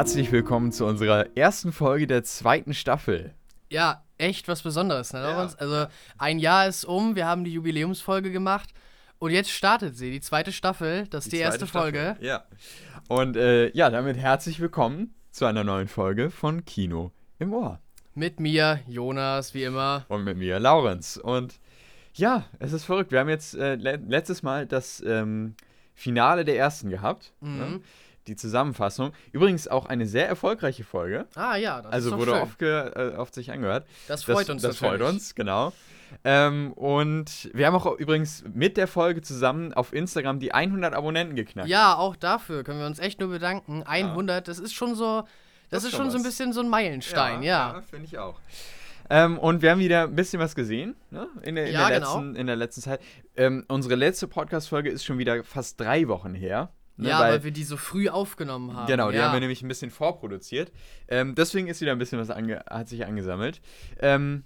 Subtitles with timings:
[0.00, 3.34] herzlich willkommen zu unserer ersten Folge der zweiten Staffel.
[3.68, 5.20] Ja, echt was Besonderes, ne?
[5.20, 5.50] Ja.
[5.58, 8.70] Also ein Jahr ist um, wir haben die Jubiläumsfolge gemacht
[9.18, 12.16] und jetzt startet sie, die zweite Staffel, das ist die, die erste Folge.
[12.22, 12.44] Ja.
[13.08, 17.78] Und äh, ja, damit herzlich willkommen zu einer neuen Folge von Kino im Ohr.
[18.14, 20.06] Mit mir, Jonas, wie immer.
[20.08, 21.18] Und mit mir, Laurenz.
[21.18, 21.60] Und
[22.14, 23.12] ja, es ist verrückt.
[23.12, 25.56] Wir haben jetzt äh, le letztes Mal das ähm,
[25.94, 27.34] Finale der ersten gehabt.
[27.42, 27.50] Ne?
[27.50, 27.58] Mhm.
[27.58, 27.80] Ne?
[28.30, 29.10] Die Zusammenfassung.
[29.32, 31.26] Übrigens auch eine sehr erfolgreiche Folge.
[31.34, 33.88] Ah ja, das also ist wurde oft, äh, oft sich angehört.
[34.06, 34.62] Das freut das, uns.
[34.62, 35.72] Das freut uns, genau.
[36.22, 41.34] Ähm, und wir haben auch übrigens mit der Folge zusammen auf Instagram die 100 Abonnenten
[41.34, 41.68] geknackt.
[41.68, 43.82] Ja, auch dafür können wir uns echt nur bedanken.
[43.82, 44.40] 100, ja.
[44.40, 45.22] das ist schon so,
[45.70, 46.12] das, das ist schon was.
[46.12, 47.70] so ein bisschen so ein Meilenstein, ja.
[47.70, 48.38] Ja, ja finde ich auch.
[49.12, 51.26] Ähm, und wir haben wieder ein bisschen was gesehen ne?
[51.42, 52.14] in, der, in ja, der genau.
[52.14, 53.00] letzten, in der letzten Zeit.
[53.36, 56.72] Ähm, unsere letzte Podcast-Folge ist schon wieder fast drei Wochen her.
[57.00, 58.86] Ne, ja, weil, weil, wir die so früh aufgenommen haben.
[58.86, 59.24] Genau, die ja.
[59.24, 60.72] haben wir nämlich ein bisschen vorproduziert.
[61.08, 63.60] Ähm, deswegen ist wieder ein bisschen was ange hat sich angesammelt.
[63.98, 64.44] Ähm,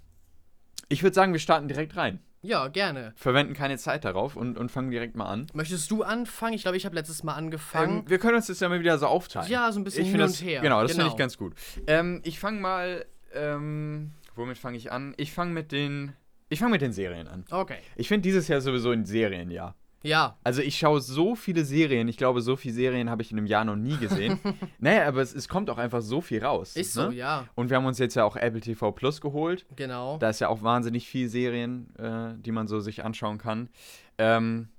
[0.89, 2.19] ich würde sagen, wir starten direkt rein.
[2.41, 3.13] Ja, gerne.
[3.15, 5.47] Verwenden keine Zeit darauf und, und fangen direkt mal an.
[5.53, 6.53] Möchtest du anfangen?
[6.53, 7.99] Ich glaube, ich habe letztes Mal angefangen.
[7.99, 9.49] Ähm, wir können uns das ja mal wieder so aufteilen.
[9.49, 10.61] Ja, so ein bisschen ich hin und das, her.
[10.61, 11.05] Genau, das genau.
[11.05, 11.55] finde ich ganz gut.
[11.87, 15.13] Ähm, ich fange mal ähm, Womit fange ich an?
[15.17, 16.13] Ich fange mit den.
[16.49, 17.45] Ich fange mit den Serien an.
[17.49, 17.77] Okay.
[17.95, 19.75] Ich finde dieses Jahr sowieso ein Serienjahr.
[20.05, 20.37] Ja.
[20.43, 22.07] Also ich schaue so viele Serien.
[22.07, 24.39] Ich glaube, so viele Serien habe ich in einem Jahr noch nie gesehen.
[24.79, 26.75] naja, aber es, es, kommt auch einfach so viel raus.
[26.75, 27.05] Ist ne?
[27.05, 27.47] so, ja.
[27.55, 29.65] Und wir haben uns jetzt ja auch Apple TV Plus geholt.
[29.75, 30.17] Genau.
[30.19, 33.69] Da ist ja auch wahnsinnig viel Serien, äh, die man so sich anschauen kann.
[34.17, 34.69] Ähm,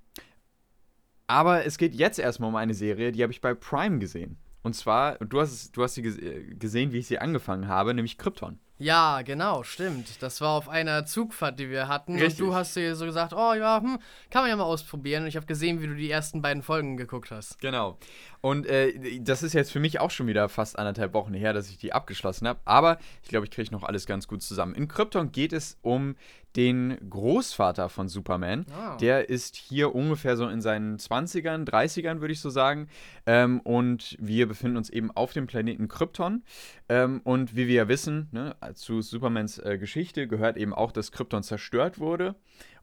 [1.26, 4.38] aber es geht jetzt erstmal um eine Serie, die habe ich bei Prime gesehen.
[4.62, 8.58] Und zwar, du hast, du hast sie gesehen, wie ich sie angefangen habe, nämlich Krypton.
[8.78, 10.22] Ja, genau, stimmt.
[10.22, 12.18] Das war auf einer Zugfahrt, die wir hatten.
[12.18, 12.42] Richtig.
[12.42, 13.98] Und du hast dir so gesagt, oh ja, hm,
[14.30, 15.22] kann man ja mal ausprobieren.
[15.22, 17.58] Und ich habe gesehen, wie du die ersten beiden Folgen geguckt hast.
[17.60, 17.98] Genau.
[18.42, 21.70] Und äh, das ist jetzt für mich auch schon wieder fast anderthalb Wochen her, dass
[21.70, 22.60] ich die abgeschlossen habe.
[22.66, 24.74] Aber ich glaube, ich kriege noch alles ganz gut zusammen.
[24.74, 26.14] In Krypton geht es um
[26.56, 28.64] den Großvater von Superman.
[28.70, 28.96] Oh.
[28.98, 32.88] Der ist hier ungefähr so in seinen 20ern, 30ern, würde ich so sagen.
[33.26, 36.42] Ähm, und wir befinden uns eben auf dem Planeten Krypton.
[36.88, 41.12] Ähm, und wie wir ja wissen, ne, zu Supermans äh, Geschichte gehört eben auch, dass
[41.12, 42.34] Krypton zerstört wurde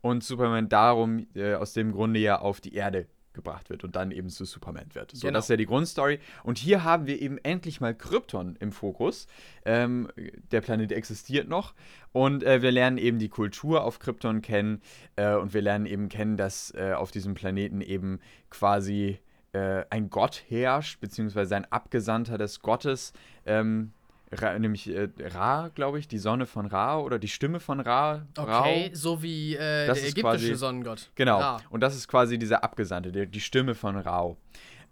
[0.01, 4.11] und Superman darum äh, aus dem Grunde ja auf die Erde gebracht wird und dann
[4.11, 5.11] eben zu Superman wird.
[5.11, 5.37] So, genau.
[5.37, 6.19] das ist ja die Grundstory.
[6.43, 9.27] Und hier haben wir eben endlich mal Krypton im Fokus.
[9.65, 10.07] Ähm,
[10.51, 11.73] der Planet existiert noch
[12.11, 14.81] und äh, wir lernen eben die Kultur auf Krypton kennen
[15.15, 19.19] äh, und wir lernen eben kennen, dass äh, auf diesem Planeten eben quasi
[19.53, 23.13] äh, ein Gott herrscht, beziehungsweise ein Abgesandter des Gottes.
[23.45, 23.93] Ähm,
[24.33, 28.25] Ra, nämlich äh, Ra, glaube ich, die Sonne von Ra oder die Stimme von Ra.
[28.37, 28.89] Okay, Rao.
[28.93, 31.11] so wie äh, der ägyptische quasi, Sonnengott.
[31.15, 31.39] Genau.
[31.39, 31.61] Ra.
[31.69, 34.35] Und das ist quasi dieser Abgesandte, der, die Stimme von Ra.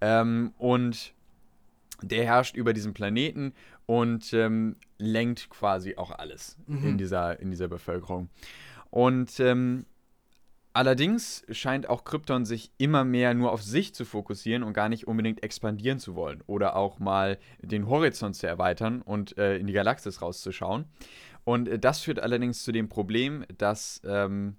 [0.02, 1.14] Ähm, und
[2.02, 3.54] der herrscht über diesen Planeten
[3.86, 6.90] und ähm, lenkt quasi auch alles mhm.
[6.90, 8.30] in, dieser, in dieser Bevölkerung.
[8.90, 9.86] Und ähm,
[10.74, 15.06] Allerdings scheint auch Krypton sich immer mehr nur auf sich zu fokussieren und gar nicht
[15.06, 19.74] unbedingt expandieren zu wollen oder auch mal den Horizont zu erweitern und äh, in die
[19.74, 20.86] Galaxis rauszuschauen.
[21.44, 24.56] Und äh, das führt allerdings zu dem Problem, dass ähm,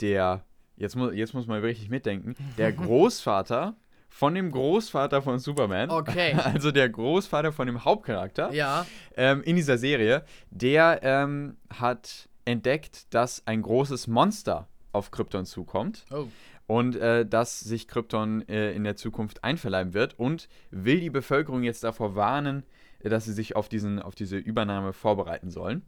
[0.00, 0.44] der,
[0.76, 3.76] jetzt, mu jetzt muss man richtig mitdenken, der Großvater
[4.08, 6.32] von dem Großvater von Superman, okay.
[6.44, 8.86] also der Großvater von dem Hauptcharakter ja.
[9.16, 16.04] ähm, in dieser Serie, der ähm, hat entdeckt, dass ein großes Monster auf Krypton zukommt.
[16.10, 16.26] Oh.
[16.66, 21.62] Und äh, dass sich Krypton äh, in der Zukunft einverleiben wird und will die Bevölkerung
[21.62, 22.64] jetzt davor warnen,
[23.00, 25.82] äh, dass sie sich auf, diesen, auf diese Übernahme vorbereiten sollen.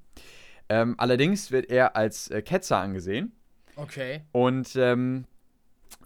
[0.70, 3.32] Ähm, allerdings wird er als äh, Ketzer angesehen.
[3.76, 4.22] Okay.
[4.32, 5.26] Und ähm,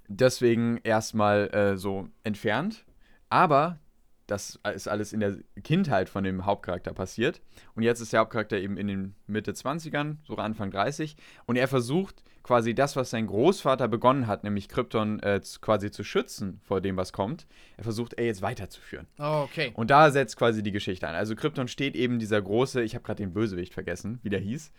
[0.09, 2.85] deswegen erstmal äh, so entfernt.
[3.29, 3.79] Aber
[4.27, 7.43] das ist alles in der Kindheit von dem Hauptcharakter passiert.
[7.75, 11.17] Und jetzt ist der Hauptcharakter eben in den Mitte 20ern, so Anfang 30.
[11.47, 16.05] Und er versucht quasi das, was sein Großvater begonnen hat, nämlich Krypton äh, quasi zu
[16.05, 17.47] schützen vor dem, was kommt,
[17.79, 19.07] er versucht, er jetzt weiterzuführen.
[19.19, 19.73] Oh, okay.
[19.75, 21.15] Und da setzt quasi die Geschichte an.
[21.15, 24.73] Also Krypton steht eben dieser große, ich habe gerade den Bösewicht vergessen, wie der hieß.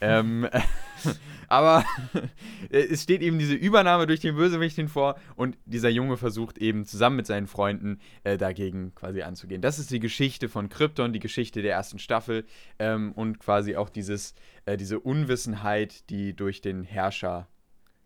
[0.00, 0.48] ähm,
[1.48, 1.84] aber
[2.70, 7.16] es steht eben diese Übernahme durch den Bösewicht hinvor und dieser Junge versucht eben zusammen
[7.16, 9.62] mit seinen Freunden äh, dagegen quasi anzugehen.
[9.62, 12.44] Das ist die Geschichte von Krypton, die Geschichte der ersten Staffel
[12.80, 17.48] ähm, und quasi auch dieses, äh, diese Unwissenheit, die durch den Herrscher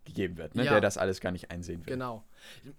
[0.07, 0.63] gegeben wird, ne?
[0.63, 0.71] ja.
[0.71, 1.93] der das alles gar nicht einsehen will.
[1.93, 2.23] Genau.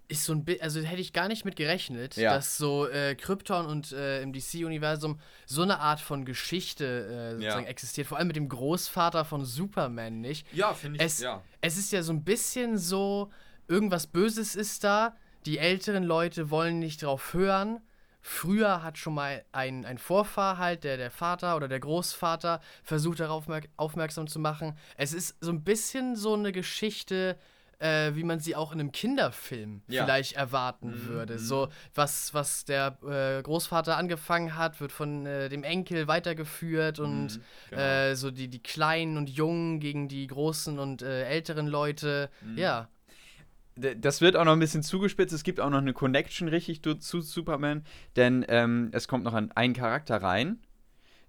[0.07, 2.33] Ist so ein also hätte ich gar nicht mit gerechnet, ja.
[2.33, 7.65] dass so äh, Krypton und äh, im DC-Universum so eine Art von Geschichte äh, sozusagen
[7.65, 7.69] ja.
[7.69, 8.07] existiert.
[8.07, 10.47] Vor allem mit dem Großvater von Superman nicht.
[10.53, 11.05] Ja, finde ich.
[11.05, 11.43] Es, ja.
[11.61, 13.31] es ist ja so ein bisschen so,
[13.67, 15.15] irgendwas Böses ist da,
[15.45, 17.79] die älteren Leute wollen nicht drauf hören
[18.21, 23.19] früher hat schon mal ein, ein Vorfahr halt, der, der Vater oder der Großvater, versucht
[23.19, 23.45] darauf
[23.77, 24.77] aufmerksam zu machen.
[24.97, 27.37] Es ist so ein bisschen so eine Geschichte,
[27.79, 30.03] äh, wie man sie auch in einem Kinderfilm ja.
[30.03, 31.07] vielleicht erwarten mhm.
[31.07, 31.33] würde.
[31.33, 31.39] Mhm.
[31.39, 37.37] So, was, was der äh, Großvater angefangen hat, wird von äh, dem Enkel weitergeführt und
[37.37, 37.81] mhm, genau.
[37.81, 42.29] Äh, so die, die Kleinen und Jungen gegen die großen und äh, älteren Leute.
[42.41, 42.57] Mhm.
[42.57, 42.89] Ja.
[43.79, 45.33] Das wird auch noch ein bisschen zugespitzt.
[45.33, 47.83] Es gibt auch noch eine Connection richtig zu Superman,
[48.15, 50.59] denn ähm, es kommt noch an einen Charakter rein.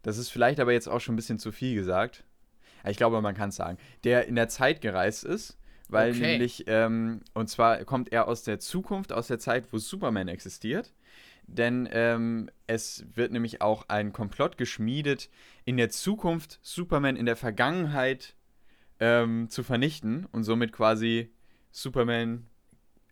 [0.03, 2.25] Das ist vielleicht aber jetzt auch schon ein bisschen zu viel gesagt.
[2.89, 3.79] Ich glaube, man kann es sagen.
[4.05, 5.59] Der in der Zeit gereist ist
[5.91, 6.21] weil okay.
[6.21, 10.93] nämlich, ähm, und zwar kommt er aus der Zukunft, aus der Zeit, wo Superman existiert.
[11.47, 15.31] Denn ähm, es wird nämlich auch ein Komplott geschmiedet,
[15.65, 18.37] in der Zukunft Superman in der Vergangenheit
[19.01, 21.33] ähm, zu vernichten und somit quasi
[21.71, 22.47] Superman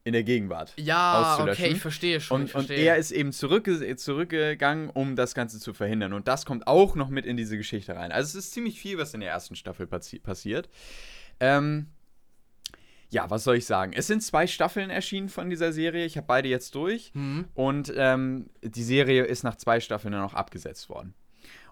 [0.05, 2.41] in der Gegenwart ja, okay, ich verstehe schon.
[2.41, 2.77] Und, ich verstehe.
[2.79, 6.15] und er ist eben zurückge zurückgegangen, um das Ganze zu verhindern.
[6.15, 8.11] Und das kommt auch noch mit in diese Geschichte rein.
[8.11, 10.71] Also es ist ziemlich viel, was in der ersten Staffel passi passiert.
[11.41, 11.89] Ähm,
[13.11, 13.93] ja, was soll ich sagen?
[13.95, 16.05] Es sind zwei Staffeln erschienen von dieser Serie.
[16.05, 17.11] Ich habe beide jetzt durch.
[17.15, 17.47] Mhm.
[17.55, 21.15] Und ähm, die Serie ist nach zwei Staffeln dann noch abgesetzt worden.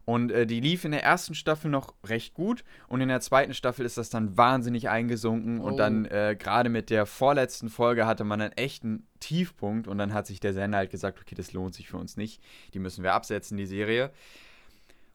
[0.06, 3.54] Und äh, die lief in der ersten Staffel noch recht gut und in der zweiten
[3.54, 5.60] Staffel ist das dann wahnsinnig eingesunken.
[5.60, 5.64] Oh.
[5.64, 10.14] Und dann äh, gerade mit der vorletzten Folge hatte man einen echten Tiefpunkt und dann
[10.14, 12.40] hat sich der Sender halt gesagt, okay, das lohnt sich für uns nicht.
[12.72, 14.12] Die müssen wir absetzen, die Serie.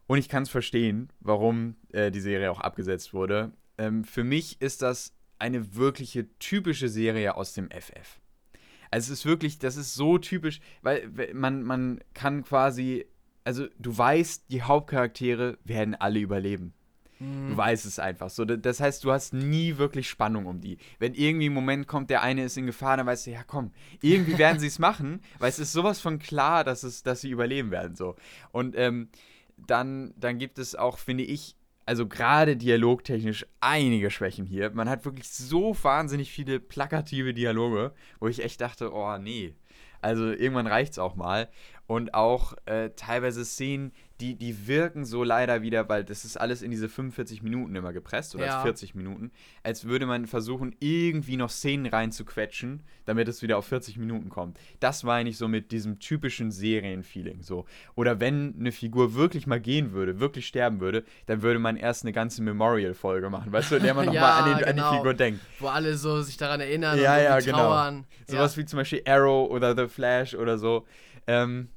[0.08, 3.54] Und ich kann es verstehen, warum äh, die Serie auch abgesetzt wurde.
[3.78, 8.20] Ähm, für mich ist das eine wirkliche typische Serie aus dem FF.
[8.92, 13.06] Also es ist wirklich, das ist so typisch, weil man, man kann quasi,
[13.44, 16.74] also du weißt, die Hauptcharaktere werden alle überleben.
[17.20, 17.50] Mhm.
[17.50, 18.46] Du weißt es einfach so.
[18.46, 20.78] Das heißt, du hast nie wirklich Spannung um die.
[21.00, 23.72] Wenn irgendwie ein Moment kommt, der eine ist in Gefahr, dann weißt du, ja komm,
[24.02, 27.30] irgendwie werden sie es machen, weil es ist sowas von klar, dass, es, dass sie
[27.30, 27.96] überleben werden.
[27.96, 28.16] So.
[28.52, 29.10] Und ähm,
[29.56, 31.56] dann, dann gibt es auch, finde ich,
[31.86, 34.72] also gerade dialogtechnisch einige Schwächen hier.
[34.72, 39.56] Man hat wirklich so wahnsinnig viele plakative Dialoge, wo ich echt dachte, oh nee.
[40.02, 41.50] Also irgendwann reicht's auch mal.
[41.92, 43.92] Und auch äh, teilweise Szenen,
[44.22, 47.92] die, die wirken so leider wieder, weil das ist alles in diese 45 Minuten immer
[47.92, 48.62] gepresst oder ja.
[48.62, 49.30] 40 Minuten,
[49.62, 54.58] als würde man versuchen, irgendwie noch Szenen reinzuquetschen, damit es wieder auf 40 Minuten kommt.
[54.80, 57.42] Das meine ich so mit diesem typischen Serienfeeling.
[57.42, 57.66] So.
[57.96, 62.06] Oder wenn eine Figur wirklich mal gehen würde, wirklich sterben würde, dann würde man erst
[62.06, 64.56] eine ganze Memorial-Folge machen, weißt du, in der man nochmal ja, an, genau.
[64.56, 64.94] an, die genau.
[64.96, 65.42] Figur denkt.
[65.60, 67.58] Wo alle so sich daran erinnern ja, und ja, genau.
[67.58, 68.06] trauern.
[68.28, 68.62] Sowas ja.
[68.62, 70.86] wie zum Beispiel Arrow oder The Flash oder so.
[71.28, 71.68] Ähm,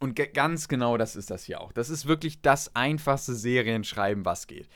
[0.00, 1.72] und ganz genau das ist das hier auch.
[1.72, 4.68] Das ist wirklich das einfachste Serienschreiben, was geht.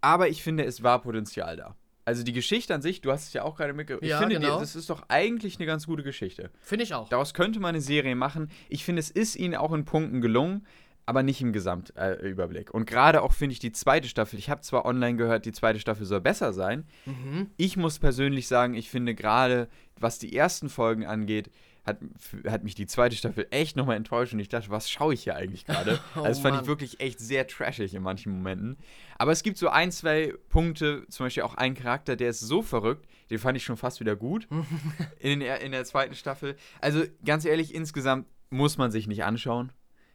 [0.00, 1.76] Aber ich finde, es war Potenzial da.
[2.04, 4.08] Also die Geschichte an sich, du hast es ja auch gerade mitgekriegt.
[4.08, 4.58] Ja, ich finde, genau.
[4.60, 6.50] das ist doch eigentlich eine ganz gute Geschichte.
[6.62, 7.08] Finde ich auch.
[7.10, 8.50] Daraus könnte man eine Serie machen.
[8.70, 10.64] Ich finde, es ist ihnen auch in Punkten gelungen,
[11.04, 12.68] aber nicht im Gesamtüberblick.
[12.68, 15.52] Äh, und gerade auch finde ich die zweite Staffel, ich habe zwar online gehört, die
[15.52, 16.86] zweite Staffel soll besser sein.
[17.04, 17.50] Mhm.
[17.56, 21.50] Ich muss persönlich sagen, ich finde gerade, was die ersten Folgen angeht,
[21.88, 21.98] hat,
[22.46, 25.34] hat mich die zweite Staffel echt nochmal enttäuscht und ich dachte, was schaue ich hier
[25.34, 25.98] eigentlich gerade?
[26.14, 26.62] oh, also das fand Mann.
[26.62, 28.76] ich wirklich echt sehr trashig in manchen Momenten.
[29.16, 32.62] Aber es gibt so ein, zwei Punkte, zum Beispiel auch ein Charakter, der ist so
[32.62, 34.46] verrückt, den fand ich schon fast wieder gut
[35.18, 36.56] in, der, in der zweiten Staffel.
[36.80, 39.72] Also ganz ehrlich, insgesamt muss man sich nicht anschauen.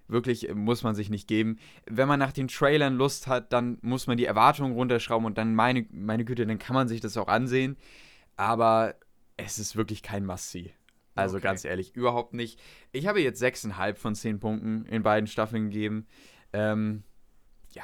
[0.08, 1.58] Wirklich äh, muss man sich nicht geben.
[1.86, 5.56] Wenn man nach den Trailern Lust hat, dann muss man die Erwartungen runterschrauben und dann,
[5.56, 7.78] meine, meine Güte, dann kann man sich das auch ansehen.
[8.36, 8.96] Aber
[9.38, 10.74] es ist wirklich kein Must-See.
[11.16, 11.44] Also okay.
[11.44, 12.60] ganz ehrlich, überhaupt nicht.
[12.92, 16.08] Ich habe jetzt 6,5 von 10 Punkten in beiden Staffeln gegeben.
[16.54, 17.04] Ähm,
[17.72, 17.84] ja,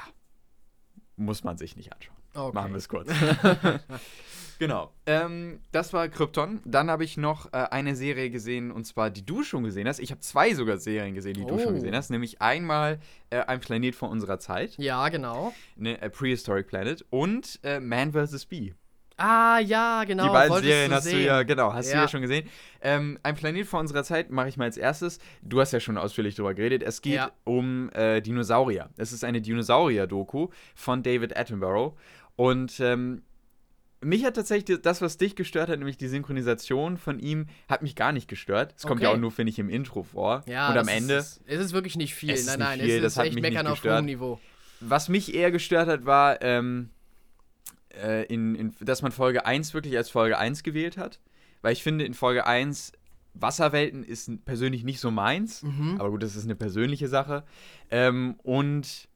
[1.16, 2.16] muss man sich nicht anschauen.
[2.34, 2.54] Okay.
[2.54, 3.10] Machen wir es kurz.
[4.58, 4.92] genau.
[5.06, 6.60] Ähm, das war Krypton.
[6.64, 9.98] Dann habe ich noch äh, eine Serie gesehen, und zwar die du schon gesehen hast.
[9.98, 11.48] Ich habe zwei sogar Serien gesehen, die oh.
[11.48, 11.96] du schon gesehen oh.
[11.96, 12.10] hast.
[12.10, 14.76] Nämlich einmal äh, Ein Planet vor unserer Zeit.
[14.78, 15.52] Ja, genau.
[15.76, 17.04] Ne, äh, Prehistoric Planet.
[17.10, 18.46] Und äh, Man vs.
[18.46, 18.74] Bee.
[19.20, 20.24] Ah, ja, genau.
[20.24, 21.18] Die beiden Serien du hast sehen.
[21.18, 21.96] du ja, genau, hast ja.
[21.96, 22.48] du ja schon gesehen.
[22.80, 25.18] Ähm, ein Planet vor unserer Zeit mache ich mal als erstes.
[25.42, 26.82] Du hast ja schon ausführlich darüber geredet.
[26.82, 27.30] Es geht ja.
[27.44, 28.88] um äh, Dinosaurier.
[28.96, 31.98] Es ist eine Dinosaurier-Doku von David Attenborough.
[32.36, 33.22] Und ähm,
[34.00, 37.96] mich hat tatsächlich das, was dich gestört hat, nämlich die Synchronisation von ihm, hat mich
[37.96, 38.74] gar nicht gestört.
[38.78, 39.10] Es kommt okay.
[39.10, 40.44] ja auch nur, finde ich, im Intro vor.
[40.46, 41.16] Ja, und am Ende.
[41.16, 42.42] Ist, es ist wirklich nicht viel.
[42.42, 42.96] Nein, nein, viel.
[42.96, 44.40] es das ist echt meckern auf hohem Niveau.
[44.80, 46.40] Was mich eher gestört hat, war.
[46.40, 46.88] Ähm,
[47.94, 51.20] äh, in, in, dass man Folge 1 wirklich als Folge 1 gewählt hat.
[51.62, 52.92] Weil ich finde, in Folge 1
[53.34, 55.62] Wasserwelten ist persönlich nicht so meins.
[55.62, 55.96] Mhm.
[55.98, 57.44] Aber gut, das ist eine persönliche Sache.
[57.90, 59.08] Ähm, und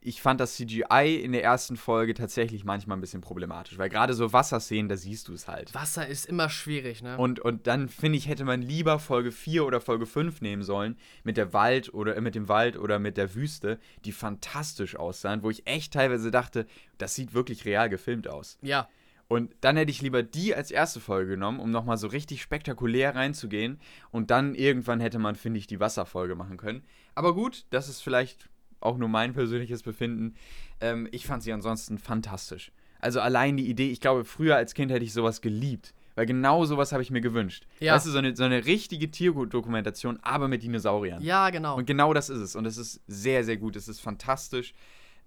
[0.00, 4.14] ich fand das CGI in der ersten Folge tatsächlich manchmal ein bisschen problematisch, weil gerade
[4.14, 5.74] so Wasserszenen, da siehst du es halt.
[5.74, 7.16] Wasser ist immer schwierig, ne?
[7.16, 10.96] Und, und dann finde ich, hätte man lieber Folge 4 oder Folge 5 nehmen sollen,
[11.24, 15.42] mit der Wald oder äh, mit dem Wald oder mit der Wüste, die fantastisch aussahen,
[15.42, 16.66] wo ich echt teilweise dachte,
[16.98, 18.58] das sieht wirklich real gefilmt aus.
[18.62, 18.88] Ja.
[19.30, 23.14] Und dann hätte ich lieber die als erste Folge genommen, um nochmal so richtig spektakulär
[23.14, 23.78] reinzugehen.
[24.10, 26.82] Und dann irgendwann hätte man, finde ich, die Wasserfolge machen können.
[27.14, 28.48] Aber gut, das ist vielleicht
[28.80, 30.34] auch nur mein persönliches Befinden.
[30.80, 32.72] Ähm, ich fand sie ansonsten fantastisch.
[33.00, 35.94] Also allein die Idee, ich glaube, früher als Kind hätte ich sowas geliebt.
[36.16, 37.66] Weil genau sowas habe ich mir gewünscht.
[37.78, 37.94] Ja.
[37.94, 41.22] Weißt du, so eine, so eine richtige Tierdokumentation, aber mit Dinosauriern.
[41.22, 41.76] Ja, genau.
[41.76, 42.56] Und genau das ist es.
[42.56, 43.76] Und es ist sehr, sehr gut.
[43.76, 44.74] Es ist fantastisch.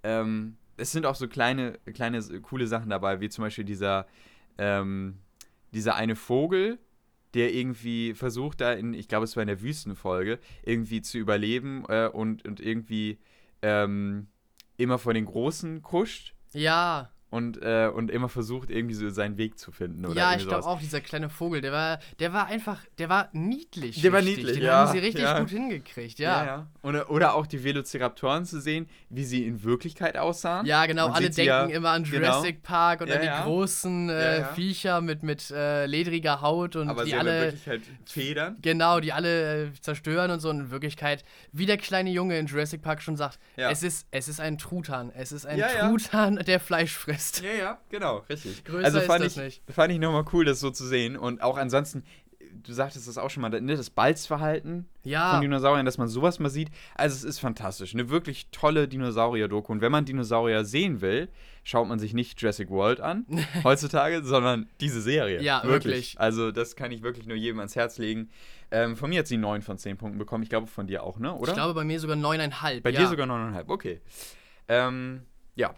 [0.04, 4.06] Ähm, es sind auch so kleine, kleine coole Sachen dabei, wie zum Beispiel dieser,
[4.58, 5.18] ähm,
[5.72, 6.80] dieser eine Vogel,
[7.34, 11.86] der irgendwie versucht, da in, ich glaube, es war in der Wüstenfolge, irgendwie zu überleben
[11.88, 13.18] äh, und, und irgendwie
[13.64, 14.28] ähm,
[14.78, 16.36] immer vor den Großen kuscht.
[16.54, 20.06] Ja und, äh, und immer versucht, irgendwie so seinen Weg zu finden.
[20.06, 23.30] Oder ja, ich glaube auch, dieser kleine Vogel, der war, der war einfach, der war
[23.34, 24.04] niedlich.
[24.04, 24.14] Der richtig.
[24.14, 24.74] war niedlich, Den ja.
[24.74, 25.40] haben sie richtig ja.
[25.40, 26.30] gut hingekriegt, ja.
[26.30, 26.68] ja, ja.
[26.84, 30.68] Oder, oder auch die Velociraptoren zu sehen, wie sie in Wirklichkeit aussahen.
[30.68, 32.18] Ja, genau, Man alle denken ja, immer an genau.
[32.18, 32.68] Jurassic genau.
[32.68, 37.16] Park und an die großen äh, Viecher mit, mit äh, ledriger Haut und Aber die
[37.16, 37.36] alle.
[37.36, 38.58] in Wirklichkeit Federn.
[38.62, 40.52] Genau, die alle äh, zerstören und so.
[40.52, 44.28] Und in Wirklichkeit, wie der kleine Junge in Jurassic Park schon sagt, es, ist, es
[44.28, 45.12] ist ein Truthahn.
[45.16, 47.23] Es ist ein Truthahn, der Fleisch frisst.
[47.44, 48.04] Ja, ja, genau.
[48.04, 48.64] Genau, richtig.
[48.66, 49.74] Größer also fand ist das ich, nicht.
[49.74, 51.16] Fand ich nochmal cool, das so zu sehen.
[51.16, 52.04] Und auch ansonsten,
[52.64, 55.32] du sagtest das auch schon mal, ne, das Balzverhalten ja.
[55.32, 56.70] von Dinosauriern, dass man sowas mal sieht.
[56.96, 57.94] Also es ist fantastisch.
[57.94, 59.72] Eine wirklich tolle Dinosaurier-Doku.
[59.72, 61.30] Und wenn man Dinosaurier sehen will,
[61.64, 63.26] schaut man sich nicht Jurassic World an
[63.64, 65.42] heutzutage, sondern diese Serie.
[65.42, 65.86] Ja, wirklich.
[65.86, 66.20] wirklich.
[66.20, 68.30] Also das kann ich wirklich nur jedem ans Herz legen.
[68.72, 70.44] Ähm, von mir hat sie 9 von 10 Punkten bekommen.
[70.44, 71.34] Ich glaube von dir auch, ne?
[71.34, 71.50] Oder?
[71.50, 72.82] Ich glaube bei mir sogar 9,5.
[72.82, 73.00] Bei ja.
[73.00, 74.02] dir sogar 9,5, okay.
[74.68, 75.22] Ähm,
[75.56, 75.76] ja,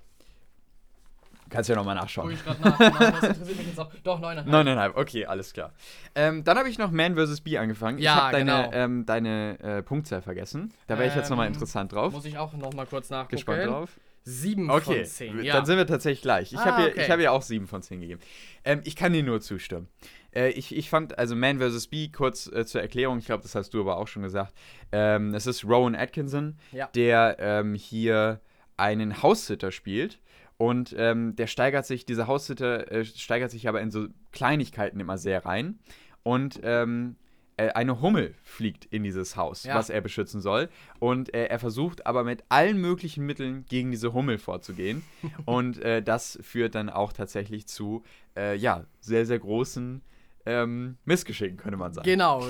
[1.56, 2.32] Kannst ja nochmal nachschauen.
[2.32, 2.78] ich gerade nach.
[2.78, 3.92] das interessiert mich jetzt auch.
[4.04, 4.46] Doch, 9,5.
[4.46, 5.74] 9,5, okay, alles klar.
[6.14, 7.42] Ähm, dann habe ich noch Man vs.
[7.42, 7.98] Bee angefangen.
[7.98, 8.72] Ja, ich habe deine, genau.
[8.74, 10.74] ähm, deine äh, Punktzahl vergessen.
[10.88, 12.14] Da wäre ich jetzt nochmal ähm, interessant drauf.
[12.14, 13.36] Muss ich auch nochmal kurz nachgucken.
[13.36, 13.90] Gespannt drauf.
[14.26, 15.44] 7 okay, von 10.
[15.44, 15.54] Ja.
[15.54, 16.52] Dann sind wir tatsächlich gleich.
[16.52, 17.10] Ich ah, habe okay.
[17.10, 18.20] hab ihr auch 7 von 10 gegeben.
[18.64, 19.88] Ähm, ich kann dir nur zustimmen.
[20.36, 21.88] Äh, ich, ich fand, also Man vs.
[21.88, 24.54] Bee, kurz äh, zur Erklärung, ich glaube, das hast du aber auch schon gesagt.
[24.92, 26.88] Ähm, es ist Rowan Atkinson, ja.
[26.96, 28.42] der ähm, hier
[28.78, 30.20] einen Haussitter spielt
[30.58, 35.18] und ähm, der steigert sich, dieser Haussitter äh, steigert sich aber in so Kleinigkeiten immer
[35.18, 35.80] sehr rein.
[36.24, 37.18] Und ähm,
[37.58, 39.76] äh, eine Hummel fliegt in dieses Haus, ja.
[39.76, 40.70] was er beschützen soll.
[41.00, 45.04] Und äh, er versucht aber mit allen möglichen Mitteln gegen diese Hummel vorzugehen.
[45.46, 48.04] und äh, das führt dann auch tatsächlich zu,
[48.36, 50.02] äh, ja, sehr, sehr großen
[50.46, 52.06] ähm, Missgeschicken, könnte man sagen.
[52.06, 52.48] Genau.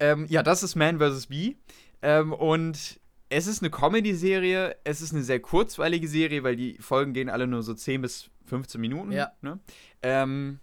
[0.00, 1.26] Ähm, ja, das ist Man vs.
[1.26, 1.56] Bee.
[2.02, 3.00] Ähm, und
[3.32, 7.46] es ist eine Comedy-Serie, es ist eine sehr kurzweilige Serie, weil die Folgen gehen alle
[7.46, 9.12] nur so 10 bis 15 Minuten.
[9.12, 9.32] Ja.
[9.40, 9.58] Ne?
[10.02, 10.60] Ähm,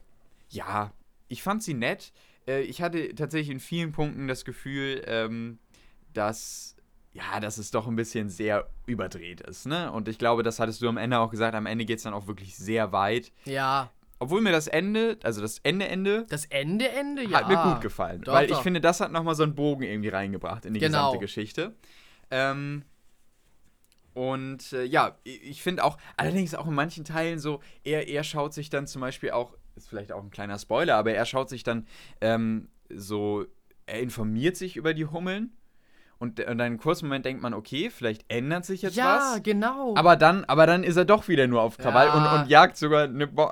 [0.49, 0.91] ja,
[1.27, 2.13] ich fand sie nett.
[2.47, 5.57] Äh, ich hatte tatsächlich in vielen Punkten das Gefühl, ähm,
[6.13, 6.75] dass
[7.11, 9.91] ja, dass es doch ein bisschen sehr überdreht ist, ne?
[9.91, 12.13] Und ich glaube, das hattest du am Ende auch gesagt, am Ende geht es dann
[12.13, 13.31] auch wirklich sehr weit.
[13.45, 13.89] Ja.
[14.19, 16.27] Obwohl mir das Ende, also das Ende-Ende.
[16.29, 17.39] Das Ende-Ende, ja.
[17.39, 18.21] Hat mir gut gefallen.
[18.21, 18.57] Doch, weil doch.
[18.57, 21.07] ich finde, das hat nochmal so einen Bogen irgendwie reingebracht in die genau.
[21.07, 21.73] gesamte Geschichte.
[22.31, 22.83] Ähm,
[24.13, 28.53] und äh, ja, ich finde auch, allerdings auch in manchen Teilen so, er, er schaut
[28.53, 31.63] sich dann zum Beispiel auch, ist vielleicht auch ein kleiner Spoiler, aber er schaut sich
[31.63, 31.87] dann
[32.19, 33.45] ähm, so,
[33.85, 35.53] er informiert sich über die Hummeln.
[36.17, 39.35] Und, und dann einen kurzen Moment denkt man, okay, vielleicht ändert sich jetzt ja, was.
[39.35, 39.95] Ja, genau.
[39.95, 42.13] Aber dann, aber dann ist er doch wieder nur auf Krawall ja.
[42.33, 43.49] und, und jagt sogar eine Bo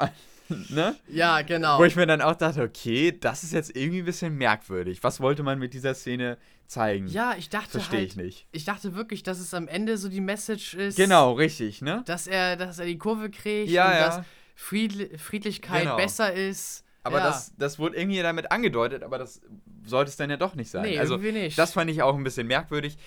[0.69, 0.95] ne?
[1.07, 1.79] Ja, genau.
[1.79, 5.03] Wo ich mir dann auch dachte, okay, das ist jetzt irgendwie ein bisschen merkwürdig.
[5.03, 6.37] Was wollte man mit dieser Szene
[6.67, 7.07] zeigen?
[7.07, 8.47] Ja, ich dachte Verstehe halt, ich nicht.
[8.51, 10.97] Ich dachte wirklich, dass es am Ende so die Message ist.
[10.97, 12.03] Genau, richtig, ne?
[12.05, 14.05] Dass er, dass er die Kurve kriegt ja, und ja.
[14.05, 15.97] dass Friedli Friedlichkeit genau.
[15.97, 16.83] besser ist.
[17.03, 17.27] Aber ja.
[17.27, 19.41] das, das wurde irgendwie damit angedeutet, aber das
[19.85, 20.83] sollte es dann ja doch nicht sein.
[20.83, 21.57] Nee, also, irgendwie nicht.
[21.57, 22.97] Das fand ich auch ein bisschen merkwürdig.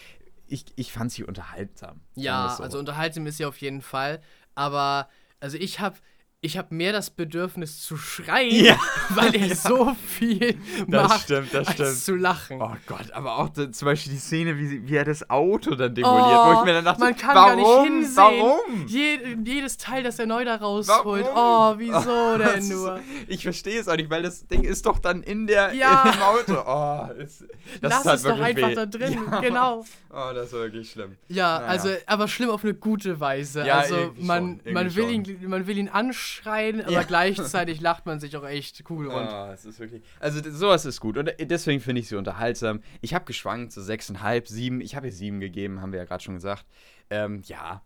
[0.47, 2.00] Ich, ich fand sie unterhaltsam.
[2.14, 2.62] Ja, so.
[2.62, 4.23] also unterhaltsam ist sie auf jeden Fall.
[4.55, 5.97] Aber, also ich habe
[6.42, 8.80] ich habe mehr das Bedürfnis zu schreien, ja.
[9.11, 11.97] weil er so viel das macht, stimmt, das als stimmt.
[11.99, 12.62] zu lachen.
[12.62, 15.94] Oh Gott, aber auch da, zum Beispiel die Szene, wie, wie er das Auto dann
[15.94, 18.16] demoliert, oh, wo ich mir dann dachte, man kann warum, gar nicht hinsehen.
[18.16, 18.87] Warum?
[18.87, 21.26] Je, jedes Teil, das er neu da rausholt.
[21.35, 21.76] Warum?
[21.76, 23.00] Oh, wieso denn nur?
[23.28, 26.11] ich verstehe es auch nicht, weil das Ding ist doch dann in der ja.
[26.11, 26.62] im Auto.
[26.66, 27.44] Oh, ist,
[27.82, 28.75] das Lass halt es doch einfach weh.
[28.75, 29.40] da drin, ja.
[29.40, 29.85] genau.
[30.12, 31.17] Oh, das war wirklich schlimm.
[31.29, 31.69] Ja, naja.
[31.69, 33.64] also, aber schlimm auf eine gute Weise.
[33.64, 35.25] Ja, also man, schon, man, will schon.
[35.25, 39.31] ihn, man will ihn anschreien, aber gleichzeitig lacht man sich auch echt kugelrund.
[39.31, 40.02] Ja, es ist wirklich.
[40.19, 41.17] Also sowas ist gut.
[41.17, 42.83] Und deswegen finde ich sie unterhaltsam.
[43.00, 44.81] Ich habe geschwankt, so 6,5, 7.
[44.81, 46.67] Ich habe ihr 7 gegeben, haben wir ja gerade schon gesagt.
[47.09, 47.83] Ähm, ja,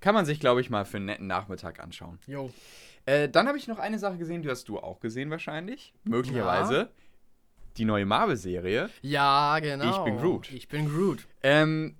[0.00, 2.18] Kann man sich, glaube ich, mal für einen netten Nachmittag anschauen.
[2.26, 2.50] Jo.
[3.04, 5.94] Äh, dann habe ich noch eine Sache gesehen, die hast du auch gesehen wahrscheinlich.
[6.04, 6.76] Möglicherweise.
[6.76, 6.88] Ja.
[7.76, 8.90] Die neue Marvel-Serie.
[9.02, 9.90] Ja, genau.
[9.90, 10.50] Ich bin Groot.
[10.50, 11.26] Ich bin Groot.
[11.42, 11.96] Ähm,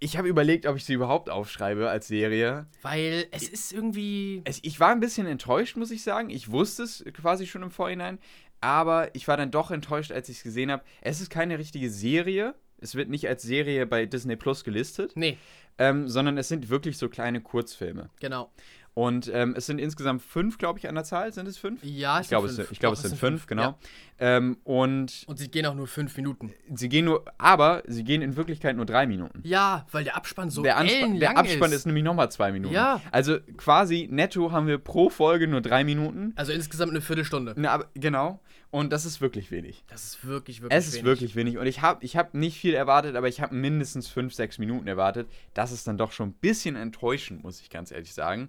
[0.00, 2.66] ich habe überlegt, ob ich sie überhaupt aufschreibe als Serie.
[2.82, 4.42] Weil es ist irgendwie.
[4.44, 6.28] Es, ich war ein bisschen enttäuscht, muss ich sagen.
[6.30, 8.18] Ich wusste es quasi schon im Vorhinein.
[8.60, 10.82] Aber ich war dann doch enttäuscht, als ich es gesehen habe.
[11.02, 12.54] Es ist keine richtige Serie.
[12.78, 15.12] Es wird nicht als Serie bei Disney Plus gelistet.
[15.14, 15.38] Nee.
[15.78, 18.10] Ähm, sondern es sind wirklich so kleine Kurzfilme.
[18.20, 18.50] Genau.
[18.94, 21.32] Und ähm, es sind insgesamt fünf, glaube ich, an der Zahl.
[21.32, 21.82] Sind es fünf?
[21.82, 23.62] Ja, ich glaube, es, ich glaub, es sind fünf, genau.
[23.62, 23.78] Ja.
[24.18, 26.52] Ähm, und, und sie gehen auch nur fünf Minuten.
[26.74, 29.40] Sie gehen nur, aber sie gehen in Wirklichkeit nur drei Minuten.
[29.44, 31.78] Ja, weil der Abspann so der, Anspa der Abspann ist.
[31.78, 32.74] ist nämlich nochmal zwei Minuten.
[32.74, 33.00] Ja.
[33.10, 36.34] Also quasi netto haben wir pro Folge nur drei Minuten.
[36.36, 37.54] Also insgesamt eine Viertelstunde.
[37.56, 38.40] Na, aber, genau.
[38.72, 39.84] Und das ist wirklich wenig.
[39.88, 40.86] Das ist wirklich, wirklich wenig.
[40.86, 41.58] Es ist wirklich wenig.
[41.58, 44.88] Und ich habe ich hab nicht viel erwartet, aber ich habe mindestens fünf, sechs Minuten
[44.88, 45.28] erwartet.
[45.52, 48.48] Das ist dann doch schon ein bisschen enttäuschend, muss ich ganz ehrlich sagen.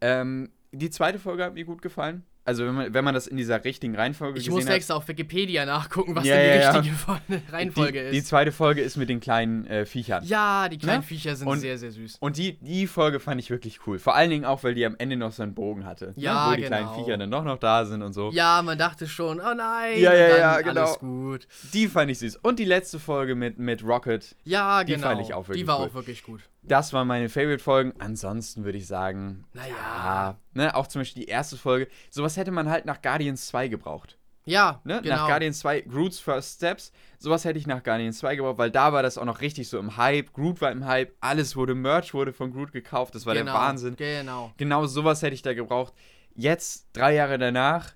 [0.00, 2.24] Ähm, die zweite Folge hat mir gut gefallen.
[2.44, 4.94] Also wenn man, wenn man das in dieser richtigen Reihenfolge ich gesehen Ich muss extra
[4.94, 7.40] auf Wikipedia nachgucken, was ja, denn die ja, richtige ja.
[7.50, 8.14] Reihenfolge die, ist.
[8.14, 10.24] Die zweite Folge ist mit den kleinen äh, Viechern.
[10.24, 11.06] Ja, die kleinen ne?
[11.06, 12.16] Viecher sind und, sehr, sehr süß.
[12.18, 14.00] Und die, die Folge fand ich wirklich cool.
[14.00, 16.06] Vor allen Dingen auch, weil die am Ende noch so einen Bogen hatte.
[16.06, 16.12] Ne?
[16.16, 16.52] Ja, ne?
[16.52, 16.76] Wo die genau.
[16.76, 18.30] kleinen Viecher dann doch noch da sind und so.
[18.32, 20.00] Ja, man dachte schon, oh nein.
[20.00, 20.80] Ja, ja, ja, genau.
[20.80, 21.46] Alles gut.
[21.72, 22.36] Die fand ich süß.
[22.42, 24.34] Und die letzte Folge mit, mit Rocket.
[24.44, 24.96] Ja, genau.
[24.96, 25.88] Die fand ich auch wirklich Die war cool.
[25.88, 26.40] auch wirklich gut.
[26.62, 27.94] Das waren meine Favorite-Folgen.
[27.98, 29.74] Ansonsten würde ich sagen, naja.
[29.74, 31.88] Ja, ne, auch zum Beispiel die erste Folge.
[32.10, 34.18] Sowas hätte man halt nach Guardians 2 gebraucht.
[34.44, 35.00] Ja, ne?
[35.02, 35.16] genau.
[35.16, 38.92] Nach Guardians 2, Groot's First Steps, sowas hätte ich nach Guardians 2 gebraucht, weil da
[38.92, 40.32] war das auch noch richtig so im Hype.
[40.32, 43.54] Groot war im Hype, alles wurde, Merch wurde von Groot gekauft, das war genau, der
[43.54, 43.96] Wahnsinn.
[43.96, 44.52] Genau.
[44.56, 45.94] Genau sowas hätte ich da gebraucht.
[46.34, 47.92] Jetzt, drei Jahre danach,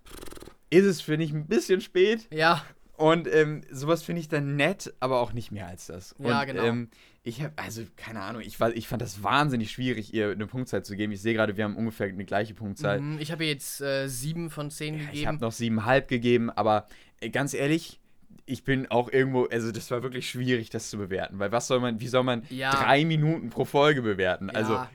[0.71, 2.29] ist es, finde ich, ein bisschen spät.
[2.33, 2.63] Ja.
[2.97, 6.15] Und ähm, sowas finde ich dann nett, aber auch nicht mehr als das.
[6.19, 6.63] Ja, und, genau.
[6.63, 6.91] Ähm,
[7.27, 10.85] ich habe, also keine Ahnung, ich, war, ich fand das wahnsinnig schwierig, ihr eine Punktzahl
[10.85, 11.13] zu geben.
[11.13, 13.01] Ich sehe gerade, wir haben ungefähr eine gleiche Punktzahl.
[13.01, 15.19] Mhm, ich habe jetzt äh, sieben von zehn ja, gegeben.
[15.19, 16.87] Ich habe noch siebenhalb gegeben, aber
[17.21, 17.99] äh, ganz ehrlich,
[18.47, 21.81] ich bin auch irgendwo, also das war wirklich schwierig, das zu bewerten, weil was soll
[21.81, 22.71] man, wie soll man ja.
[22.71, 24.49] drei Minuten pro Folge bewerten?
[24.49, 24.55] Ja.
[24.55, 24.87] Also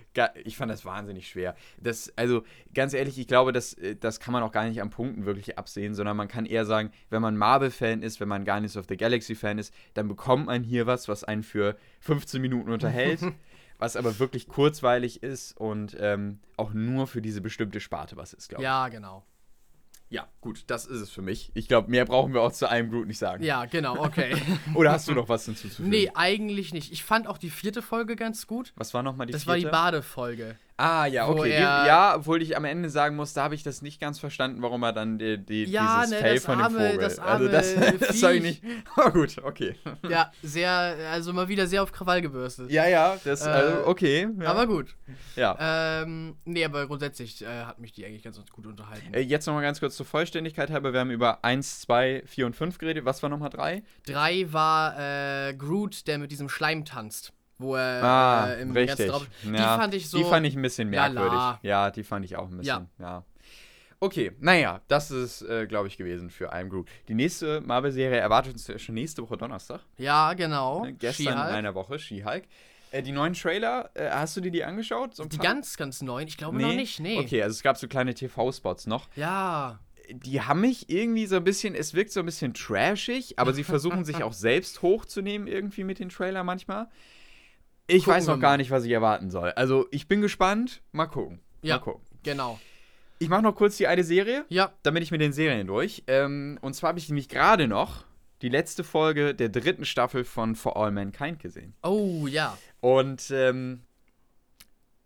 [0.43, 1.55] ich fand das wahnsinnig schwer.
[1.77, 4.89] Das, also ganz ehrlich, ich glaube, das, äh, das kann man auch gar nicht an
[4.89, 8.77] Punkten wirklich absehen, sondern man kann eher sagen, wenn man Marvel-Fan ist, wenn man Guardians
[8.77, 13.21] of the Galaxy-Fan ist, dann bekommt man hier was, was einen für 15 Minuten unterhält.
[13.81, 18.47] was aber wirklich kurzweilig ist und ähm, auch nur für diese bestimmte Sparte was ist,
[18.47, 18.65] glaube ich.
[18.65, 19.23] Ja, genau.
[20.11, 21.51] Ja, gut, das ist es für mich.
[21.53, 23.45] Ich glaube, mehr brauchen wir auch zu einem Groot nicht sagen.
[23.45, 24.35] Ja, genau, okay.
[24.75, 25.89] Oder hast du noch was hinzuzufügen?
[25.89, 26.91] Nee, eigentlich nicht.
[26.91, 28.73] Ich fand auch die vierte Folge ganz gut.
[28.75, 29.61] Was war nochmal die das vierte?
[29.61, 30.57] Das war die Badefolge.
[30.81, 31.59] Ah, ja, okay.
[31.59, 34.81] ja, obwohl ich am Ende sagen muss, da habe ich das nicht ganz verstanden, warum
[34.81, 36.97] er dann die, die, ja, dieses ne, Fell von arme, dem Vogel.
[36.97, 38.63] Das also arme das, das habe ich nicht.
[38.97, 39.75] Oh gut, okay.
[40.09, 40.71] Ja, sehr,
[41.11, 42.71] also mal wieder sehr auf Krawall gebürstet.
[42.71, 44.27] Ja, ja, das, äh, also, okay.
[44.39, 44.49] Ja.
[44.49, 44.95] Aber gut.
[45.35, 46.01] Ja.
[46.01, 49.13] Ähm, nee, aber grundsätzlich äh, hat mich die eigentlich ganz gut unterhalten.
[49.13, 50.93] Äh, jetzt nochmal ganz kurz zur Vollständigkeit halber.
[50.93, 53.05] Wir haben über 1, 2, 4 und 5 geredet.
[53.05, 53.83] Was war nochmal 3?
[54.07, 59.09] 3 war äh, Groot, der mit diesem Schleim tanzt wo er ah, äh, im richtig.
[59.09, 60.17] Drauf, Die ja, fand ich so.
[60.17, 61.31] Die fand ich ein bisschen merkwürdig.
[61.31, 61.59] Lala.
[61.61, 62.89] Ja, die fand ich auch ein bisschen.
[62.99, 63.05] Ja.
[63.05, 63.23] ja.
[64.03, 66.89] Okay, naja, das ist, äh, glaube ich, gewesen für I'm Group.
[67.07, 69.81] Die nächste Marvel-Serie erwartet uns schon nächste Woche Donnerstag.
[69.97, 70.85] Ja, genau.
[70.85, 72.45] Äh, gestern in einer Woche, She-Hulk.
[72.91, 75.15] Äh, die neuen Trailer, äh, hast du dir die angeschaut?
[75.15, 76.27] So die ganz, ganz neuen?
[76.27, 76.63] Ich glaube nee?
[76.63, 77.19] noch nicht, nee.
[77.19, 79.07] Okay, also es gab so kleine TV-Spots noch.
[79.15, 79.79] Ja.
[80.09, 83.63] Die haben mich irgendwie so ein bisschen, es wirkt so ein bisschen trashig, aber sie
[83.63, 86.89] versuchen sich auch selbst hochzunehmen irgendwie mit den Trailer manchmal.
[87.87, 89.51] Ich gucken weiß noch gar nicht, was ich erwarten soll.
[89.51, 90.81] Also, ich bin gespannt.
[90.91, 91.39] Mal gucken.
[91.61, 92.01] Ja, Mal gucken.
[92.23, 92.59] genau.
[93.19, 94.45] Ich mache noch kurz die eine Serie.
[94.49, 94.71] Ja.
[94.83, 96.03] Dann bin ich mit den Serien durch.
[96.07, 98.05] Ähm, und zwar habe ich nämlich gerade noch
[98.41, 101.75] die letzte Folge der dritten Staffel von For All Mankind gesehen.
[101.83, 102.57] Oh, ja.
[102.79, 103.81] Und ähm,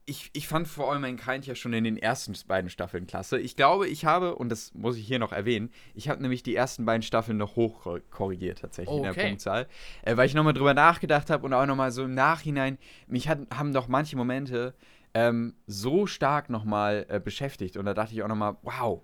[0.08, 3.40] ich, ich fand For All Mankind ja schon in den ersten beiden Staffeln klasse.
[3.40, 6.56] Ich glaube, ich habe, und das muss ich hier noch erwähnen, ich habe nämlich die
[6.56, 9.08] ersten beiden Staffeln noch hoch korrigiert tatsächlich okay.
[9.08, 9.68] in der Punktzahl.
[10.04, 13.40] Äh, weil ich nochmal drüber nachgedacht habe und auch nochmal so im Nachhinein, mich hat,
[13.52, 14.76] haben doch manche Momente
[15.16, 17.78] ähm, so stark nochmal äh, beschäftigt.
[17.78, 19.02] Und da dachte ich auch nochmal, wow,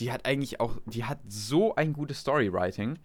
[0.00, 2.98] die hat eigentlich auch, die hat so ein gutes Storywriting.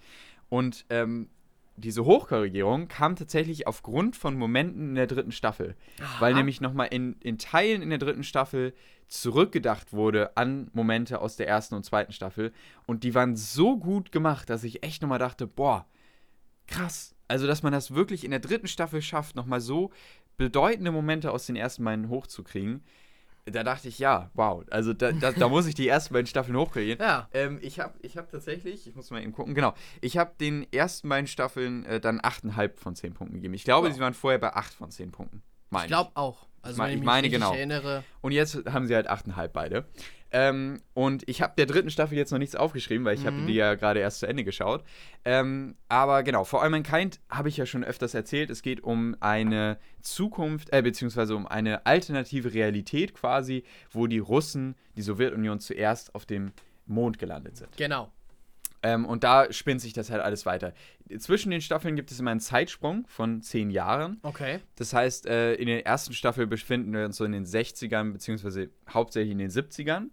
[0.49, 1.29] Und ähm,
[1.75, 5.75] diese Hochkorrigierung kam tatsächlich aufgrund von Momenten in der dritten Staffel.
[5.99, 6.21] Aha.
[6.21, 8.73] Weil nämlich nochmal in, in Teilen in der dritten Staffel
[9.07, 12.51] zurückgedacht wurde an Momente aus der ersten und zweiten Staffel.
[12.85, 15.85] Und die waren so gut gemacht, dass ich echt nochmal dachte, boah,
[16.67, 17.15] krass.
[17.27, 19.91] Also, dass man das wirklich in der dritten Staffel schafft, nochmal so
[20.37, 22.83] bedeutende Momente aus den ersten beiden hochzukriegen
[23.45, 24.63] da dachte ich, ja, wow.
[24.69, 26.97] Also da, da, da muss ich die ersten beiden Staffeln hochkriegen.
[26.99, 27.27] Ja.
[27.33, 30.65] Ähm, ich habe ich hab tatsächlich, ich muss mal eben gucken, genau, ich habe den
[30.71, 33.53] ersten beiden Staffeln äh, dann 8,5 von 10 Punkten gegeben.
[33.53, 33.91] Ich glaube, oh.
[33.91, 35.43] sie waren vorher bei 8 von 10 Punkten.
[35.75, 36.47] Ich glaube auch.
[36.61, 37.53] Also, ich, ich meine, genau.
[37.53, 38.03] Erinnere.
[38.21, 39.85] Und jetzt haben sie halt 8,5 beide.
[40.35, 43.27] Ähm, und ich habe der dritten Staffel jetzt noch nichts aufgeschrieben, weil ich mhm.
[43.27, 44.83] habe die ja gerade erst zu Ende geschaut.
[45.23, 48.49] Ähm, aber genau, For All Mankind habe ich ja schon öfters erzählt.
[48.49, 54.75] Es geht um eine Zukunft, äh, beziehungsweise um eine alternative Realität quasi, wo die Russen,
[54.97, 56.51] die Sowjetunion zuerst auf dem
[56.87, 57.77] Mond gelandet sind.
[57.77, 58.11] Genau.
[58.81, 60.73] Ähm, und da spinnt sich das halt alles weiter.
[61.19, 64.19] Zwischen den Staffeln gibt es immer einen Zeitsprung von zehn Jahren.
[64.23, 64.59] Okay.
[64.77, 68.71] Das heißt, äh, in der ersten Staffel befinden wir uns so in den 60ern, beziehungsweise
[68.89, 70.09] hauptsächlich in den 70ern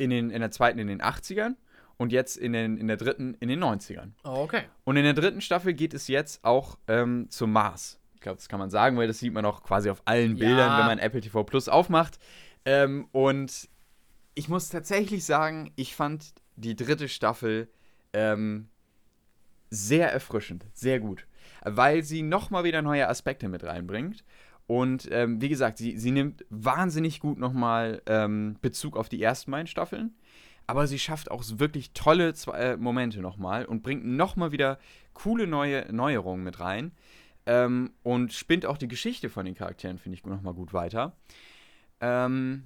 [0.00, 1.56] in, den, in der zweiten in den 80ern
[1.98, 4.12] und jetzt in, den, in der dritten in den 90ern.
[4.24, 4.62] Oh, okay.
[4.84, 8.00] Und in der dritten Staffel geht es jetzt auch ähm, zum Mars.
[8.14, 10.46] Ich glaube, das kann man sagen, weil das sieht man auch quasi auf allen ja.
[10.46, 12.18] Bildern, wenn man Apple TV Plus aufmacht.
[12.64, 13.68] Ähm, und
[14.34, 17.68] ich muss tatsächlich sagen, ich fand die dritte Staffel
[18.14, 18.68] ähm,
[19.68, 21.26] sehr erfrischend, sehr gut,
[21.62, 24.24] weil sie nochmal wieder neue Aspekte mit reinbringt
[24.70, 29.50] und ähm, wie gesagt, sie, sie nimmt wahnsinnig gut nochmal ähm, Bezug auf die ersten
[29.50, 30.14] beiden Staffeln.
[30.68, 34.78] Aber sie schafft auch wirklich tolle zwei, äh, Momente nochmal und bringt nochmal wieder
[35.12, 36.92] coole neue Neuerungen mit rein.
[37.46, 41.16] Ähm, und spinnt auch die Geschichte von den Charakteren, finde ich, nochmal gut weiter.
[42.00, 42.62] Ähm,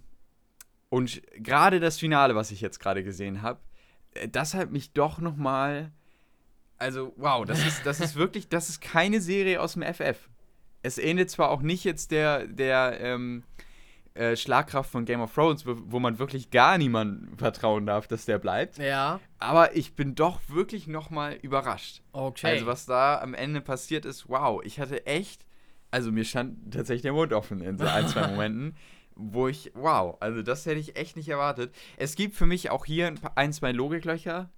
[0.90, 3.60] und gerade das Finale, was ich jetzt gerade gesehen habe,
[4.12, 5.90] äh, das hat mich doch nochmal.
[6.76, 10.28] Also, wow, das ist, das ist wirklich, das ist keine Serie aus dem FF
[10.84, 13.42] es ähnelt zwar auch nicht jetzt der, der ähm,
[14.12, 18.26] äh, Schlagkraft von Game of Thrones, wo, wo man wirklich gar niemandem vertrauen darf, dass
[18.26, 18.76] der bleibt.
[18.76, 19.18] Ja.
[19.38, 22.02] Aber ich bin doch wirklich nochmal überrascht.
[22.12, 22.48] Okay.
[22.48, 25.46] Also was da am Ende passiert ist, wow, ich hatte echt,
[25.90, 28.76] also mir stand tatsächlich der Mund offen in so ein, zwei Momenten,
[29.16, 31.74] wo ich, wow, also das hätte ich echt nicht erwartet.
[31.96, 34.50] Es gibt für mich auch hier ein, paar, ein zwei Logiklöcher,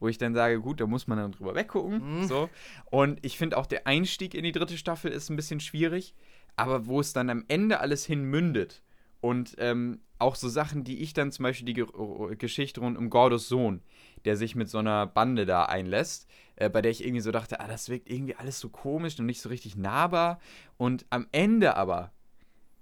[0.00, 2.20] wo ich dann sage, gut, da muss man dann drüber weggucken.
[2.20, 2.24] Mhm.
[2.24, 2.48] So.
[2.86, 6.14] Und ich finde auch der Einstieg in die dritte Staffel ist ein bisschen schwierig,
[6.56, 8.82] aber wo es dann am Ende alles hin mündet
[9.20, 11.86] und ähm, auch so Sachen, die ich dann zum Beispiel die Ge
[12.36, 13.82] Geschichte rund um Gordos Sohn,
[14.24, 17.60] der sich mit so einer Bande da einlässt, äh, bei der ich irgendwie so dachte,
[17.60, 20.40] ah, das wirkt irgendwie alles so komisch und nicht so richtig nahbar.
[20.76, 22.12] Und am Ende aber,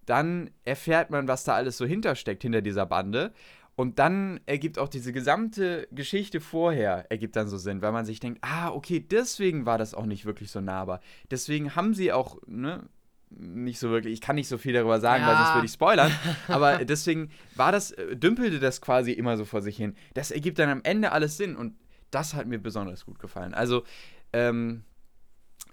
[0.06, 3.32] dann erfährt man, was da alles so hintersteckt, hinter dieser Bande.
[3.78, 8.18] Und dann ergibt auch diese gesamte Geschichte vorher, ergibt dann so Sinn, weil man sich
[8.18, 10.98] denkt, ah, okay, deswegen war das auch nicht wirklich so nahbar.
[11.30, 12.88] Deswegen haben sie auch, ne,
[13.30, 15.28] nicht so wirklich, ich kann nicht so viel darüber sagen, ja.
[15.28, 16.10] weil sonst würde ich spoilern,
[16.48, 19.94] aber deswegen war das, äh, dümpelte das quasi immer so vor sich hin.
[20.12, 21.76] Das ergibt dann am Ende alles Sinn und
[22.10, 23.54] das hat mir besonders gut gefallen.
[23.54, 23.84] Also,
[24.32, 24.82] ähm,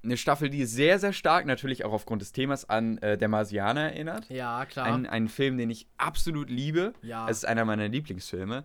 [0.06, 3.91] eine Staffel, die sehr, sehr stark natürlich auch aufgrund des Themas an äh, Der Marsianer
[3.91, 4.30] erinnert.
[4.30, 4.86] Ja, klar.
[4.86, 6.94] Ein, ein Film, den ich absolut liebe.
[7.02, 7.28] Ja.
[7.30, 8.63] Es ist einer meiner Lieblingsfilme.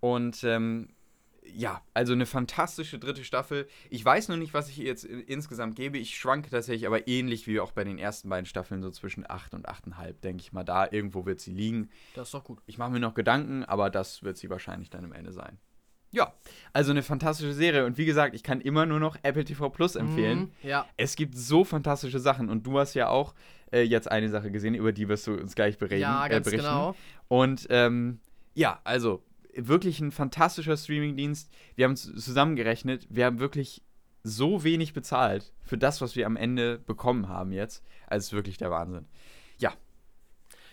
[0.00, 0.90] Und ähm,
[1.44, 3.68] ja, also eine fantastische dritte Staffel.
[3.90, 5.98] Ich weiß noch nicht, was ich ihr jetzt insgesamt gebe.
[5.98, 9.54] Ich schwanke tatsächlich aber ähnlich wie auch bei den ersten beiden Staffeln, so zwischen 8
[9.54, 10.64] und 8,5, denke ich mal.
[10.64, 11.90] Da irgendwo wird sie liegen.
[12.14, 12.60] Das ist doch gut.
[12.66, 15.58] Ich mache mir noch Gedanken, aber das wird sie wahrscheinlich dann am Ende sein.
[16.12, 16.34] Ja,
[16.74, 17.86] also eine fantastische Serie.
[17.86, 20.52] Und wie gesagt, ich kann immer nur noch Apple TV Plus empfehlen.
[20.62, 20.86] Mm, ja.
[20.98, 22.50] Es gibt so fantastische Sachen.
[22.50, 23.34] Und du hast ja auch
[23.72, 26.02] äh, jetzt eine Sache gesehen, über die wirst du uns gleich bereden.
[26.02, 26.68] Ja, äh, ganz äh, berichten.
[26.68, 26.94] genau.
[27.28, 28.20] Und ähm,
[28.54, 29.22] ja, also
[29.54, 31.50] wirklich ein fantastischer Streamingdienst.
[31.76, 33.82] Wir haben zusammengerechnet, wir haben wirklich
[34.22, 37.82] so wenig bezahlt für das, was wir am Ende bekommen haben jetzt.
[38.06, 39.06] Also es ist wirklich der Wahnsinn.
[39.58, 39.72] Ja.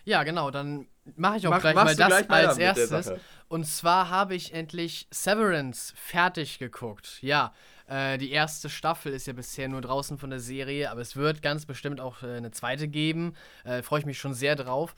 [0.10, 3.12] Ja, genau, dann mache ich auch Mach, gleich mal das gleich als erstes.
[3.48, 7.20] Und zwar habe ich endlich Severance fertig geguckt.
[7.22, 7.54] Ja,
[7.88, 11.44] äh, die erste Staffel ist ja bisher nur draußen von der Serie, aber es wird
[11.44, 13.36] ganz bestimmt auch äh, eine zweite geben.
[13.64, 14.96] Äh, Freue ich mich schon sehr drauf.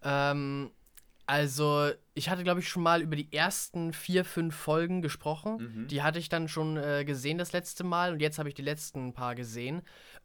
[0.00, 0.70] Ähm,
[1.26, 5.56] also, ich hatte, glaube ich, schon mal über die ersten vier, fünf Folgen gesprochen.
[5.56, 5.88] Mhm.
[5.88, 8.62] Die hatte ich dann schon äh, gesehen das letzte Mal und jetzt habe ich die
[8.62, 9.82] letzten paar gesehen.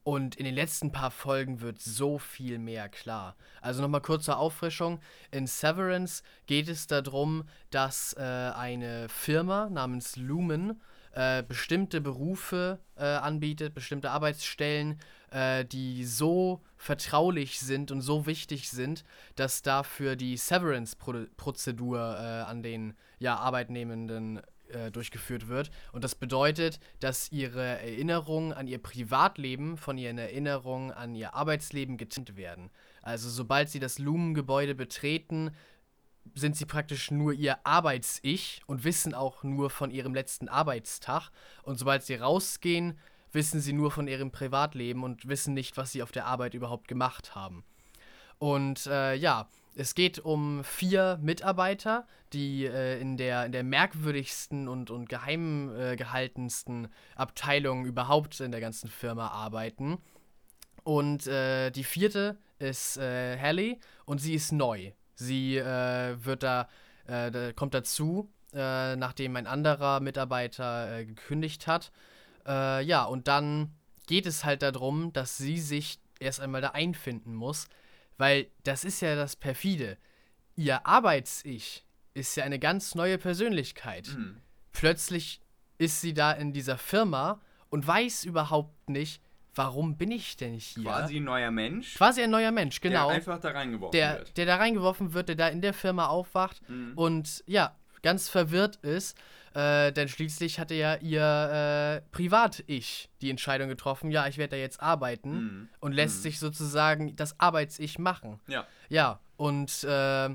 [0.08, 3.36] Und in den letzten paar Folgen wird so viel mehr klar.
[3.60, 5.02] Also nochmal kurze Auffrischung.
[5.32, 13.04] In Severance geht es darum, dass äh, eine Firma namens Lumen äh, bestimmte Berufe äh,
[13.04, 14.98] anbietet, bestimmte Arbeitsstellen,
[15.32, 19.04] äh, die so vertraulich sind und so wichtig sind,
[19.36, 25.71] dass dafür die Severance-Prozedur äh, an den ja, Arbeitnehmenden äh, durchgeführt wird.
[25.91, 31.97] Und das bedeutet, dass ihre Erinnerungen an ihr Privatleben von ihren Erinnerungen an ihr Arbeitsleben
[31.97, 32.69] getrennt werden.
[33.01, 35.51] Also sobald sie das Lumengebäude betreten,
[36.36, 41.30] sind sie praktisch nur ihr Arbeits-Ich und wissen auch nur von ihrem letzten Arbeitstag.
[41.63, 42.99] Und sobald sie rausgehen,
[43.32, 46.88] wissen sie nur von ihrem Privatleben und wissen nicht, was sie auf der Arbeit überhaupt
[46.88, 47.63] gemacht haben.
[48.39, 49.47] Und äh, ja,
[49.78, 55.72] es geht um vier Mitarbeiter, die äh, in, der, in der merkwürdigsten und, und geheim
[55.78, 60.00] äh, gehaltensten Abteilung überhaupt in der ganzen Firma arbeiten.
[60.84, 64.94] Und äh, die vierte ist äh, Hallie und sie ist neu.
[65.13, 66.68] Sie äh, wird da,
[67.06, 71.92] äh, da, kommt dazu, äh, nachdem ein anderer Mitarbeiter gekündigt hat.
[72.50, 73.74] Ja, und dann
[74.08, 77.68] geht es halt darum, dass sie sich erst einmal da einfinden muss,
[78.17, 79.97] weil das ist ja das perfide.
[80.56, 84.10] Ihr Arbeits-Ich ist ja eine ganz neue Persönlichkeit.
[84.17, 84.38] Mhm.
[84.71, 85.41] Plötzlich
[85.77, 89.21] ist sie da in dieser Firma und weiß überhaupt nicht,
[89.53, 90.84] warum bin ich denn hier?
[90.84, 91.95] Quasi ein neuer Mensch.
[91.95, 93.08] Quasi ein neuer Mensch, genau.
[93.08, 94.38] Der einfach da reingeworfen der, wird.
[94.38, 96.93] Der da reingeworfen wird, der da in der Firma aufwacht mhm.
[96.95, 99.17] und ja, ganz verwirrt ist.
[99.54, 104.58] Äh, denn schließlich hatte ja ihr äh, Privat-Ich die Entscheidung getroffen, ja, ich werde da
[104.58, 105.70] jetzt arbeiten mhm.
[105.80, 106.22] und lässt mhm.
[106.24, 108.40] sich sozusagen das Arbeits-Ich machen.
[108.48, 108.68] Ja.
[108.90, 110.26] Ja, und äh,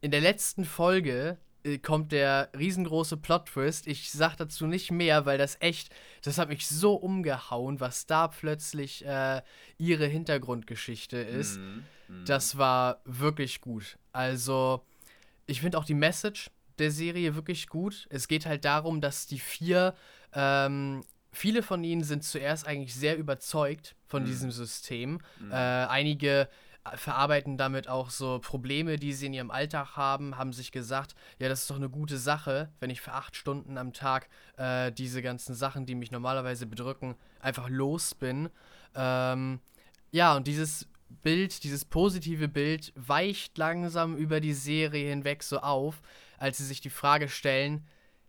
[0.00, 3.86] in der letzten Folge äh, kommt der riesengroße Plot-Twist.
[3.86, 8.28] Ich sag dazu nicht mehr, weil das echt, das hat mich so umgehauen, was da
[8.28, 9.42] plötzlich äh,
[9.78, 11.58] ihre Hintergrundgeschichte ist.
[11.58, 11.84] Mhm.
[12.08, 12.24] Mhm.
[12.24, 13.98] Das war wirklich gut.
[14.12, 14.84] Also,
[15.46, 18.06] ich finde auch die Message der Serie wirklich gut.
[18.10, 19.94] Es geht halt darum, dass die vier,
[20.32, 24.26] ähm, viele von ihnen sind zuerst eigentlich sehr überzeugt von mhm.
[24.26, 25.18] diesem System.
[25.38, 25.52] Mhm.
[25.52, 26.48] Äh, einige
[26.94, 31.48] verarbeiten damit auch so Probleme, die sie in ihrem Alltag haben, haben sich gesagt, ja,
[31.48, 35.20] das ist doch eine gute Sache, wenn ich für acht Stunden am Tag äh, diese
[35.20, 38.48] ganzen Sachen, die mich normalerweise bedrücken, einfach los bin.
[38.94, 39.60] Ähm,
[40.10, 40.88] ja, und dieses
[41.22, 46.00] Bild, dieses positive Bild weicht langsam über die Serie hinweg so auf,
[46.40, 47.86] als sie sich die Frage stellen,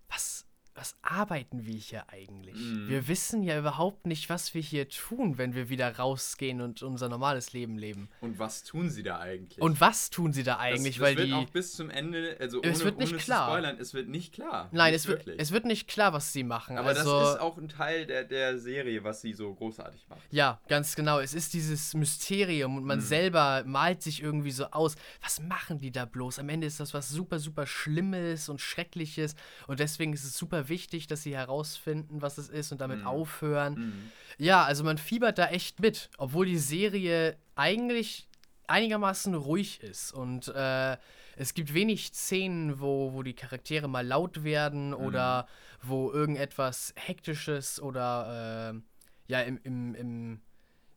[0.08, 2.56] was was arbeiten wir hier eigentlich?
[2.56, 2.88] Mm.
[2.88, 7.10] Wir wissen ja überhaupt nicht, was wir hier tun, wenn wir wieder rausgehen und unser
[7.10, 8.10] normales Leben leben.
[8.22, 9.62] Und was tun sie da eigentlich?
[9.62, 10.96] Und was tun sie da eigentlich?
[10.96, 13.48] Das, das weil wird die, auch bis zum Ende, also es wird nicht klar.
[13.48, 14.70] zu spoilern, es wird nicht klar.
[14.72, 16.78] Nein, es wird, es wird nicht klar, was sie machen.
[16.78, 20.22] Aber also, das ist auch ein Teil der, der Serie, was sie so großartig macht.
[20.32, 21.20] Ja, ganz genau.
[21.20, 23.02] Es ist dieses Mysterium und man mm.
[23.02, 26.40] selber malt sich irgendwie so aus, was machen die da bloß?
[26.40, 29.36] Am Ende ist das was super, super Schlimmes und Schreckliches
[29.68, 33.08] und deswegen ist es super wichtig, dass sie herausfinden, was es ist und damit mhm.
[33.08, 33.74] aufhören.
[33.74, 34.12] Mhm.
[34.38, 38.28] Ja, also man fiebert da echt mit, obwohl die Serie eigentlich
[38.68, 40.98] einigermaßen ruhig ist und äh,
[41.36, 44.96] es gibt wenig Szenen, wo, wo die Charaktere mal laut werden mhm.
[44.96, 45.48] oder
[45.82, 48.82] wo irgendetwas Hektisches oder äh,
[49.28, 50.42] ja im, im, im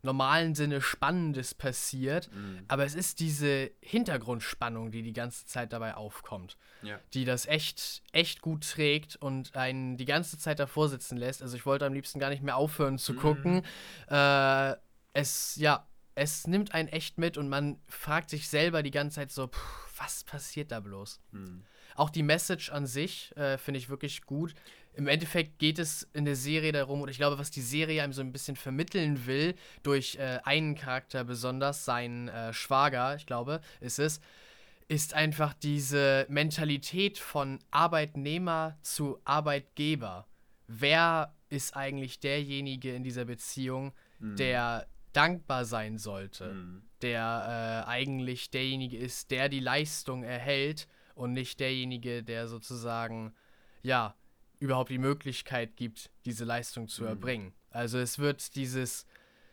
[0.05, 2.64] normalen Sinne Spannendes passiert, mhm.
[2.69, 7.01] aber es ist diese Hintergrundspannung, die die ganze Zeit dabei aufkommt, ja.
[7.14, 11.43] die das echt, echt gut trägt und einen die ganze Zeit davor sitzen lässt.
[11.43, 13.19] Also ich wollte am liebsten gar nicht mehr aufhören zu mhm.
[13.19, 13.62] gucken.
[14.09, 14.75] Äh,
[15.12, 19.31] es, ja, es nimmt einen echt mit und man fragt sich selber die ganze Zeit
[19.31, 21.21] so, pff, was passiert da bloß?
[21.33, 21.64] Mhm.
[21.97, 24.55] Auch die Message an sich äh, finde ich wirklich gut
[24.97, 28.13] im Endeffekt geht es in der Serie darum, oder ich glaube, was die Serie einem
[28.13, 33.61] so ein bisschen vermitteln will, durch äh, einen Charakter besonders, seinen äh, Schwager, ich glaube,
[33.81, 34.21] ist es,
[34.89, 40.27] ist einfach diese Mentalität von Arbeitnehmer zu Arbeitgeber.
[40.67, 44.37] Wer ist eigentlich derjenige in dieser Beziehung, mhm.
[44.37, 46.83] der dankbar sein sollte, mhm.
[47.03, 53.33] der äh, eigentlich derjenige ist, der die Leistung erhält und nicht derjenige, der sozusagen,
[53.83, 54.15] ja,
[54.64, 57.09] überhaupt die Möglichkeit gibt, diese Leistung zu mhm.
[57.09, 57.53] erbringen.
[57.70, 59.07] Also es wird dieses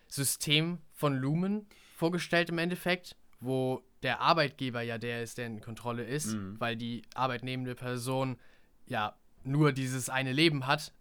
[0.08, 6.04] System von Lumen vorgestellt im Endeffekt, wo der Arbeitgeber ja der ist, der in Kontrolle
[6.04, 6.56] ist, mhm.
[6.60, 8.38] weil die arbeitnehmende Person
[8.88, 10.94] ja nur dieses eine Leben hat,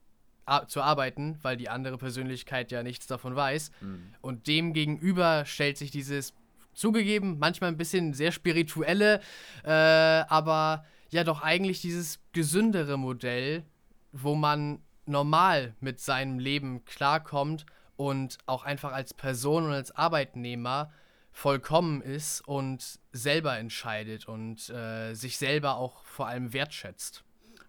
[0.67, 3.71] zu arbeiten, weil die andere Persönlichkeit ja nichts davon weiß.
[3.81, 4.15] Mhm.
[4.21, 6.35] Und dem gegenüber stellt sich dieses
[6.75, 9.21] zugegeben, manchmal ein bisschen sehr spirituelle,
[9.63, 13.63] äh, aber ja doch eigentlich dieses gesündere Modell,
[14.13, 20.91] wo man normal mit seinem Leben klarkommt und auch einfach als Person und als Arbeitnehmer
[21.33, 27.25] vollkommen ist und selber entscheidet und äh, sich selber auch vor allem wertschätzt.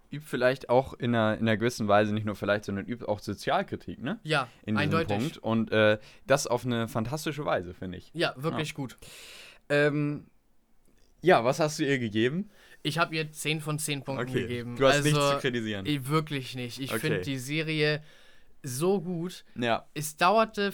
[0.10, 3.20] Übt vielleicht auch in einer, in einer gewissen Weise nicht nur vielleicht, sondern übt auch
[3.20, 4.20] Sozialkritik, ne?
[4.24, 5.18] Ja, in eindeutig.
[5.18, 5.38] Punkt.
[5.38, 8.12] Und äh, das auf eine fantastische Weise, finde ich.
[8.14, 8.76] Ja, wirklich ja.
[8.76, 8.98] gut.
[9.70, 10.28] Ähm,
[11.22, 12.50] ja, was hast du ihr gegeben?
[12.84, 14.42] Ich habe ihr 10 von 10 Punkten okay.
[14.42, 14.76] gegeben.
[14.76, 15.86] Du hast also, nichts zu kritisieren.
[15.86, 16.80] Ich, wirklich nicht.
[16.80, 17.00] Ich okay.
[17.00, 18.04] finde die Serie
[18.64, 19.44] so gut.
[19.56, 19.86] Ja.
[19.94, 20.74] Es dauerte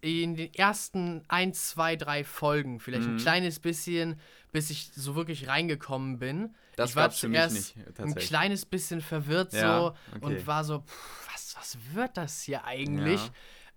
[0.00, 3.16] in den ersten 1, 2, 3 Folgen vielleicht mhm.
[3.16, 4.20] ein kleines bisschen,
[4.52, 6.54] bis ich so wirklich reingekommen bin.
[6.76, 10.24] Das ich war zuerst ein kleines bisschen verwirrt ja, so okay.
[10.24, 13.20] und war so, pff, was, was wird das hier eigentlich?
[13.20, 13.32] Ja.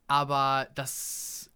[0.07, 1.50] Aber das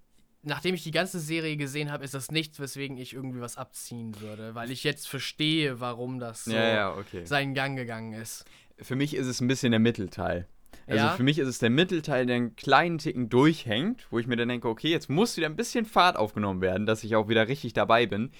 [0.45, 4.19] nachdem ich die ganze Serie gesehen habe, ist das nichts, weswegen ich irgendwie was abziehen
[4.21, 7.25] würde, weil ich jetzt verstehe, warum das so ja, ja, okay.
[7.25, 8.45] seinen Gang gegangen ist.
[8.77, 10.47] Für mich ist es ein bisschen der Mittelteil.
[10.87, 11.15] Also ja.
[11.15, 14.49] für mich ist es der Mittelteil, der einen kleinen Ticken durchhängt, wo ich mir dann
[14.49, 17.73] denke, okay, jetzt muss wieder ein bisschen Fahrt aufgenommen werden, dass ich auch wieder richtig
[17.73, 18.31] dabei bin.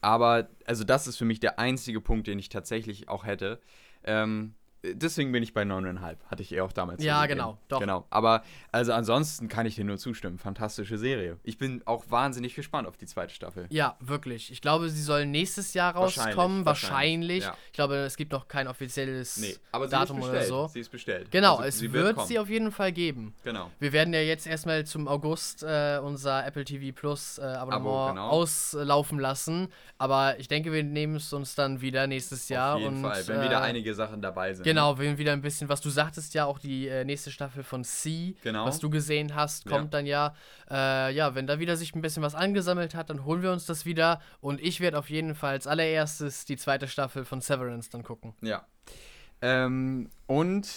[0.00, 3.60] Aber also das ist für mich der einzige Punkt, den ich tatsächlich auch hätte.
[4.04, 6.16] Ähm, deswegen bin ich bei 9,5.
[6.26, 7.02] Hatte ich eh auch damals.
[7.02, 7.80] Ja, genau, doch.
[7.80, 8.06] Genau.
[8.10, 10.38] Aber also ansonsten kann ich dir nur zustimmen.
[10.38, 11.38] Fantastische Serie.
[11.42, 13.66] Ich bin auch wahnsinnig gespannt auf die zweite Staffel.
[13.70, 14.52] Ja, wirklich.
[14.52, 16.64] Ich glaube, sie soll nächstes Jahr rauskommen.
[16.64, 17.44] Wahrscheinlich.
[17.44, 17.44] wahrscheinlich.
[17.44, 17.56] Ja.
[17.66, 19.56] Ich glaube, es gibt noch kein offizielles nee,
[19.90, 20.68] Datum oder so.
[20.68, 21.30] Sie ist bestellt.
[21.30, 22.28] Genau, also, es wird kommen.
[22.28, 23.34] sie auf jeden Fall geben.
[23.42, 23.70] Genau.
[23.80, 28.08] Wir werden ja jetzt erstmal zum August äh, unser Apple TV Plus äh, Abonnement Abo,
[28.08, 28.28] genau.
[28.28, 29.68] auslaufen lassen.
[29.98, 32.76] Aber ich denke, wir nehmen es uns dann wieder nächstes Jahr.
[32.76, 34.67] Auf jeden und, Fall, wenn äh, wieder einige Sachen dabei sind.
[34.68, 37.84] Genau, wir wieder ein bisschen, was du sagtest ja, auch die äh, nächste Staffel von
[37.84, 38.66] C, genau.
[38.66, 39.90] was du gesehen hast, kommt ja.
[39.90, 40.34] dann ja.
[40.70, 43.66] Äh, ja, wenn da wieder sich ein bisschen was angesammelt hat, dann holen wir uns
[43.66, 44.20] das wieder.
[44.40, 48.34] Und ich werde auf jeden Fall als allererstes die zweite Staffel von Severance dann gucken.
[48.42, 48.66] Ja.
[49.40, 50.68] Ähm, und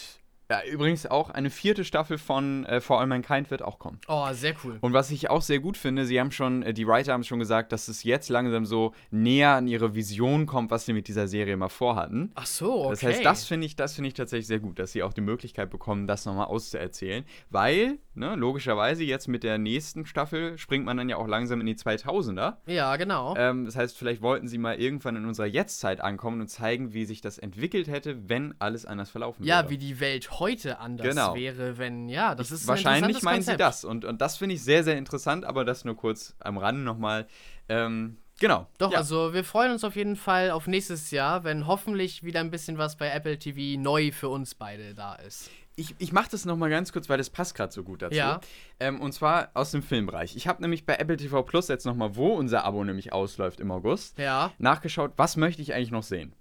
[0.51, 4.01] ja, übrigens auch eine vierte Staffel von äh, For All Mankind wird auch kommen.
[4.09, 4.77] Oh, sehr cool.
[4.81, 7.39] Und was ich auch sehr gut finde, sie haben schon, äh, die Writer haben schon
[7.39, 11.29] gesagt, dass es jetzt langsam so näher an ihre Vision kommt, was sie mit dieser
[11.29, 12.33] Serie mal vorhatten.
[12.35, 12.89] Ach so, okay.
[12.89, 15.69] Das heißt, das finde ich, das ich tatsächlich sehr gut, dass sie auch die Möglichkeit
[15.69, 17.23] bekommen, das nochmal auszuerzählen.
[17.49, 21.67] Weil, ne, logischerweise, jetzt mit der nächsten Staffel springt man dann ja auch langsam in
[21.67, 22.57] die 2000er.
[22.65, 23.35] Ja, genau.
[23.37, 27.05] Ähm, das heißt, vielleicht wollten sie mal irgendwann in unserer Jetztzeit ankommen und zeigen, wie
[27.05, 29.63] sich das entwickelt hätte, wenn alles anders verlaufen ja, wäre.
[29.63, 30.40] Ja, wie die Welt heute
[30.79, 31.35] anders genau.
[31.35, 33.85] wäre, wenn, ja, das ist Wahrscheinlich meinen sie das.
[33.85, 37.27] Und, und das finde ich sehr, sehr interessant, aber das nur kurz am Rand nochmal.
[37.69, 38.67] Ähm, genau.
[38.77, 38.97] Doch, ja.
[38.97, 42.77] also wir freuen uns auf jeden Fall auf nächstes Jahr, wenn hoffentlich wieder ein bisschen
[42.77, 45.49] was bei Apple TV neu für uns beide da ist.
[45.75, 48.15] Ich, ich mache das nochmal ganz kurz, weil das passt gerade so gut dazu.
[48.15, 48.41] Ja.
[48.79, 50.35] Ähm, und zwar aus dem Filmbereich.
[50.35, 53.71] Ich habe nämlich bei Apple TV Plus jetzt nochmal, wo unser Abo nämlich ausläuft im
[53.71, 54.51] August, ja.
[54.57, 56.35] nachgeschaut, was möchte ich eigentlich noch sehen.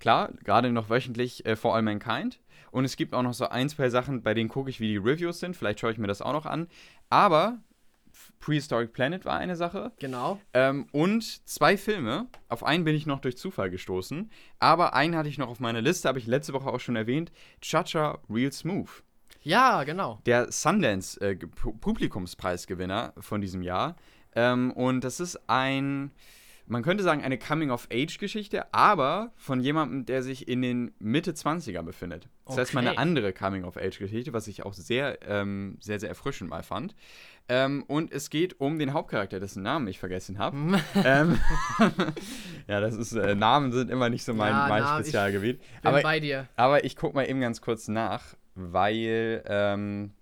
[0.00, 2.40] Klar, gerade noch wöchentlich äh, For All Mankind.
[2.74, 4.96] Und es gibt auch noch so ein, zwei Sachen, bei denen gucke ich, wie die
[4.96, 5.56] Reviews sind.
[5.56, 6.66] Vielleicht schaue ich mir das auch noch an.
[7.08, 7.58] Aber
[8.40, 9.92] Prehistoric Planet war eine Sache.
[10.00, 10.40] Genau.
[10.54, 12.26] Ähm, und zwei Filme.
[12.48, 14.28] Auf einen bin ich noch durch Zufall gestoßen.
[14.58, 17.30] Aber einen hatte ich noch auf meiner Liste, habe ich letzte Woche auch schon erwähnt.
[17.60, 19.04] Chacha Real Smooth.
[19.42, 20.18] Ja, genau.
[20.26, 23.94] Der Sundance äh, Publikumspreisgewinner von diesem Jahr.
[24.34, 26.10] Ähm, und das ist ein
[26.66, 32.28] man könnte sagen, eine Coming-of-Age-Geschichte, aber von jemandem, der sich in den Mitte 20er befindet.
[32.44, 32.60] Das okay.
[32.60, 36.94] heißt, mal eine andere Coming-of-Age-Geschichte, was ich auch sehr, ähm, sehr, sehr erfrischend mal fand.
[37.48, 40.56] Ähm, und es geht um den Hauptcharakter, dessen Namen ich vergessen habe.
[41.04, 41.38] ähm,
[42.66, 45.60] ja, das ist, äh, Namen sind immer nicht so mein, ja, mein na, Spezialgebiet.
[45.82, 46.48] Aber, bei dir.
[46.56, 50.12] Aber ich gucke mal eben ganz kurz nach, weil ähm,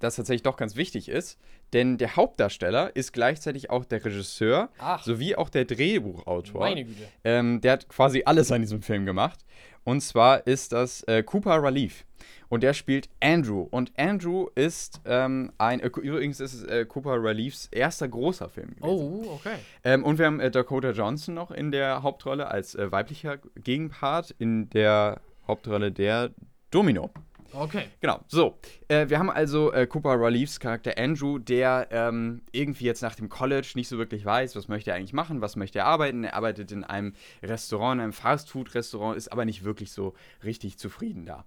[0.00, 1.38] das tatsächlich doch ganz wichtig ist.
[1.72, 5.04] Denn der Hauptdarsteller ist gleichzeitig auch der Regisseur Ach.
[5.04, 6.60] sowie auch der Drehbuchautor.
[6.60, 7.08] Meine Güte.
[7.24, 9.40] Ähm, der hat quasi alles an diesem Film gemacht.
[9.84, 12.04] Und zwar ist das äh, Cooper Raleigh.
[12.48, 13.66] Und der spielt Andrew.
[13.70, 15.80] Und Andrew ist ähm, ein.
[15.80, 18.76] Äh, übrigens ist es äh, Cooper Raleiths erster großer Film.
[18.76, 18.84] Gewesen.
[18.84, 19.56] Oh, okay.
[19.84, 24.34] Ähm, und wir haben äh, Dakota Johnson noch in der Hauptrolle als äh, weiblicher Gegenpart
[24.38, 26.30] in der Hauptrolle der
[26.70, 27.10] Domino.
[27.58, 27.86] Okay.
[28.00, 28.20] Genau.
[28.28, 33.14] So, äh, wir haben also äh, Cooper Ralephs Charakter Andrew, der ähm, irgendwie jetzt nach
[33.14, 36.24] dem College nicht so wirklich weiß, was möchte er eigentlich machen, was möchte er arbeiten.
[36.24, 40.14] Er arbeitet in einem Restaurant, in einem Fastfood-Restaurant, ist aber nicht wirklich so
[40.44, 41.44] richtig zufrieden da.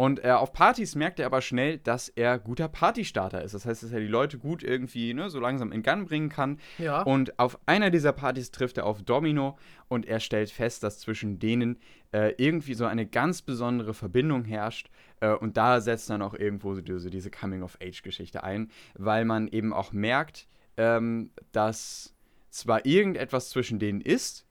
[0.00, 3.52] Und äh, auf Partys merkt er aber schnell, dass er guter Partystarter ist.
[3.52, 6.60] Das heißt, dass er die Leute gut irgendwie ne, so langsam in Gang bringen kann.
[6.78, 7.02] Ja.
[7.02, 9.58] Und auf einer dieser Partys trifft er auf Domino
[9.88, 11.80] und er stellt fest, dass zwischen denen
[12.12, 14.88] äh, irgendwie so eine ganz besondere Verbindung herrscht.
[15.18, 19.72] Äh, und da setzt dann auch irgendwo so diese, diese Coming-of-Age-Geschichte ein, weil man eben
[19.72, 22.14] auch merkt, ähm, dass
[22.50, 24.46] zwar irgendetwas zwischen denen ist,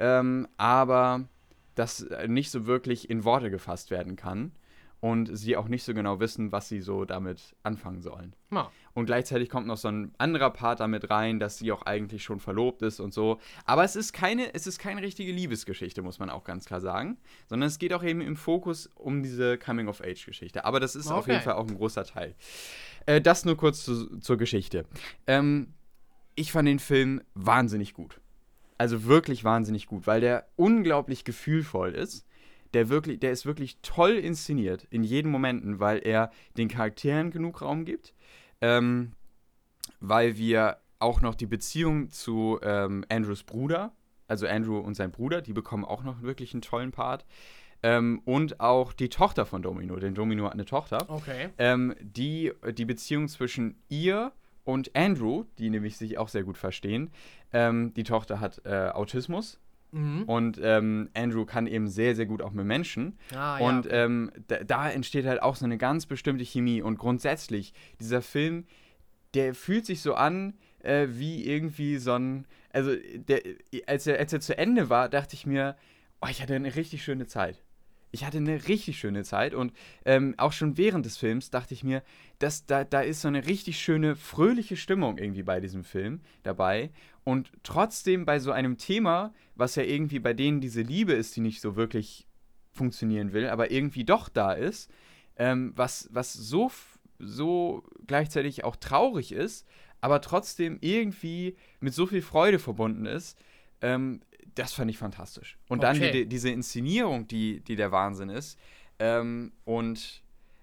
[0.00, 1.28] ähm, aber
[1.76, 4.50] das nicht so wirklich in Worte gefasst werden kann
[5.00, 8.34] und sie auch nicht so genau wissen, was sie so damit anfangen sollen.
[8.50, 8.70] Ja.
[8.92, 12.38] Und gleichzeitig kommt noch so ein anderer Part damit rein, dass sie auch eigentlich schon
[12.38, 13.40] verlobt ist und so.
[13.64, 17.16] Aber es ist keine, es ist keine richtige Liebesgeschichte, muss man auch ganz klar sagen,
[17.48, 20.64] sondern es geht auch eben im Fokus um diese Coming-of-Age-Geschichte.
[20.64, 21.18] Aber das ist okay.
[21.18, 22.34] auf jeden Fall auch ein großer Teil.
[23.06, 24.84] Äh, das nur kurz zu, zur Geschichte.
[25.26, 25.72] Ähm,
[26.34, 28.20] ich fand den Film wahnsinnig gut.
[28.76, 32.26] Also wirklich wahnsinnig gut, weil der unglaublich gefühlvoll ist
[32.74, 37.62] der wirklich, der ist wirklich toll inszeniert in jeden Momenten, weil er den Charakteren genug
[37.62, 38.14] Raum gibt,
[38.60, 39.12] ähm,
[40.00, 43.92] weil wir auch noch die Beziehung zu ähm, Andrews Bruder,
[44.28, 47.24] also Andrew und sein Bruder, die bekommen auch noch wirklich einen tollen Part.
[47.82, 51.06] Ähm, und auch die Tochter von Domino, denn Domino hat eine Tochter.
[51.08, 51.48] Okay.
[51.56, 54.32] Ähm, die, die Beziehung zwischen ihr
[54.64, 57.10] und Andrew, die nämlich sich auch sehr gut verstehen.
[57.52, 59.58] Ähm, die Tochter hat äh, Autismus
[59.92, 60.22] Mhm.
[60.24, 63.18] Und ähm, Andrew kann eben sehr, sehr gut auch mit Menschen.
[63.34, 64.04] Ah, und ja.
[64.04, 66.82] ähm, da, da, entsteht halt auch so eine ganz bestimmte Chemie.
[66.82, 68.64] Und grundsätzlich, dieser Film,
[69.34, 72.46] der fühlt sich so an, äh, wie irgendwie so ein.
[72.72, 73.42] Also, der,
[73.86, 75.76] als, er, als er zu Ende war, dachte ich mir,
[76.20, 77.62] oh, ich hatte eine richtig schöne Zeit
[78.12, 79.72] ich hatte eine richtig schöne Zeit und
[80.04, 82.02] ähm, auch schon während des Films dachte ich mir,
[82.38, 86.90] dass da, da ist so eine richtig schöne, fröhliche Stimmung irgendwie bei diesem Film dabei.
[87.24, 91.40] Und trotzdem bei so einem Thema, was ja irgendwie bei denen diese Liebe ist, die
[91.40, 92.26] nicht so wirklich
[92.72, 94.90] funktionieren will, aber irgendwie doch da ist,
[95.36, 96.70] ähm, was, was so,
[97.18, 99.66] so gleichzeitig auch traurig ist,
[100.00, 103.38] aber trotzdem irgendwie mit so viel Freude verbunden ist,
[103.82, 104.20] ähm,
[104.54, 105.58] das fand ich fantastisch.
[105.68, 108.58] Und dann die, diese Inszenierung, die, die der Wahnsinn ist.
[108.98, 110.22] Ähm, und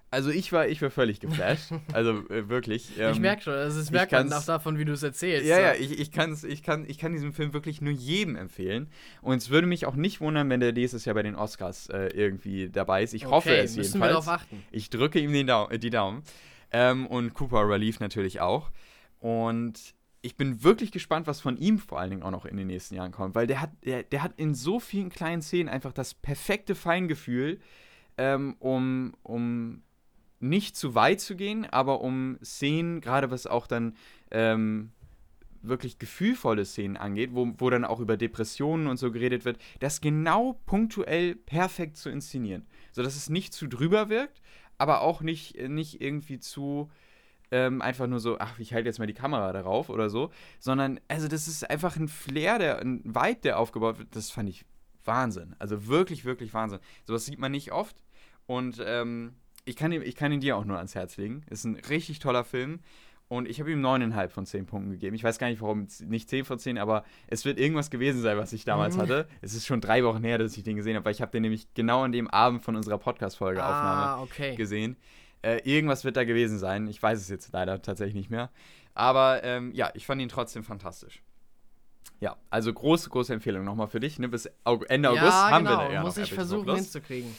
[0.10, 1.72] also ich war, ich war völlig geflasht.
[1.93, 2.97] Also äh, wirklich.
[2.97, 5.45] Ähm, ich merke schon, also es merkt man auch davon, wie du es erzählst.
[5.45, 5.62] Ja, so.
[5.62, 8.89] ja, ich, ich, kann's, ich, kann, ich kann diesen Film wirklich nur jedem empfehlen.
[9.22, 12.08] Und es würde mich auch nicht wundern, wenn der nächstes Jahr bei den Oscars äh,
[12.08, 13.14] irgendwie dabei ist.
[13.14, 14.01] Ich okay, hoffe es müssen jedenfalls.
[14.01, 14.64] Wir darauf achten.
[14.72, 16.24] Ich drücke ihm den Dau die Daumen.
[16.72, 18.72] Ähm, und Cooper Relief natürlich auch.
[19.20, 22.68] Und ich bin wirklich gespannt, was von ihm vor allen Dingen auch noch in den
[22.68, 25.93] nächsten Jahren kommt, weil der hat, der, der hat in so vielen kleinen Szenen einfach
[25.93, 27.60] das perfekte Feingefühl,
[28.18, 29.84] ähm, um, um
[30.40, 33.96] nicht zu weit zu gehen, aber um Szenen, gerade was auch dann
[34.32, 34.92] ähm,
[35.62, 40.02] wirklich gefühlvolle Szenen angeht, wo, wo dann auch über Depressionen und so geredet wird, das
[40.02, 42.68] genau punktuell perfekt zu inszenieren.
[42.92, 44.42] Sodass es nicht zu drüber wirkt,
[44.78, 46.90] aber auch nicht, nicht irgendwie zu
[47.50, 51.00] ähm, einfach nur so, ach, ich halte jetzt mal die Kamera darauf oder so, sondern,
[51.08, 54.66] also das ist einfach ein Flair, der, ein Vibe, der aufgebaut wird, das fand ich
[55.06, 55.56] Wahnsinn.
[55.58, 56.80] Also wirklich, wirklich Wahnsinn.
[57.06, 58.04] Sowas sieht man nicht oft
[58.46, 59.34] und ähm,
[59.68, 61.43] ich, kann ihn, ich kann ihn dir auch nur ans Herz legen.
[61.49, 62.80] Ist ein richtig toller Film.
[63.30, 65.13] Und ich habe ihm 9,5 von 10 Punkten gegeben.
[65.13, 68.38] Ich weiß gar nicht, warum nicht 10 von 10, aber es wird irgendwas gewesen sein,
[68.38, 69.01] was ich damals mhm.
[69.01, 69.28] hatte.
[69.41, 71.41] Es ist schon drei Wochen her, dass ich den gesehen habe, weil ich habe den
[71.41, 74.55] nämlich genau an dem Abend von unserer Podcast-Folge ah, okay.
[74.55, 74.95] gesehen.
[75.41, 76.88] Äh, irgendwas wird da gewesen sein.
[76.88, 78.49] Ich weiß es jetzt leider tatsächlich nicht mehr.
[78.93, 81.22] Aber ähm, ja, ich fand ihn trotzdem fantastisch.
[82.22, 84.18] Ja, also große, große Empfehlung nochmal für dich.
[84.20, 84.30] Ne?
[84.30, 84.49] Bis
[84.88, 85.82] Ende August ja, haben genau.
[85.82, 87.36] wir ja Muss ich versuchen hinzukriegen.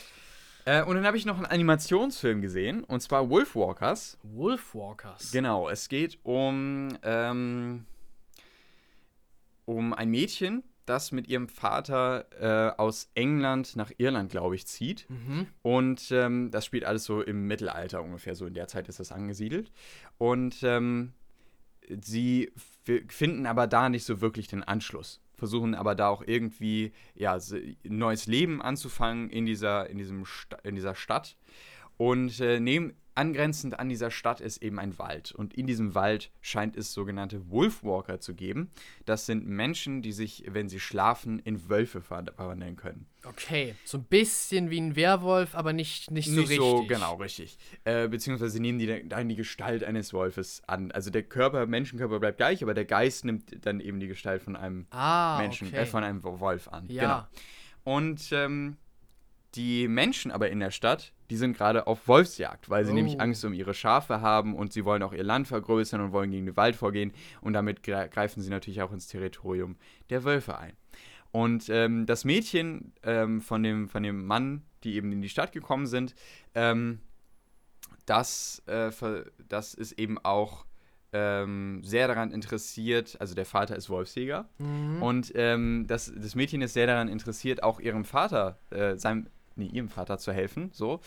[0.69, 4.19] Äh, und dann habe ich noch einen Animationsfilm gesehen, und zwar Wolfwalkers.
[4.23, 5.33] Wolfwalkers.
[5.33, 7.87] Genau, es geht um, ähm,
[9.65, 15.09] um ein Mädchen, das mit ihrem Vater äh, aus England nach Irland, glaube ich, zieht.
[15.09, 15.47] Mhm.
[15.63, 19.11] Und ähm, das spielt alles so im Mittelalter ungefähr, so in der Zeit ist das
[19.11, 19.73] angesiedelt.
[20.19, 21.15] Und ähm,
[22.03, 22.53] sie
[23.09, 25.23] finden aber da nicht so wirklich den Anschluss.
[25.39, 30.25] Versuchen aber da auch irgendwie ja, ein neues Leben anzufangen in dieser, in diesem
[30.65, 31.37] in dieser Stadt.
[31.97, 35.33] Und äh, nehmen Angrenzend an dieser Stadt ist eben ein Wald.
[35.33, 38.71] Und in diesem Wald scheint es sogenannte Wolfwalker zu geben.
[39.07, 43.07] Das sind Menschen, die sich, wenn sie schlafen, in Wölfe verwandeln können.
[43.25, 46.59] Okay, so ein bisschen wie ein Werwolf, aber nicht, nicht so nicht richtig.
[46.59, 47.59] so, genau, richtig.
[47.83, 50.93] Äh, beziehungsweise nehmen die, dann die Gestalt eines Wolfes an.
[50.93, 54.55] Also der Körper, Menschenkörper bleibt gleich, aber der Geist nimmt dann eben die Gestalt von
[54.55, 55.79] einem ah, Menschen, okay.
[55.79, 56.87] äh, von einem Wolf an.
[56.89, 57.03] Ja.
[57.83, 57.97] Genau.
[57.97, 58.77] Und ähm,
[59.57, 62.95] die Menschen aber in der Stadt, die sind gerade auf Wolfsjagd, weil sie oh.
[62.95, 66.31] nämlich Angst um ihre Schafe haben und sie wollen auch ihr Land vergrößern und wollen
[66.31, 69.77] gegen den Wald vorgehen und damit greifen sie natürlich auch ins Territorium
[70.11, 70.73] der Wölfe ein.
[71.31, 75.53] Und ähm, das Mädchen ähm, von, dem, von dem Mann, die eben in die Stadt
[75.53, 76.15] gekommen sind,
[76.55, 77.01] ähm,
[78.07, 78.91] das, äh,
[79.49, 80.65] das ist eben auch
[81.13, 85.03] ähm, sehr daran interessiert, also der Vater ist Wolfsjäger mhm.
[85.03, 89.29] und ähm, das, das Mädchen ist sehr daran interessiert, auch ihrem Vater, äh, seinem,
[89.59, 91.01] nee, ihrem Vater zu helfen, so.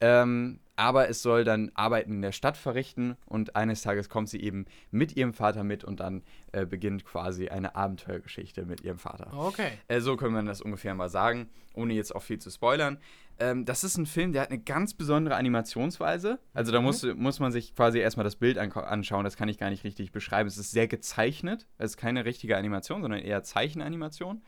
[0.00, 4.40] Ähm, aber es soll dann Arbeiten in der Stadt verrichten und eines Tages kommt sie
[4.40, 9.32] eben mit ihrem Vater mit und dann äh, beginnt quasi eine Abenteuergeschichte mit ihrem Vater.
[9.36, 9.70] Okay.
[9.88, 12.98] Äh, so können wir das ungefähr mal sagen, ohne jetzt auch viel zu spoilern.
[13.40, 16.38] Ähm, das ist ein Film, der hat eine ganz besondere Animationsweise.
[16.54, 16.86] Also da mhm.
[16.86, 20.12] muss, muss man sich quasi erstmal das Bild anschauen, das kann ich gar nicht richtig
[20.12, 20.48] beschreiben.
[20.48, 24.42] Es ist sehr gezeichnet, es ist keine richtige Animation, sondern eher Zeichenanimation.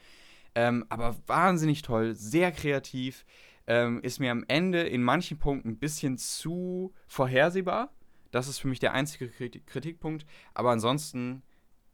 [0.54, 3.24] Ähm, aber wahnsinnig toll, sehr kreativ
[3.70, 7.94] ähm, ist mir am Ende in manchen Punkten ein bisschen zu vorhersehbar.
[8.32, 10.26] Das ist für mich der einzige Kritikpunkt.
[10.54, 11.44] Aber ansonsten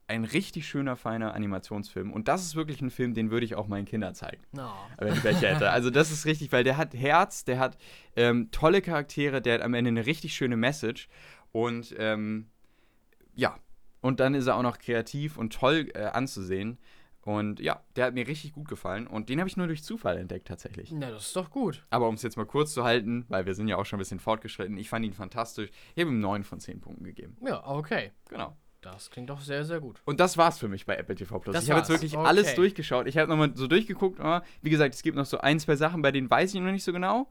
[0.06, 2.14] ein richtig schöner, feiner Animationsfilm.
[2.14, 4.42] Und das ist wirklich ein Film, den würde ich auch meinen Kindern zeigen.
[4.52, 4.72] No.
[4.96, 5.70] Wenn ich welche hätte.
[5.70, 7.76] Also das ist richtig, weil der hat Herz, der hat
[8.14, 11.08] ähm, tolle Charaktere, der hat am Ende eine richtig schöne Message.
[11.52, 12.48] Und ähm,
[13.34, 13.54] ja,
[14.00, 16.78] und dann ist er auch noch kreativ und toll äh, anzusehen.
[17.26, 20.16] Und ja, der hat mir richtig gut gefallen und den habe ich nur durch Zufall
[20.16, 20.92] entdeckt tatsächlich.
[20.92, 21.84] Na, das ist doch gut.
[21.90, 23.98] Aber um es jetzt mal kurz zu halten, weil wir sind ja auch schon ein
[23.98, 25.70] bisschen fortgeschritten, ich fand ihn fantastisch.
[25.96, 27.36] Ich habe ihm 9 von 10 Punkten gegeben.
[27.44, 28.12] Ja, okay.
[28.28, 28.56] Genau.
[28.80, 30.00] Das klingt doch sehr, sehr gut.
[30.04, 31.52] Und das war's für mich bei Apple TV Plus.
[31.52, 32.24] Das ich habe jetzt wirklich okay.
[32.24, 33.08] alles durchgeschaut.
[33.08, 34.20] Ich habe nochmal so durchgeguckt.
[34.20, 36.70] Aber wie gesagt, es gibt noch so ein, zwei Sachen, bei denen weiß ich noch
[36.70, 37.28] nicht so genau.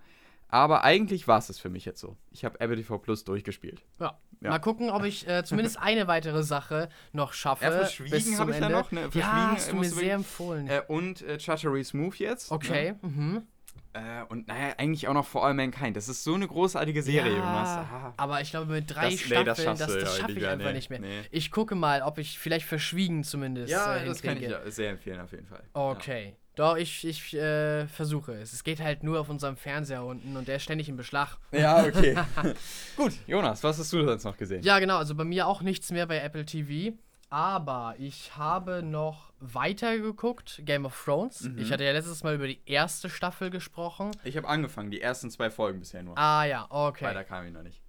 [0.56, 2.16] Aber eigentlich war es es für mich jetzt so.
[2.32, 3.84] Ich habe Apple TV Plus durchgespielt.
[4.00, 4.18] Ja.
[4.40, 4.52] ja.
[4.52, 7.66] Mal gucken, ob ich äh, zumindest eine weitere Sache noch schaffe.
[7.66, 8.90] Ja, Verschwiegen habe ich ja noch.
[8.94, 9.10] Ne?
[9.14, 10.70] Ja, hast du mir sehr empfohlen.
[10.70, 12.54] Äh, und äh, Chattering Smooth jetzt.
[12.54, 12.94] Okay.
[13.02, 13.10] Ne?
[13.10, 13.48] Mhm.
[13.92, 15.98] Äh, und naja, eigentlich auch noch For All Mankind.
[15.98, 18.14] Das ist so eine großartige Serie, ja, Jonas.
[18.16, 20.74] Aber ich glaube, mit drei das, Staffeln, nee, das, das, das schaffe ich einfach nee,
[20.74, 21.00] nicht mehr.
[21.00, 21.22] Nee.
[21.32, 23.74] Ich gucke mal, ob ich vielleicht verschwiegen zumindest.
[23.74, 25.64] Ja, äh, das kann ich sehr empfehlen, auf jeden Fall.
[25.74, 26.38] Okay.
[26.56, 28.54] Doch, ich, ich äh, versuche es.
[28.54, 31.38] Es geht halt nur auf unserem Fernseher unten und der ist ständig im Beschlag.
[31.52, 32.18] Ja, okay.
[32.98, 34.64] Gut, Jonas, was hast du sonst noch gesehen?
[34.64, 34.98] Ja, genau.
[34.98, 36.96] Also bei mir auch nichts mehr bei Apple TV.
[37.30, 41.42] Aber ich habe noch weitergeguckt, Game of Thrones.
[41.42, 41.58] Mhm.
[41.58, 44.12] Ich hatte ja letztes Mal über die erste Staffel gesprochen.
[44.24, 46.18] Ich habe angefangen, die ersten zwei Folgen bisher nur.
[46.18, 47.06] Ah ja, okay.
[47.06, 47.82] Weiter kam ich noch nicht.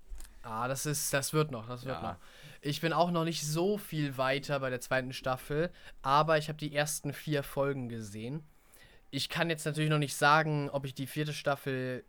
[0.42, 2.12] Ah, das ist, das wird noch, das wird ja.
[2.12, 2.16] noch.
[2.60, 5.70] Ich bin auch noch nicht so viel weiter bei der zweiten Staffel,
[6.02, 8.42] aber ich habe die ersten vier Folgen gesehen.
[9.10, 12.04] Ich kann jetzt natürlich noch nicht sagen, ob ich die vierte Staffel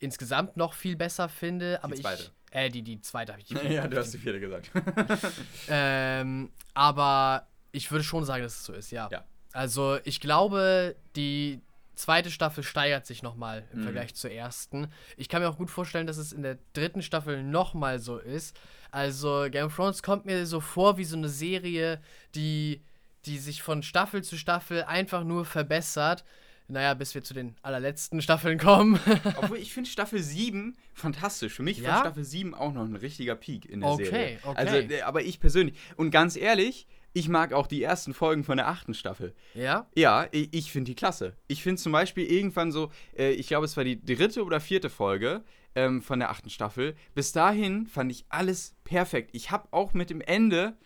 [0.00, 2.22] insgesamt noch viel besser finde, aber die zweite.
[2.22, 3.48] ich äh, die, die zweite habe ich.
[3.48, 4.70] Die ja, du hast die vierte gesagt.
[5.68, 9.08] ähm, aber ich würde schon sagen, dass es so ist, ja.
[9.10, 9.24] ja.
[9.52, 11.60] Also ich glaube, die
[11.94, 13.84] zweite Staffel steigert sich nochmal im mhm.
[13.84, 14.88] Vergleich zur ersten.
[15.16, 18.56] Ich kann mir auch gut vorstellen, dass es in der dritten Staffel nochmal so ist.
[18.90, 22.00] Also Game of Thrones kommt mir so vor wie so eine Serie,
[22.34, 22.82] die,
[23.28, 26.24] die sich von Staffel zu Staffel einfach nur verbessert.
[26.70, 29.00] Naja, bis wir zu den allerletzten Staffeln kommen.
[29.36, 31.54] Obwohl, ich finde Staffel 7 fantastisch.
[31.54, 31.88] Für mich ja?
[31.88, 34.38] war Staffel 7 auch noch ein richtiger Peak in der okay, Serie.
[34.42, 35.78] Okay, Also, äh, aber ich persönlich.
[35.96, 39.34] Und ganz ehrlich, ich mag auch die ersten Folgen von der achten Staffel.
[39.54, 39.86] Ja?
[39.94, 41.34] Ja, ich, ich finde die klasse.
[41.46, 44.90] Ich finde zum Beispiel irgendwann so, äh, ich glaube, es war die dritte oder vierte
[44.90, 46.96] Folge ähm, von der achten Staffel.
[47.14, 49.30] Bis dahin fand ich alles perfekt.
[49.32, 50.76] Ich habe auch mit dem Ende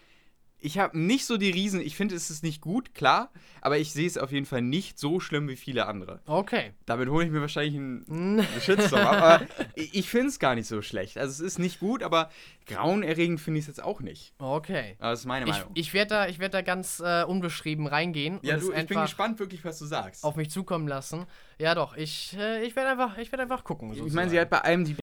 [0.63, 1.81] ich habe nicht so die Riesen.
[1.81, 4.99] Ich finde, es ist nicht gut, klar, aber ich sehe es auf jeden Fall nicht
[4.99, 6.21] so schlimm wie viele andere.
[6.27, 6.73] Okay.
[6.87, 11.19] Damit hole ich mir wahrscheinlich einen, Shitstorm, aber ich finde es gar nicht so schlecht.
[11.19, 12.31] Also, es ist nicht gut, aber
[12.67, 14.35] grauenerregend finde ich es jetzt auch nicht.
[14.39, 14.97] Okay.
[14.99, 15.71] Aber das ist meine Meinung.
[15.75, 18.39] Ich, ich werde da, werd da ganz äh, unbeschrieben reingehen.
[18.43, 20.25] Ja, du, ich bin gespannt, wirklich, was du sagst.
[20.25, 21.27] Auf mich zukommen lassen.
[21.59, 23.89] Ja, doch, ich, äh, ich werde einfach, werd einfach gucken.
[23.89, 24.09] Sozusagen.
[24.09, 24.97] Ich meine, sie hat bei einem die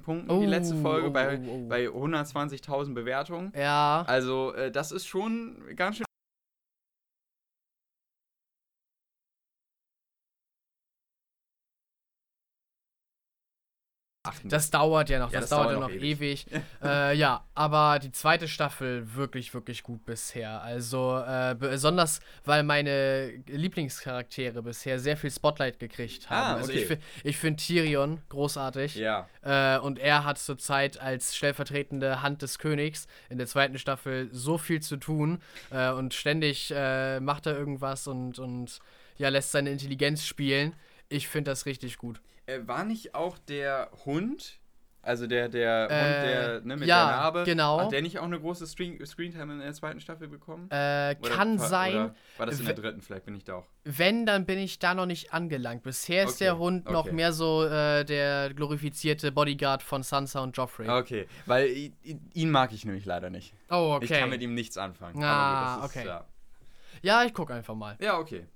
[0.00, 1.68] Punkten oh, die letzte Folge oh, bei, oh, oh.
[1.68, 3.52] bei 120.000 Bewertungen.
[3.56, 4.04] Ja.
[4.06, 6.04] Also, äh, das ist schon ganz schön.
[14.44, 16.20] Das dauert ja noch, ja, das, das, dauert ja noch ewig.
[16.20, 16.46] ewig.
[16.82, 20.62] äh, ja, aber die zweite Staffel wirklich, wirklich gut bisher.
[20.62, 26.36] Also äh, besonders, weil meine Lieblingscharaktere bisher sehr viel Spotlight gekriegt haben.
[26.36, 26.82] Ah, also okay.
[26.82, 28.96] Also ich, ich finde Tyrion großartig.
[28.96, 29.28] Ja.
[29.42, 34.58] Äh, und er hat zurzeit als stellvertretende Hand des Königs in der zweiten Staffel so
[34.58, 35.40] viel zu tun
[35.70, 38.80] äh, und ständig äh, macht er irgendwas und, und
[39.16, 40.74] ja, lässt seine Intelligenz spielen.
[41.08, 42.20] Ich finde das richtig gut.
[42.46, 44.60] Äh, war nicht auch der Hund,
[45.04, 47.80] also der, der äh, Hund, der ne, mit ja, der Narbe, genau.
[47.80, 50.70] hat der nicht auch eine große Screen Screentime in der zweiten Staffel bekommen?
[50.70, 51.94] Äh, oder, kann sein.
[51.94, 53.02] Oder war das in der dritten?
[53.02, 53.66] Vielleicht bin ich da auch.
[53.84, 55.82] Wenn, dann bin ich da noch nicht angelangt.
[55.82, 56.92] Bisher ist okay, der Hund okay.
[56.92, 60.88] noch mehr so äh, der glorifizierte Bodyguard von Sansa und Joffrey.
[60.88, 61.92] Okay, weil
[62.32, 63.54] ihn mag ich nämlich leider nicht.
[63.70, 64.04] Oh, okay.
[64.04, 65.22] Ich kann mit ihm nichts anfangen.
[65.22, 66.06] Ah, gut, ist, okay.
[66.06, 66.24] Ja.
[67.02, 67.96] ja, ich gucke einfach mal.
[68.00, 68.46] Ja, okay.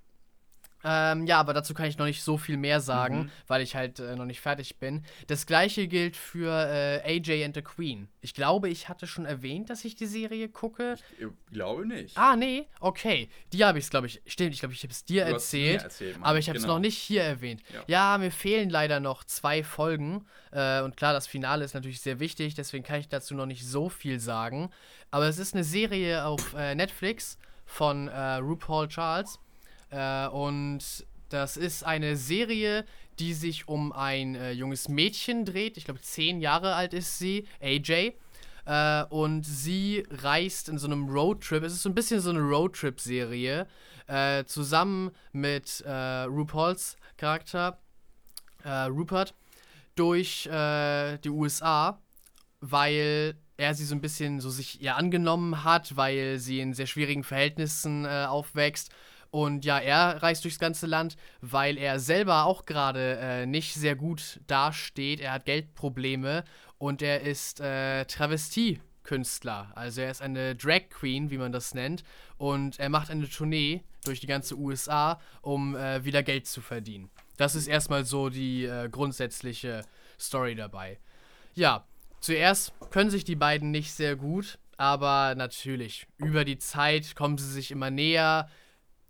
[0.84, 3.30] Ähm, ja, aber dazu kann ich noch nicht so viel mehr sagen, mhm.
[3.46, 5.04] weil ich halt äh, noch nicht fertig bin.
[5.26, 8.08] Das gleiche gilt für äh, AJ and the Queen.
[8.20, 10.94] Ich glaube, ich hatte schon erwähnt, dass ich die Serie gucke.
[11.18, 12.16] Ich, ich glaube nicht.
[12.16, 13.28] Ah, nee, okay.
[13.52, 15.82] Die habe ich es, glaube ich, stimmt, ich glaube, ich habe es dir du erzählt,
[15.82, 16.74] erzählt aber ich habe es genau.
[16.74, 17.62] noch nicht hier erwähnt.
[17.72, 18.12] Ja.
[18.12, 18.18] ja.
[18.18, 20.26] mir fehlen leider noch zwei Folgen.
[20.52, 23.66] Äh, und klar, das Finale ist natürlich sehr wichtig, deswegen kann ich dazu noch nicht
[23.66, 24.70] so viel sagen.
[25.10, 29.38] Aber es ist eine Serie auf äh, Netflix von äh, RuPaul Charles.
[29.90, 32.84] Äh, und das ist eine Serie,
[33.18, 35.76] die sich um ein äh, junges Mädchen dreht.
[35.76, 38.12] Ich glaube, zehn Jahre alt ist sie, AJ.
[38.64, 41.62] Äh, und sie reist in so einem Roadtrip.
[41.62, 43.66] Es ist so ein bisschen so eine Roadtrip-Serie.
[44.06, 47.78] Äh, zusammen mit äh, RuPauls Charakter,
[48.64, 49.34] äh, Rupert,
[49.96, 52.00] durch die USA,
[52.60, 56.86] weil er sie so ein bisschen so sich ihr angenommen hat, weil sie in sehr
[56.86, 58.92] schwierigen Verhältnissen aufwächst
[59.30, 63.94] und ja, er reist durchs ganze Land, weil er selber auch gerade äh, nicht sehr
[63.94, 65.20] gut dasteht.
[65.20, 66.44] Er hat Geldprobleme
[66.78, 69.72] und er ist äh, Travestie-Künstler.
[69.74, 72.04] Also er ist eine Drag Queen, wie man das nennt.
[72.38, 77.10] Und er macht eine Tournee durch die ganze USA, um äh, wieder Geld zu verdienen.
[77.36, 79.82] Das ist erstmal so die äh, grundsätzliche
[80.18, 80.98] Story dabei.
[81.54, 81.86] Ja,
[82.20, 87.50] zuerst können sich die beiden nicht sehr gut, aber natürlich, über die Zeit kommen sie
[87.50, 88.48] sich immer näher.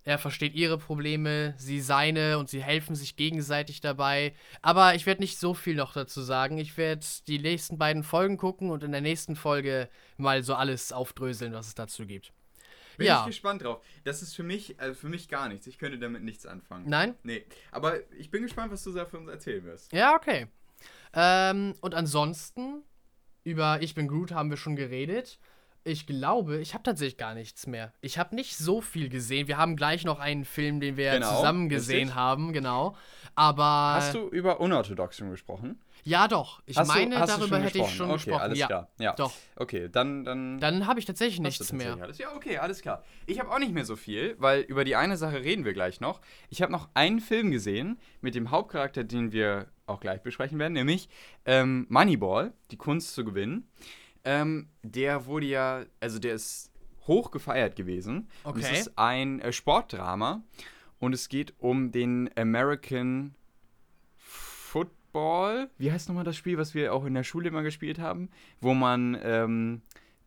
[0.09, 4.32] Er versteht ihre Probleme, sie seine und sie helfen sich gegenseitig dabei.
[4.62, 6.56] Aber ich werde nicht so viel noch dazu sagen.
[6.56, 10.92] Ich werde die nächsten beiden Folgen gucken und in der nächsten Folge mal so alles
[10.94, 12.32] aufdröseln, was es dazu gibt.
[12.96, 13.20] Bin ja.
[13.20, 13.84] ich gespannt drauf.
[14.04, 15.66] Das ist für mich, also für mich gar nichts.
[15.66, 16.88] Ich könnte damit nichts anfangen.
[16.88, 17.14] Nein?
[17.22, 17.44] Nee.
[17.70, 19.92] Aber ich bin gespannt, was du da für uns erzählen wirst.
[19.92, 20.46] Ja, okay.
[21.12, 22.82] Ähm, und ansonsten,
[23.44, 25.38] über Ich bin Groot haben wir schon geredet.
[25.85, 27.93] Ich glaube, ich habe tatsächlich gar nichts mehr.
[28.01, 29.49] Ich habe nicht so viel gesehen.
[29.49, 32.14] Wir haben gleich noch einen Film, den wir genau, zusammen gesehen richtig.
[32.14, 32.97] haben, genau.
[33.35, 33.95] Aber.
[33.95, 35.81] Hast du über Unorthodox schon gesprochen?
[36.05, 36.62] Ja, doch.
[36.66, 38.41] Ich hast meine, du, darüber hätte ich schon okay, gesprochen.
[38.41, 38.89] Alles ja, klar.
[38.99, 39.33] Ja, doch.
[39.57, 40.24] Okay, dann.
[40.24, 42.03] Dann, dann habe ich tatsächlich nichts tatsächlich mehr.
[42.03, 42.18] Alles.
[42.18, 43.05] Ja, okay, alles klar.
[43.26, 46.01] Ich habe auch nicht mehr so viel, weil über die eine Sache reden wir gleich
[46.01, 46.20] noch.
[46.51, 50.74] Ich habe noch einen Film gesehen mit dem Hauptcharakter, den wir auch gleich besprechen werden,
[50.74, 51.09] nämlich
[51.47, 53.68] ähm, Moneyball, die Kunst zu gewinnen.
[54.29, 56.70] Ähm, der wurde ja, also der ist
[57.07, 58.29] hoch gefeiert gewesen.
[58.45, 58.61] Okay.
[58.61, 60.43] es ist ein äh, Sportdrama
[60.99, 63.35] und es geht um den American
[64.18, 65.70] Football.
[65.79, 68.29] Wie heißt nochmal das Spiel, was wir auch in der Schule immer gespielt haben?
[68.61, 69.81] Wo man ähm,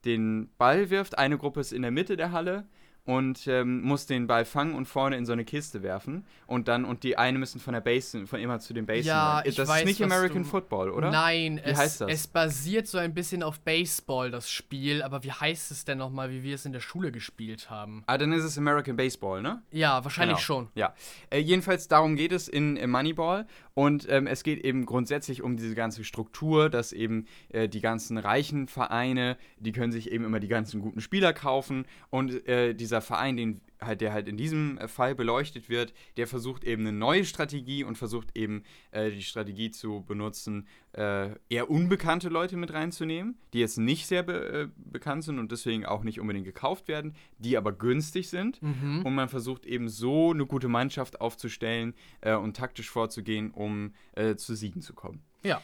[0.04, 2.68] den Ball wirft, eine Gruppe ist in der Mitte der Halle
[3.06, 6.86] und ähm, muss den Ball fangen und vorne in so eine Kiste werfen und dann
[6.86, 9.08] und die eine müssen von der Base von immer zu den Base.
[9.08, 11.10] Ja, ich das weiß, ist nicht American Football, oder?
[11.10, 12.12] Nein, wie es, heißt das?
[12.12, 16.30] es basiert so ein bisschen auf Baseball das Spiel, aber wie heißt es denn nochmal,
[16.30, 18.04] wie wir es in der Schule gespielt haben?
[18.08, 19.62] Ah, dann ist es American Baseball, ne?
[19.72, 20.46] Ja, wahrscheinlich genau.
[20.46, 20.70] schon.
[20.76, 20.94] Ja,
[21.30, 25.58] äh, jedenfalls darum geht es in, in Moneyball und ähm, es geht eben grundsätzlich um
[25.58, 30.40] diese ganze Struktur, dass eben äh, die ganzen reichen Vereine, die können sich eben immer
[30.40, 31.86] die ganzen guten Spieler kaufen.
[32.10, 36.28] Und äh, dieser Verein, den halt, der halt in diesem äh, Fall beleuchtet wird, der
[36.28, 41.70] versucht eben eine neue Strategie und versucht eben äh, die Strategie zu benutzen, äh, eher
[41.70, 46.04] unbekannte Leute mit reinzunehmen, die jetzt nicht sehr be äh, bekannt sind und deswegen auch
[46.04, 48.62] nicht unbedingt gekauft werden, die aber günstig sind.
[48.62, 49.02] Mhm.
[49.04, 54.36] Und man versucht eben so eine gute Mannschaft aufzustellen äh, und taktisch vorzugehen, um äh,
[54.36, 55.22] zu Siegen zu kommen.
[55.44, 55.62] Ja.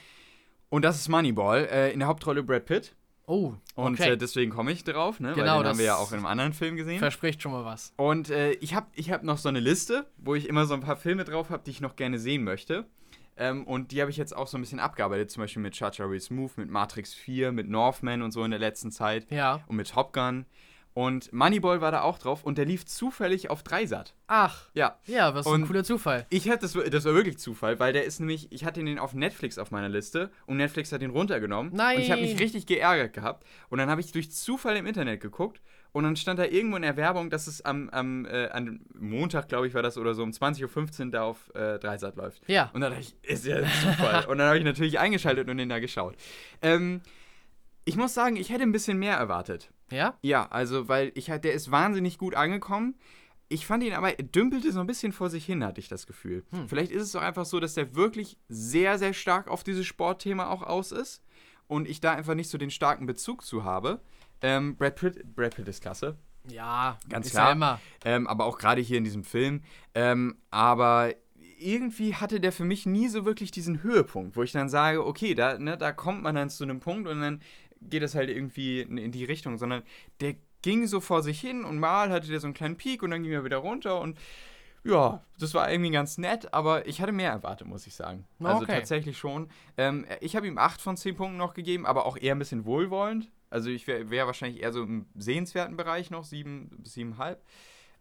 [0.69, 1.91] Und das ist Moneyball.
[1.93, 2.96] in der Hauptrolle Brad Pitt.
[3.29, 3.87] Oh, okay.
[3.87, 5.33] Und äh, deswegen komme ich drauf, ne?
[5.33, 6.97] Genau, Weil den haben wir ja auch in einem anderen Film gesehen.
[6.97, 7.93] Verspricht schon mal was.
[7.97, 10.79] Und äh, ich habe ich hab noch so eine Liste, wo ich immer so ein
[10.79, 12.85] paar Filme drauf habe, die ich noch gerne sehen möchte.
[13.35, 16.07] Ähm, und die habe ich jetzt auch so ein bisschen abgearbeitet, zum Beispiel mit Chacha
[16.07, 19.29] Move, mit Matrix 4, mit Northman und so in der letzten Zeit.
[19.29, 19.61] Ja.
[19.67, 20.45] Und mit Top Gun.
[20.97, 24.15] Und Moneyball war da auch drauf und der lief zufällig auf Dreisat.
[24.25, 24.67] Ach.
[24.73, 24.97] Ja.
[25.05, 26.25] Ja, was und ein cooler Zufall.
[26.31, 29.13] Ich hatte das, das war wirklich Zufall, weil der ist nämlich, ich hatte den auf
[29.13, 31.71] Netflix auf meiner Liste und Netflix hat den runtergenommen.
[31.75, 31.97] Nein.
[31.97, 33.45] Und ich habe mich richtig geärgert gehabt.
[33.69, 36.81] Und dann habe ich durch Zufall im Internet geguckt und dann stand da irgendwo in
[36.81, 40.23] der Werbung, dass es am, am, äh, am Montag, glaube ich, war das oder so,
[40.23, 42.41] um 20.15 Uhr da auf äh, Dreisat läuft.
[42.49, 42.71] Ja.
[42.73, 44.25] Und dann dachte ich, ist ja Zufall.
[44.29, 46.15] und dann habe ich natürlich eingeschaltet und den da geschaut.
[46.63, 47.01] Ähm,
[47.87, 49.71] ich muss sagen, ich hätte ein bisschen mehr erwartet.
[49.89, 50.15] Ja?
[50.21, 52.95] Ja, also, weil ich halt, der ist wahnsinnig gut angekommen.
[53.47, 56.05] Ich fand ihn aber, er dümpelte so ein bisschen vor sich hin, hatte ich das
[56.05, 56.43] Gefühl.
[56.51, 56.67] Hm.
[56.67, 60.49] Vielleicht ist es doch einfach so, dass der wirklich sehr, sehr stark auf dieses Sportthema
[60.49, 61.23] auch aus ist
[61.67, 64.01] und ich da einfach nicht so den starken Bezug zu habe.
[64.41, 66.17] Ähm, Brad, Pitt, Brad Pitt ist klasse.
[66.51, 67.79] Ja, ganz klar.
[68.03, 69.61] Ähm, aber auch gerade hier in diesem Film.
[69.93, 71.13] Ähm, aber
[71.57, 75.33] irgendwie hatte der für mich nie so wirklich diesen Höhepunkt, wo ich dann sage, okay,
[75.33, 77.41] da, ne, da kommt man dann zu einem Punkt und dann
[77.81, 79.83] geht es halt irgendwie in, die Richtung, sondern
[80.21, 83.11] der ging so vor sich hin und mal hatte der so einen kleinen Peak und
[83.11, 84.17] dann ging er wieder runter und
[84.83, 88.25] ja, das war irgendwie ganz nett, aber ich hatte mehr erwartet, muss ich sagen.
[88.41, 88.77] Also okay.
[88.77, 89.49] tatsächlich schon.
[89.77, 92.65] Ähm, ich habe ihm 8 von 10 Punkten noch gegeben, aber auch eher ein bisschen
[92.65, 93.29] wohlwollend.
[93.49, 97.37] Also ich wäre wär wahrscheinlich eher so im sehenswerten Bereich noch, 7 bis 7,5.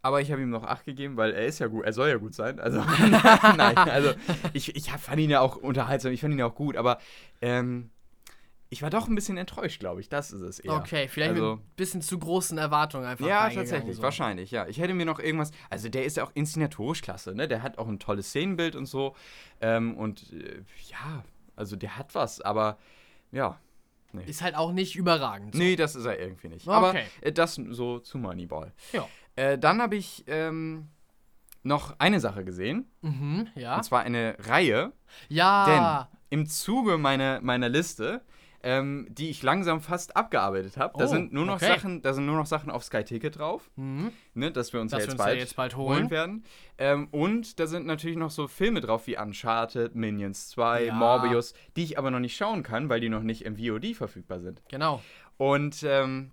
[0.03, 2.17] Aber ich habe ihm noch 8 gegeben, weil er ist ja gut, er soll ja
[2.17, 2.61] gut sein.
[2.61, 2.79] Also,
[3.57, 4.13] nein, also
[4.53, 6.99] ich, ich fand ihn ja auch unterhaltsam, ich fand ihn ja auch gut, aber
[7.43, 7.91] ähm,
[8.69, 10.09] ich war doch ein bisschen enttäuscht, glaube ich.
[10.09, 10.73] Das ist es eher.
[10.73, 13.27] Okay, vielleicht also, mit ein bisschen zu großen Erwartungen einfach.
[13.27, 14.03] Ja, tatsächlich, so.
[14.03, 14.67] wahrscheinlich, ja.
[14.67, 15.53] Ich hätte mir noch irgendwas.
[15.71, 17.47] Also, der ist ja auch inszenatorisch klasse, ne?
[17.47, 19.15] Der hat auch ein tolles Szenenbild und so.
[19.61, 22.79] Ähm, und äh, ja, also der hat was, aber
[23.33, 23.59] ja.
[24.13, 24.25] Nee.
[24.25, 25.55] Ist halt auch nicht überragend.
[25.55, 25.59] So.
[25.59, 26.67] Nee, das ist er irgendwie nicht.
[26.67, 26.75] Okay.
[26.75, 28.73] Aber äh, das so zu Moneyball.
[28.93, 29.07] Ja.
[29.35, 30.89] Äh, dann habe ich ähm,
[31.63, 32.91] noch eine Sache gesehen.
[33.03, 33.77] Mhm, ja.
[33.77, 34.93] Und zwar eine Reihe.
[35.29, 36.09] Ja.
[36.31, 38.23] Denn im Zuge meiner, meiner Liste
[38.67, 40.99] ähm, die ich langsam fast abgearbeitet habe.
[40.99, 41.69] Da oh, sind nur noch okay.
[41.69, 44.11] Sachen, da sind nur noch Sachen auf Sky Ticket drauf, mhm.
[44.35, 46.11] ne, dass wir uns, dass ja, jetzt wir uns bald ja jetzt bald holen, holen
[46.11, 46.45] werden.
[46.77, 50.95] Ähm, und da sind natürlich noch so Filme drauf wie Uncharted, Minions 2, ja.
[50.95, 54.41] Morbius, die ich aber noch nicht schauen kann, weil die noch nicht im VOD verfügbar
[54.41, 54.61] sind.
[54.69, 55.01] Genau.
[55.37, 56.33] Und ähm,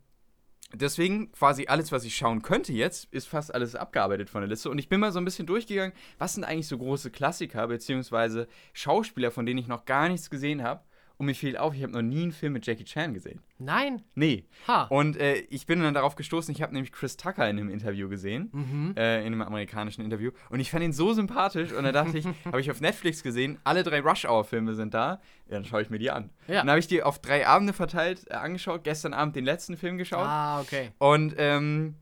[0.73, 4.71] deswegen quasi alles, was ich schauen könnte jetzt, ist fast alles abgearbeitet von der Liste.
[4.71, 8.47] Und ich bin mal so ein bisschen durchgegangen, was sind eigentlich so große Klassiker, beziehungsweise
[8.73, 10.81] Schauspieler, von denen ich noch gar nichts gesehen habe
[11.17, 13.39] und mir fiel auf, ich habe noch nie einen Film mit Jackie Chan gesehen.
[13.59, 14.01] Nein?
[14.15, 14.45] Nee.
[14.67, 14.85] Ha.
[14.85, 18.09] Und äh, ich bin dann darauf gestoßen, ich habe nämlich Chris Tucker in einem Interview
[18.09, 18.93] gesehen, mhm.
[18.97, 20.31] äh, in einem amerikanischen Interview.
[20.49, 23.59] Und ich fand ihn so sympathisch und da dachte ich, habe ich auf Netflix gesehen,
[23.63, 25.21] alle drei Rush-Hour-Filme sind da.
[25.47, 26.31] Ja, dann schaue ich mir die an.
[26.47, 26.61] Ja.
[26.61, 29.97] Dann habe ich die auf drei Abende verteilt äh, angeschaut, gestern Abend den letzten Film
[29.97, 30.25] geschaut.
[30.25, 30.91] Ah, okay.
[30.97, 31.95] Und ähm,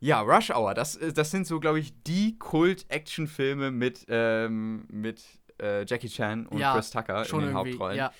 [0.00, 5.22] ja, Rush Hour, das, äh, das sind so, glaube ich, die Kult-Action-Filme mit, ähm, mit
[5.60, 7.96] äh, Jackie Chan und ja, Chris Tucker in den Hauptrollen.
[7.96, 8.12] Ja.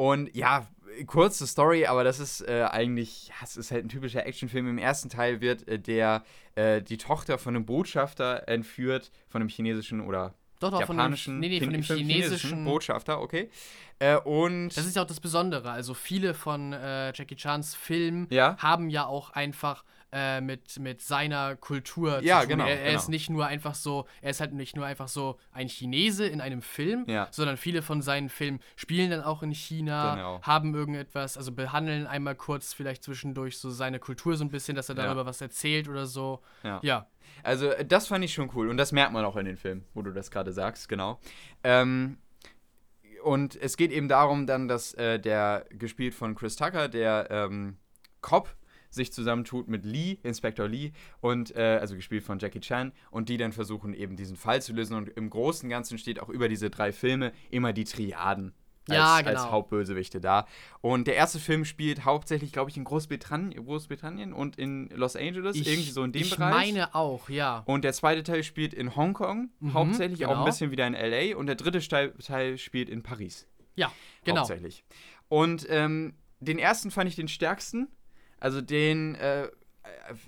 [0.00, 0.66] Und ja,
[1.06, 4.66] kurze Story, aber das ist äh, eigentlich, ja, es ist halt ein typischer Actionfilm.
[4.66, 6.24] Im ersten Teil wird äh, der
[6.54, 11.42] äh, die Tochter von einem Botschafter entführt, von einem chinesischen oder doch, doch, japanischen, von
[11.42, 13.50] dem, nee, nee, von dem chinesischen, chinesischen, Botschafter, okay.
[13.98, 15.70] Äh, und das ist ja auch das Besondere.
[15.70, 18.56] Also viele von äh, Jackie Chans Filmen ja?
[18.56, 22.58] haben ja auch einfach äh, mit, mit seiner Kultur ja, zu tun.
[22.58, 22.98] Genau, er, er genau.
[22.98, 26.40] ist nicht nur einfach so, er ist halt nicht nur einfach so ein Chinese in
[26.40, 27.28] einem Film, ja.
[27.30, 30.42] sondern viele von seinen Filmen spielen dann auch in China, genau.
[30.42, 34.88] haben irgendetwas, also behandeln einmal kurz vielleicht zwischendurch so seine Kultur so ein bisschen, dass
[34.88, 35.26] er darüber ja.
[35.26, 36.40] was erzählt oder so.
[36.62, 37.06] Ja.
[37.42, 39.84] Also äh, das fand ich schon cool und das merkt man auch in den Filmen,
[39.94, 41.20] wo du das gerade sagst, genau.
[41.62, 42.18] Ähm,
[43.22, 47.76] und es geht eben darum dann, dass äh, der, gespielt von Chris Tucker, der ähm,
[48.20, 48.54] Cop,
[48.90, 53.36] sich zusammentut mit Lee, Inspector Lee, und äh, also gespielt von Jackie Chan, und die
[53.36, 54.96] dann versuchen eben diesen Fall zu lösen.
[54.96, 58.52] Und im Großen und Ganzen steht auch über diese drei Filme immer die Triaden
[58.88, 59.42] als, ja, genau.
[59.42, 60.46] als Hauptbösewichte da.
[60.80, 65.56] Und der erste Film spielt hauptsächlich, glaube ich, in Großbritannien, Großbritannien und in Los Angeles,
[65.56, 66.68] ich, irgendwie so in dem ich Bereich.
[66.68, 67.62] Ich meine auch, ja.
[67.66, 70.30] Und der zweite Teil spielt in Hongkong, mhm, hauptsächlich genau.
[70.30, 70.46] auch ein genau.
[70.46, 71.36] bisschen wieder in LA.
[71.36, 73.46] Und der dritte Teil spielt in Paris.
[73.76, 73.92] Ja,
[74.24, 74.40] genau.
[74.40, 74.84] Hauptsächlich.
[75.28, 77.88] Und ähm, den ersten fand ich den stärksten.
[78.40, 79.48] Also den, äh,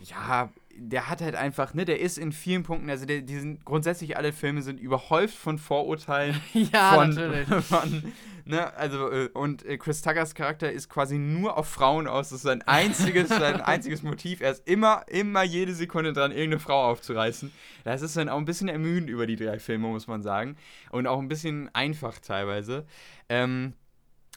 [0.04, 3.64] ja, der hat halt einfach, ne, der ist in vielen Punkten, also der, die sind
[3.64, 6.40] grundsätzlich alle Filme sind überhäuft von Vorurteilen.
[6.52, 7.48] ja, von, natürlich.
[7.64, 8.12] Von,
[8.44, 12.30] ne, also, äh, und äh, Chris Tuckers Charakter ist quasi nur auf Frauen aus.
[12.30, 14.40] Das ist sein einziges, sein einziges Motiv.
[14.40, 17.52] Er ist immer, immer jede Sekunde dran, irgendeine Frau aufzureißen.
[17.84, 20.56] Das ist dann auch ein bisschen ermüdend über die drei Filme, muss man sagen.
[20.90, 22.86] Und auch ein bisschen einfach teilweise.
[23.28, 23.74] Ähm,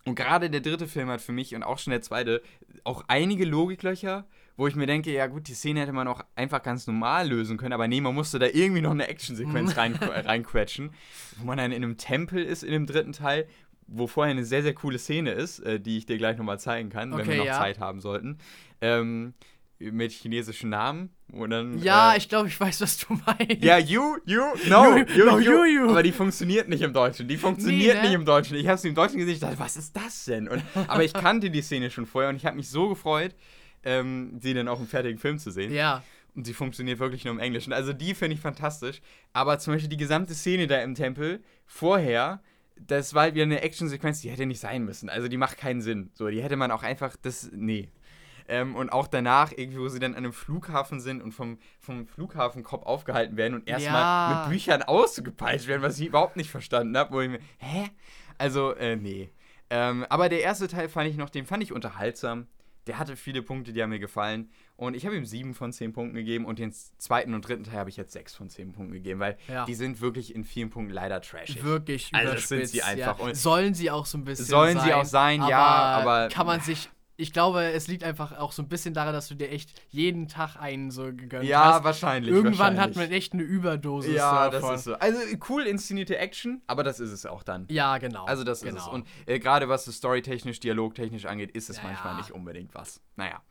[0.05, 2.41] und gerade der dritte Film hat für mich und auch schon der zweite
[2.83, 4.25] auch einige Logiklöcher,
[4.55, 7.57] wo ich mir denke, ja gut, die Szene hätte man auch einfach ganz normal lösen
[7.57, 10.91] können, aber nee, man musste da irgendwie noch eine Actionsequenz rein, reinquetschen,
[11.37, 13.47] wo man dann in einem Tempel ist in dem dritten Teil,
[13.87, 16.89] wo vorher eine sehr, sehr coole Szene ist, äh, die ich dir gleich nochmal zeigen
[16.89, 17.57] kann, okay, wenn wir noch ja.
[17.57, 18.37] Zeit haben sollten.
[18.81, 19.33] Ähm,
[19.79, 21.09] mit chinesischen Namen.
[21.31, 23.63] Und dann, ja, äh, ich glaube, ich weiß, was du meinst.
[23.63, 25.89] Ja, you, you, no, you, you, no, you, you.
[25.89, 27.27] Aber die funktioniert nicht im Deutschen.
[27.27, 28.07] Die funktioniert nee, ne?
[28.07, 28.55] nicht im Deutschen.
[28.55, 30.47] Ich habe sie im Deutschen gesehen, ich dachte, was ist das denn?
[30.47, 33.35] Und, aber ich kannte die Szene schon vorher und ich habe mich so gefreut,
[33.83, 35.73] ähm, sie dann auch im fertigen Film zu sehen.
[35.73, 36.03] Ja.
[36.35, 37.71] Und sie funktioniert wirklich nur im Englischen.
[37.71, 39.01] Also die finde ich fantastisch.
[39.33, 42.41] Aber zum Beispiel die gesamte Szene da im Tempel vorher,
[42.77, 45.09] das war halt wieder eine Actionsequenz, die hätte nicht sein müssen.
[45.09, 46.11] Also die macht keinen Sinn.
[46.13, 47.89] So, die hätte man auch einfach, das, nee.
[48.47, 52.05] Ähm, und auch danach, irgendwie, wo sie dann an einem Flughafen sind und vom, vom
[52.05, 54.39] Flughafenkopf aufgehalten werden und erstmal ja.
[54.39, 57.89] mit Büchern ausgepeitscht werden, was ich überhaupt nicht verstanden habe, wo ich mir, hä?
[58.37, 59.31] Also, äh, nee.
[59.69, 62.47] Ähm, aber der erste Teil fand ich noch, den fand ich unterhaltsam.
[62.87, 64.51] Der hatte viele Punkte, die haben mir gefallen.
[64.77, 67.79] Und ich habe ihm sieben von zehn Punkten gegeben und den zweiten und dritten Teil
[67.79, 69.65] habe ich jetzt sechs von zehn Punkten gegeben, weil ja.
[69.65, 71.63] die sind wirklich in vielen Punkten leider trashig.
[71.63, 73.17] Wirklich also das sind sie einfach.
[73.19, 73.33] Ja.
[73.33, 76.45] Sollen sie auch so ein bisschen Sollen sein, sie auch sein, aber ja, aber kann
[76.45, 79.49] man sich ich glaube, es liegt einfach auch so ein bisschen daran, dass du dir
[79.49, 81.77] echt jeden Tag einen so gegönnt ja, hast.
[81.79, 82.33] Ja, wahrscheinlich.
[82.33, 82.81] Irgendwann wahrscheinlich.
[82.81, 84.69] hat man echt eine Überdosis ja, davon.
[84.71, 84.93] das ist so.
[84.95, 87.65] Also cool inszenierte Action, aber das ist es auch dann.
[87.69, 88.25] Ja, genau.
[88.25, 88.77] Also das genau.
[88.77, 88.87] ist es.
[88.87, 93.01] Und äh, gerade was es storytechnisch, dialogtechnisch angeht, ist es ja, manchmal nicht unbedingt was.
[93.15, 93.41] Naja.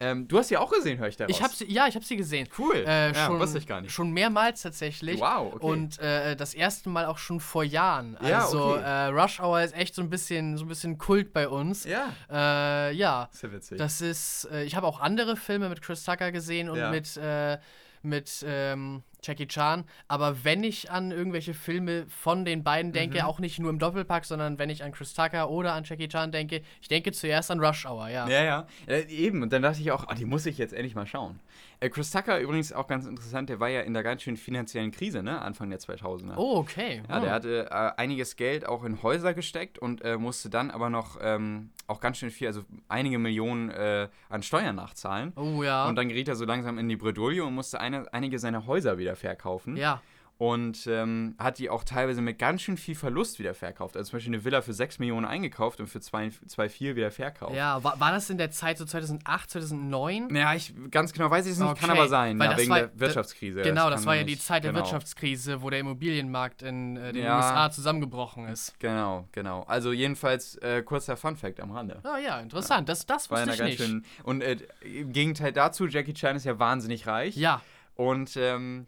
[0.00, 1.34] Ähm, du hast sie auch gesehen, höre ich daraus.
[1.34, 2.48] Ich hab sie, ja, ich habe sie gesehen.
[2.56, 2.76] Cool.
[2.86, 3.92] Äh, ja, schon, wusste ich gar nicht.
[3.92, 5.18] Schon mehrmals tatsächlich.
[5.20, 5.66] Wow, okay.
[5.66, 8.16] Und äh, das erste Mal auch schon vor Jahren.
[8.22, 8.82] Ja, also okay.
[8.82, 11.84] äh, Rush Hour ist echt so ein bisschen, so ein bisschen Kult bei uns.
[11.84, 12.12] Ja.
[12.30, 13.28] Äh, ja.
[13.32, 13.78] Sehr witzig.
[13.78, 14.48] Das ist.
[14.52, 16.90] Äh, ich habe auch andere Filme mit Chris Tucker gesehen und Ja.
[16.90, 17.58] mit äh,
[18.02, 19.84] mit ähm, Jackie Chan.
[20.06, 23.24] Aber wenn ich an irgendwelche Filme von den beiden denke, Mhm.
[23.24, 26.30] auch nicht nur im Doppelpack, sondern wenn ich an Chris Tucker oder an Jackie Chan
[26.32, 28.28] denke, ich denke zuerst an Rush Hour, ja.
[28.28, 28.66] Ja, ja.
[28.86, 31.40] Äh, eben, und dann dachte ich auch, ah, die muss ich jetzt endlich mal schauen.
[31.80, 34.90] Äh, Chris Tucker übrigens auch ganz interessant, der war ja in der ganz schönen finanziellen
[34.90, 35.40] Krise, ne?
[35.40, 36.34] Anfang der 2000er.
[36.36, 37.02] Oh, okay.
[37.08, 37.22] Ja, Hm.
[37.22, 41.18] der hatte äh, einiges Geld auch in Häuser gesteckt und äh, musste dann aber noch
[41.20, 45.32] ähm, auch ganz schön viel, also einige Millionen äh, an Steuern nachzahlen.
[45.36, 45.86] Oh ja.
[45.88, 48.98] Und dann geriet er so langsam in die Bredouille und musste eine, einige seiner Häuser
[48.98, 49.76] wieder verkaufen.
[49.76, 50.02] ja.
[50.38, 53.96] Und ähm, hat die auch teilweise mit ganz schön viel Verlust wieder verkauft.
[53.96, 57.56] Also zum Beispiel eine Villa für 6 Millionen eingekauft und für 2,4 wieder verkauft.
[57.56, 60.34] Ja, war, war das in der Zeit so 2008, 2009?
[60.36, 61.80] Ja, ich ganz genau weiß ich es nicht, okay.
[61.80, 63.62] kann aber sein, ja, wegen war, der Wirtschaftskrise.
[63.62, 64.84] Genau, das, das war ja die Zeit der genau.
[64.84, 68.78] Wirtschaftskrise, wo der Immobilienmarkt in äh, den ja, USA zusammengebrochen ist.
[68.78, 69.64] Genau, genau.
[69.64, 72.00] Also jedenfalls äh, kurzer Fun-Fact am Rande.
[72.04, 73.78] Ah ja, interessant, das, das wusste ich nicht.
[73.78, 77.36] Schön, und äh, im Gegenteil dazu, Jackie Chan ist ja wahnsinnig reich.
[77.36, 77.60] Ja.
[77.96, 78.86] Und ähm,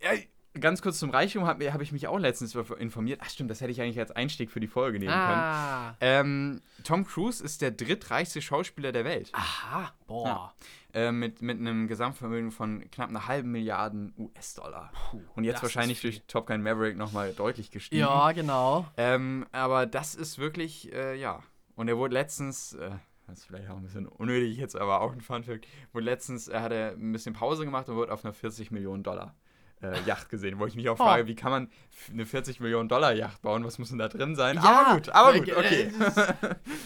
[0.00, 0.12] ja,
[0.54, 3.20] ganz kurz zum Reichtum habe hab ich mich auch letztens informiert.
[3.22, 5.94] Ach stimmt, das hätte ich eigentlich als Einstieg für die Folge nehmen ah.
[5.98, 6.60] können.
[6.60, 9.30] Ähm, Tom Cruise ist der drittreichste Schauspieler der Welt.
[9.32, 10.26] Aha, boah.
[10.26, 10.54] Ja.
[10.94, 14.90] Äh, mit, mit einem Gesamtvermögen von knapp einer halben Milliarden US-Dollar.
[15.34, 18.00] Und jetzt wahrscheinlich durch Top Gun Maverick nochmal deutlich gestiegen.
[18.00, 18.86] Ja, genau.
[18.96, 21.42] Ähm, aber das ist wirklich, äh, ja.
[21.76, 22.90] Und er wurde letztens, äh,
[23.26, 26.62] das ist vielleicht auch ein bisschen unnötig jetzt, aber auch ein Funfact, wurde letztens, er
[26.62, 29.36] hatte ein bisschen Pause gemacht und wurde auf einer 40 Millionen Dollar
[29.82, 31.04] äh, Yacht gesehen, wo ich mich auch oh.
[31.04, 31.70] frage, wie kann man
[32.12, 33.64] eine 40 Millionen Dollar Yacht bauen?
[33.64, 34.56] Was muss denn da drin sein?
[34.56, 35.90] Ja, aber gut, aber gut, okay.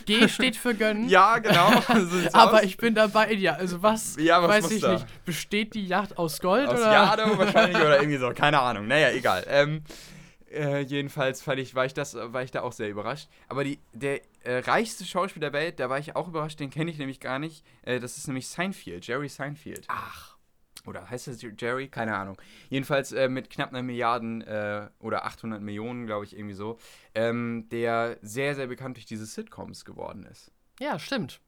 [0.07, 1.09] G steht für gönnen.
[1.13, 1.69] Ja, genau.
[2.33, 2.63] aber aus.
[2.63, 4.95] ich bin dabei, ja, also was, ja, was weiß ich da?
[4.95, 5.25] nicht.
[5.25, 6.93] Besteht die Yacht aus Gold aus oder?
[6.93, 8.87] Jade wahrscheinlich oder irgendwie so, keine Ahnung.
[8.87, 9.45] Naja, egal.
[9.49, 9.83] Ähm,
[10.51, 13.29] äh, jedenfalls fand ich, war ich das, war ich da auch sehr überrascht.
[13.49, 16.91] Aber die, der äh, reichste Schauspieler der Welt, da war ich auch überrascht, den kenne
[16.91, 17.65] ich nämlich gar nicht.
[17.83, 19.87] Äh, das ist nämlich Seinfeld, Jerry Seinfeld.
[19.89, 20.32] Ach.
[20.87, 21.89] Oder heißt das Jerry?
[21.89, 22.41] Keine Ahnung.
[22.69, 26.79] Jedenfalls äh, mit knapp einer Milliarden äh, oder 800 Millionen, glaube ich, irgendwie so.
[27.15, 30.51] Ähm, der sehr, sehr bekannt durch diese Sitcoms geworden ist.
[30.81, 31.41] Ja, stimmt.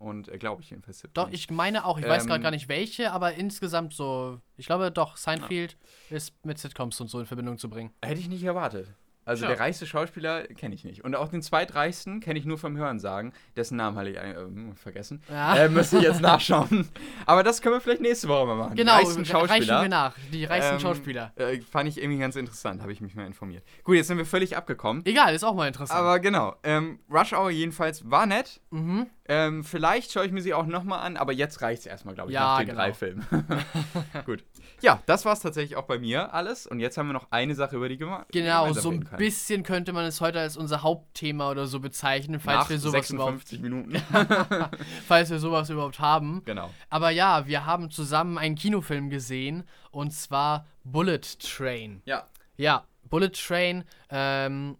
[0.00, 1.00] Und äh, glaube ich jedenfalls.
[1.00, 1.26] Sitcoms.
[1.26, 1.98] Doch, ich meine auch.
[1.98, 4.40] Ich ähm, weiß gerade gar nicht welche, aber insgesamt so.
[4.56, 5.76] Ich glaube doch, Seinfeld
[6.08, 6.16] ja.
[6.16, 7.92] ist mit Sitcoms und so in Verbindung zu bringen.
[8.02, 8.88] Hätte ich nicht erwartet.
[9.24, 9.50] Also ja.
[9.50, 11.04] der reichste Schauspieler kenne ich nicht.
[11.04, 13.32] Und auch den zweitreichsten kenne ich nur vom Hören sagen.
[13.56, 14.34] Dessen Namen hatte ich äh,
[14.74, 15.22] vergessen.
[15.30, 15.56] Ja.
[15.56, 16.88] Äh, müsste ich jetzt nachschauen.
[17.26, 18.76] Aber das können wir vielleicht nächste Woche mal machen.
[18.76, 20.14] Genau, reichen wir nach.
[20.32, 21.32] Die reichsten ähm, Schauspieler.
[21.36, 23.62] Äh, fand ich irgendwie ganz interessant, habe ich mich mal informiert.
[23.84, 25.04] Gut, jetzt sind wir völlig abgekommen.
[25.04, 25.98] Egal, ist auch mal interessant.
[25.98, 26.56] Aber genau.
[26.62, 28.60] Ähm, Rush Hour jedenfalls war nett.
[28.70, 29.06] Mhm.
[29.32, 32.32] Ähm, vielleicht schaue ich mir sie auch nochmal an, aber jetzt reicht es erstmal, glaube
[32.32, 32.80] ich, ja, nach den genau.
[32.80, 33.24] drei Filmen.
[34.26, 34.42] Gut.
[34.80, 36.66] Ja, das war es tatsächlich auch bei mir alles.
[36.66, 38.26] Und jetzt haben wir noch eine Sache, über die gemacht.
[38.32, 42.62] Genau, so ein bisschen könnte man es heute als unser Hauptthema oder so bezeichnen, falls
[42.62, 43.88] nach wir sowas 56 überhaupt.
[43.92, 44.76] Minuten.
[45.06, 46.42] falls wir sowas überhaupt haben.
[46.44, 46.68] Genau.
[46.88, 49.62] Aber ja, wir haben zusammen einen Kinofilm gesehen
[49.92, 52.02] und zwar Bullet Train.
[52.04, 52.26] Ja.
[52.56, 54.76] Ja, Bullet Train ähm,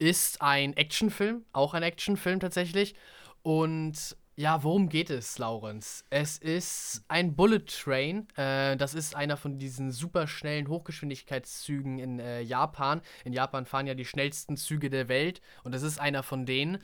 [0.00, 2.96] ist ein Actionfilm, auch ein Actionfilm tatsächlich.
[3.42, 6.04] Und ja, worum geht es, Laurens?
[6.08, 8.26] Es ist ein Bullet Train.
[8.36, 13.02] Äh, das ist einer von diesen superschnellen Hochgeschwindigkeitszügen in äh, Japan.
[13.24, 16.78] In Japan fahren ja die schnellsten Züge der Welt und das ist einer von denen.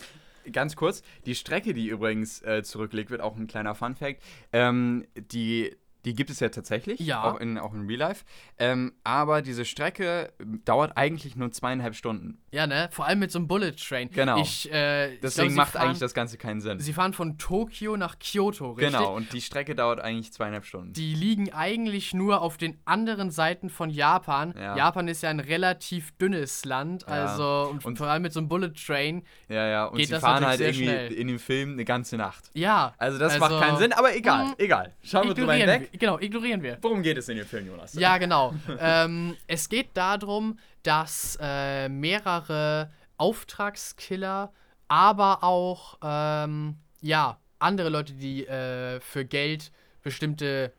[0.52, 4.22] Ganz kurz, die Strecke, die übrigens äh, zurücklegt wird, auch ein kleiner Fun Fact.
[4.52, 5.74] Ähm, die
[6.08, 7.22] die gibt es ja tatsächlich, ja.
[7.22, 8.24] Auch, in, auch in Real Life.
[8.58, 10.32] Ähm, aber diese Strecke
[10.64, 12.38] dauert eigentlich nur zweieinhalb Stunden.
[12.50, 12.88] Ja, ne?
[12.92, 14.08] Vor allem mit so einem Bullet Train.
[14.10, 14.40] Genau.
[14.40, 16.80] Ich, äh, Deswegen glaub, macht fahren, eigentlich das Ganze keinen Sinn.
[16.80, 18.96] Sie fahren von Tokio nach Kyoto, richtig?
[18.96, 20.94] Genau, und die Strecke dauert eigentlich zweieinhalb Stunden.
[20.94, 24.54] Die liegen eigentlich nur auf den anderen Seiten von Japan.
[24.56, 24.78] Ja.
[24.78, 27.26] Japan ist ja ein relativ dünnes Land, ja.
[27.26, 29.24] also und, und, vor allem mit so einem Bullet Train.
[29.50, 31.12] Ja, ja, und geht sie das fahren halt irgendwie schnell.
[31.12, 32.50] in dem Film eine ganze Nacht.
[32.54, 32.94] Ja.
[32.96, 34.94] Also das also, macht keinen Sinn, aber egal, mh, egal.
[35.02, 36.78] Schauen wir drüber hinweg genau, ignorieren wir.
[36.80, 37.94] Worum geht es in dem Film, Jonas?
[37.94, 38.54] Ja, genau.
[38.80, 44.52] ähm, es geht darum, dass äh, mehrere Auftragskiller,
[44.88, 49.72] aber auch, ähm, ja, andere Leute, die äh, für Geld
[50.02, 50.72] bestimmte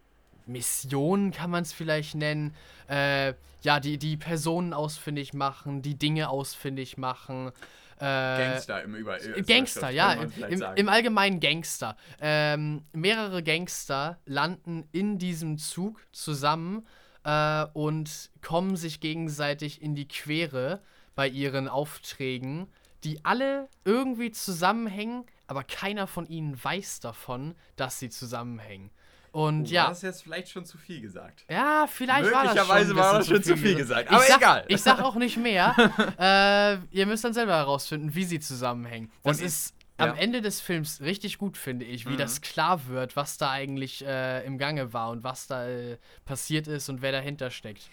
[0.45, 2.55] Missionen, kann man es vielleicht nennen,
[2.87, 7.51] äh, ja, die, die Personen ausfindig machen, die Dinge ausfindig machen.
[7.99, 11.97] Äh, Gangster im Über Gangster, ja, im, im, Allgemeinen Gangster.
[12.21, 16.87] Ähm, mehrere Gangster landen in diesem Zug zusammen
[17.25, 20.81] äh, und kommen sich gegenseitig in die Quere
[21.13, 22.67] bei ihren Aufträgen,
[23.03, 28.91] die alle irgendwie zusammenhängen, aber keiner von ihnen weiß davon, dass sie zusammenhängen.
[29.31, 29.83] Und oh, ja.
[29.83, 31.45] War das jetzt vielleicht schon zu viel gesagt?
[31.49, 32.67] Ja, vielleicht war das schon.
[32.67, 34.09] Möglicherweise war das schon zu viel, gesagt.
[34.09, 34.65] Aber ich sag, egal.
[34.67, 35.75] Ich sag auch nicht mehr.
[36.19, 39.11] äh, ihr müsst dann selber herausfinden, wie sie zusammenhängen.
[39.23, 40.05] Das Und ist ja.
[40.11, 42.17] am Ende des Films richtig gut, finde ich, wie mhm.
[42.17, 46.67] das klar wird, was da eigentlich äh, im Gange war und was da äh, passiert
[46.67, 47.89] ist und wer dahinter steckt.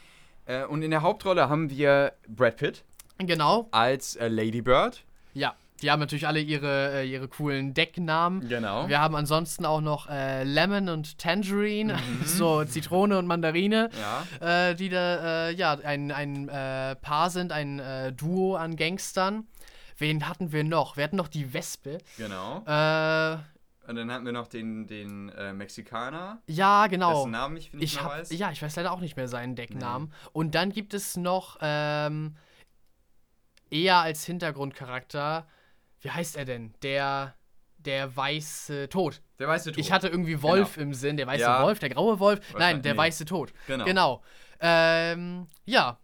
[0.46, 2.84] Äh, und in der Hauptrolle haben wir Brad Pitt.
[3.18, 3.68] Genau.
[3.70, 5.04] Als äh, Lady Bird.
[5.34, 5.54] Ja.
[5.82, 8.48] Die haben natürlich alle ihre, äh, ihre coolen Decknamen.
[8.48, 8.88] Genau.
[8.88, 12.22] Wir haben ansonsten auch noch äh, Lemon und Tangerine, mhm.
[12.24, 13.90] so Zitrone und Mandarine,
[14.40, 14.70] ja.
[14.70, 19.46] äh, die da äh, ja, ein, ein äh, Paar sind, ein äh, Duo an Gangstern.
[19.98, 20.96] Wen hatten wir noch?
[20.96, 21.98] Wir hatten noch die Wespe.
[22.18, 22.58] Genau.
[22.58, 26.42] Und dann hatten wir noch den, den Mexikaner.
[26.46, 27.20] Ja, genau.
[27.20, 28.30] Dessen Namen ich nicht ich hab, weiß.
[28.32, 30.08] Ja, ich weiß leider auch nicht mehr seinen Decknamen.
[30.08, 30.30] Nee.
[30.34, 32.36] Und dann gibt es noch ähm,
[33.70, 35.46] eher als Hintergrundcharakter,
[36.06, 36.72] wie heißt er denn?
[36.82, 37.34] Der,
[37.78, 39.20] der weiße Tod.
[39.40, 39.78] Der weiße Tod.
[39.80, 40.86] Ich hatte irgendwie Wolf genau.
[40.86, 41.16] im Sinn.
[41.16, 41.64] Der weiße ja.
[41.64, 42.38] Wolf, der graue Wolf.
[42.56, 42.98] Nein, der nee.
[42.98, 43.52] weiße Tod.
[43.66, 43.84] Genau.
[43.84, 44.22] Genau.
[44.60, 45.98] Ähm, ja,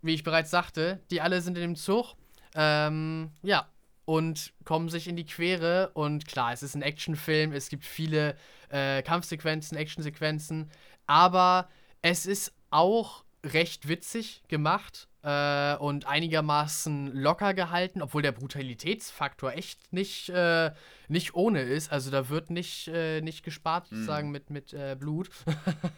[0.00, 2.14] wie ich bereits sagte, die alle sind in dem Zug.
[2.54, 3.68] Ähm, ja,
[4.06, 5.90] und kommen sich in die Quere.
[5.92, 8.34] Und klar, es ist ein Actionfilm, es gibt viele
[8.70, 10.70] äh, Kampfsequenzen, Actionsequenzen,
[11.06, 11.68] aber
[12.00, 19.92] es ist auch recht witzig gemacht äh, und einigermaßen locker gehalten, obwohl der Brutalitätsfaktor echt
[19.92, 20.72] nicht, äh,
[21.08, 21.90] nicht ohne ist.
[21.92, 23.96] Also da wird nicht, äh, nicht gespart, mhm.
[23.96, 25.30] sozusagen, mit, mit äh, Blut.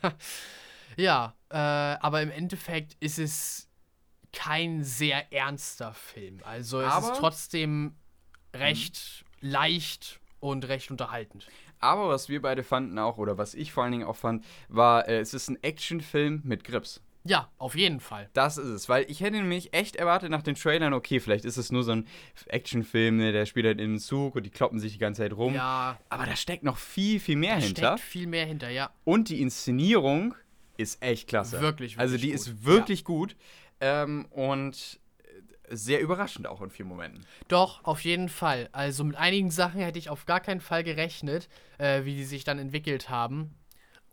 [0.96, 3.68] ja, äh, aber im Endeffekt ist es
[4.32, 6.40] kein sehr ernster Film.
[6.44, 7.94] Also es aber ist trotzdem
[8.54, 9.50] recht mhm.
[9.50, 11.48] leicht und recht unterhaltend.
[11.78, 15.08] Aber was wir beide fanden auch, oder was ich vor allen Dingen auch fand, war,
[15.08, 17.02] äh, es ist ein Actionfilm mit Grips.
[17.26, 18.28] Ja, auf jeden Fall.
[18.34, 21.56] Das ist es, weil ich hätte nämlich echt erwartet nach den Trailern, okay, vielleicht ist
[21.56, 22.06] es nur so ein
[22.46, 25.32] Actionfilm, ne, der spielt halt in den Zug und die kloppen sich die ganze Zeit
[25.32, 25.54] rum.
[25.54, 25.98] Ja.
[26.10, 27.96] Aber da steckt noch viel, viel mehr da hinter.
[27.96, 28.90] Steckt viel mehr hinter, ja.
[29.04, 30.34] Und die Inszenierung
[30.76, 31.60] ist echt klasse.
[31.62, 32.34] Wirklich, wirklich Also die gut.
[32.34, 33.04] ist wirklich ja.
[33.06, 33.36] gut.
[33.80, 35.00] Ähm, und
[35.70, 37.24] sehr überraschend auch in vielen Momenten.
[37.48, 38.68] Doch, auf jeden Fall.
[38.72, 41.48] Also mit einigen Sachen hätte ich auf gar keinen Fall gerechnet,
[41.78, 43.54] äh, wie die sich dann entwickelt haben.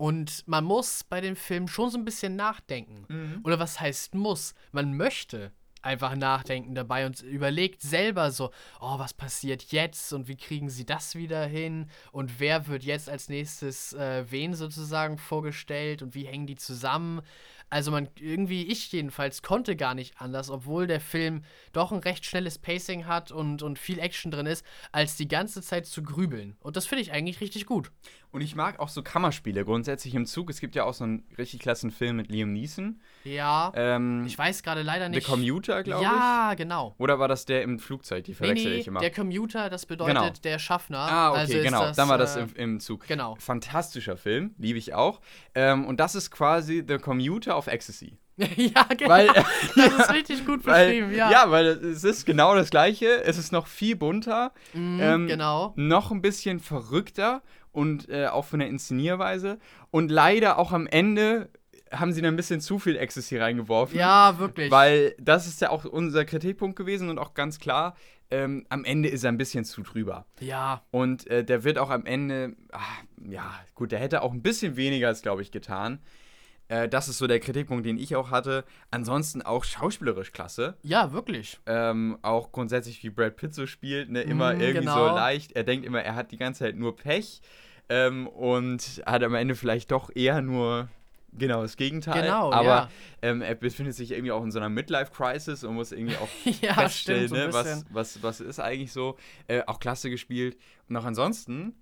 [0.02, 3.06] Und man muss bei dem Film schon so ein bisschen nachdenken.
[3.08, 3.42] Mhm.
[3.44, 4.56] Oder was heißt muss?
[4.72, 5.52] Man möchte
[5.84, 8.50] einfach nachdenken dabei und überlegt selber so,
[8.80, 13.12] oh, was passiert jetzt und wie kriegen sie das wieder hin und wer wird jetzt
[13.12, 17.22] als nächstes äh, wen sozusagen vorgestellt und wie hängen die zusammen.
[17.72, 22.26] Also man irgendwie, ich jedenfalls, konnte gar nicht anders, obwohl der Film doch ein recht
[22.26, 26.58] schnelles Pacing hat und, und viel Action drin ist, als die ganze Zeit zu grübeln.
[26.60, 27.90] Und das finde ich eigentlich richtig gut.
[28.32, 30.50] Und ich mag auch so Kammerspiele grundsätzlich im Zug.
[30.50, 33.02] Es gibt ja auch so einen richtig klassen Film mit Liam Neeson.
[33.26, 33.74] Ja.
[33.76, 35.28] Ähm, ich weiß gerade leider nicht.
[35.28, 36.18] Der Commuter, glaube ja, ich.
[36.18, 36.96] Ja, genau.
[36.98, 38.24] Oder war das der im Flugzeug?
[38.24, 39.02] Die verwechsel nee, nee, ich immer.
[39.02, 40.32] Der Commuter, das bedeutet genau.
[40.46, 41.00] der Schaffner.
[41.00, 41.84] Ah, okay, also genau.
[41.84, 43.06] Das, Dann war das äh, im, im, Zug.
[43.06, 43.36] Genau.
[43.36, 45.20] Fantastischer Film, liebe ich auch.
[45.54, 48.18] Ähm, und das ist quasi The Commuter auf Ecstasy.
[48.38, 49.10] ja, genau.
[49.10, 51.32] Weil, das ist richtig gut beschrieben, weil, ja.
[51.32, 53.24] Ja, weil es ist genau das Gleiche.
[53.24, 54.52] Es ist noch viel bunter.
[54.74, 55.74] Mm, ähm, genau.
[55.76, 59.60] Noch ein bisschen verrückter und äh, auch von der Inszenierweise.
[59.92, 61.50] Und leider auch am Ende
[61.92, 63.98] haben sie da ein bisschen zu viel Ecstasy reingeworfen.
[63.98, 64.72] Ja, wirklich.
[64.72, 67.96] Weil das ist ja auch unser Kritikpunkt gewesen und auch ganz klar,
[68.32, 70.26] ähm, am Ende ist er ein bisschen zu drüber.
[70.40, 70.82] Ja.
[70.90, 74.78] Und äh, der wird auch am Ende, ach, ja, gut, der hätte auch ein bisschen
[74.78, 76.00] weniger, als glaube ich, getan.
[76.72, 78.64] Äh, das ist so der Kritikpunkt, den ich auch hatte.
[78.92, 80.78] Ansonsten auch schauspielerisch klasse.
[80.84, 81.60] Ja, wirklich.
[81.66, 84.22] Ähm, auch grundsätzlich, wie Brad Pitt so spielt, ne?
[84.22, 85.10] immer mm, irgendwie genau.
[85.10, 85.52] so leicht.
[85.52, 87.42] Er denkt immer, er hat die ganze Zeit nur Pech
[87.90, 90.88] ähm, und hat am Ende vielleicht doch eher nur
[91.34, 92.24] Genau, das Gegenteil.
[92.24, 92.90] Genau, aber ja.
[93.22, 96.28] ähm, er befindet sich irgendwie auch in so einer Midlife-Crisis und muss irgendwie auch
[96.62, 99.18] ja, feststellen, stimmt, so ne, was, was, was ist eigentlich so.
[99.48, 100.58] Äh, auch klasse gespielt.
[100.90, 101.74] Und auch ansonsten,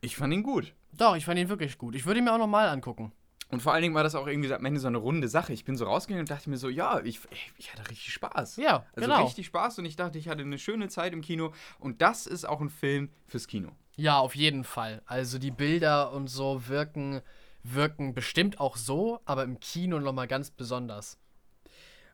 [0.00, 0.74] ich fand ihn gut.
[0.96, 1.94] Doch, ich fand ihn wirklich gut.
[1.94, 3.12] Ich würde ihn mir auch nochmal angucken.
[3.50, 5.52] Und vor allen Dingen war das auch irgendwie am Ende so eine runde Sache.
[5.52, 7.20] Ich bin so rausgegangen und dachte mir so, ja, ich,
[7.56, 8.56] ich hatte richtig Spaß.
[8.56, 9.24] Ja, also genau.
[9.24, 11.52] richtig Spaß und ich dachte, ich hatte eine schöne Zeit im Kino.
[11.78, 13.70] Und das ist auch ein Film fürs Kino.
[13.96, 15.02] Ja, auf jeden Fall.
[15.06, 17.22] Also die Bilder und so wirken
[17.62, 21.18] wirken bestimmt auch so, aber im Kino nochmal ganz besonders.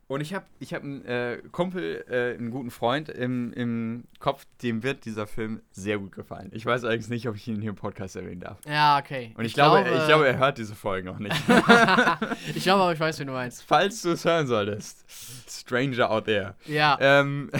[0.06, 4.44] Und ich habe ich hab einen äh, Kumpel, äh, einen guten Freund im, im Kopf,
[4.62, 6.50] dem wird dieser Film sehr gut gefallen.
[6.52, 8.58] Ich weiß allerdings nicht, ob ich ihn hier im Podcast erwähnen darf.
[8.66, 9.32] Ja, okay.
[9.36, 11.34] Und ich, ich glaube, glaube, ich glaube, er hört diese Folge noch nicht.
[12.54, 13.62] ich glaube aber, ich weiß, wie du meinst.
[13.62, 15.04] Falls du es hören solltest,
[15.48, 16.54] Stranger out there.
[16.66, 16.98] Ja.
[17.00, 17.50] Ähm,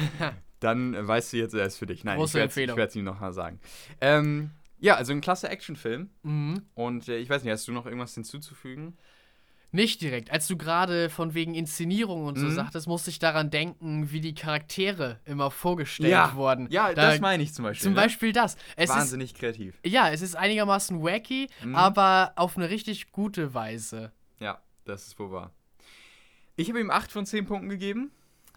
[0.60, 2.04] dann weißt du jetzt, er ist für dich.
[2.04, 3.58] Nein, Große ich werde es ihm noch mal sagen.
[4.02, 6.10] Ähm, ja, also ein klasse Actionfilm.
[6.22, 6.62] Mhm.
[6.74, 8.98] Und äh, ich weiß nicht, hast du noch irgendwas hinzuzufügen?
[9.76, 10.30] Nicht direkt.
[10.30, 12.54] Als du gerade von wegen Inszenierung und so mhm.
[12.54, 16.34] sagtest, musste ich daran denken, wie die Charaktere immer vorgestellt ja.
[16.34, 16.66] wurden.
[16.70, 17.82] Ja, da, das meine ich zum Beispiel.
[17.82, 18.00] Zum ne?
[18.00, 18.56] Beispiel das.
[18.74, 19.78] Es Wahnsinnig ist, kreativ.
[19.84, 21.74] Ja, es ist einigermaßen wacky, mhm.
[21.74, 24.12] aber auf eine richtig gute Weise.
[24.40, 25.52] Ja, das ist wohl wahr.
[26.56, 28.10] Ich habe ihm 8 von 10 Punkten gegeben.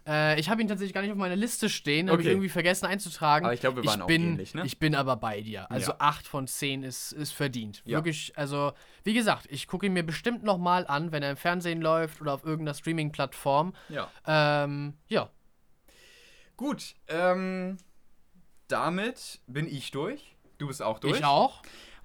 [0.09, 2.27] Äh, ich habe ihn tatsächlich gar nicht auf meiner Liste stehen, habe okay.
[2.27, 3.45] ich irgendwie vergessen einzutragen.
[3.45, 4.65] Aber ich glaube, wir waren ich bin, auch ähnlich, ne?
[4.65, 5.69] Ich bin aber bei dir.
[5.69, 5.97] Also ja.
[5.99, 7.83] 8 von 10 ist, ist verdient.
[7.85, 7.99] Ja.
[7.99, 11.79] Wirklich, also, wie gesagt, ich gucke ihn mir bestimmt nochmal an, wenn er im Fernsehen
[11.79, 13.73] läuft oder auf irgendeiner Streaming-Plattform.
[13.89, 14.09] Ja.
[14.25, 15.29] Ähm, ja.
[16.57, 17.77] Gut, ähm,
[18.67, 20.35] damit bin ich durch.
[20.57, 21.19] Du bist auch durch.
[21.19, 21.61] Ich auch.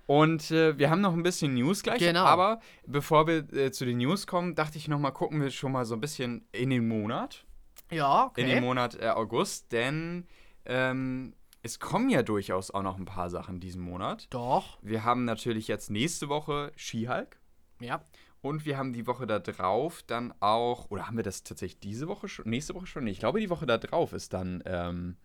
[0.06, 2.00] Und äh, wir haben noch ein bisschen News gleich.
[2.00, 2.24] Genau.
[2.24, 5.72] Aber bevor wir äh, zu den News kommen, dachte ich noch mal, gucken wir schon
[5.72, 7.46] mal so ein bisschen in den Monat.
[7.94, 8.42] Ja, okay.
[8.42, 10.26] In den Monat äh, August, denn
[10.64, 14.26] ähm, es kommen ja durchaus auch noch ein paar Sachen diesen Monat.
[14.30, 14.78] Doch.
[14.82, 17.38] Wir haben natürlich jetzt nächste Woche Skihulk.
[17.80, 18.02] Ja.
[18.42, 22.08] Und wir haben die Woche da drauf dann auch, oder haben wir das tatsächlich diese
[22.08, 23.04] Woche schon, nächste Woche schon?
[23.04, 25.16] Nee, ich glaube, die Woche da drauf ist dann ähm,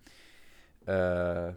[0.85, 1.51] äh,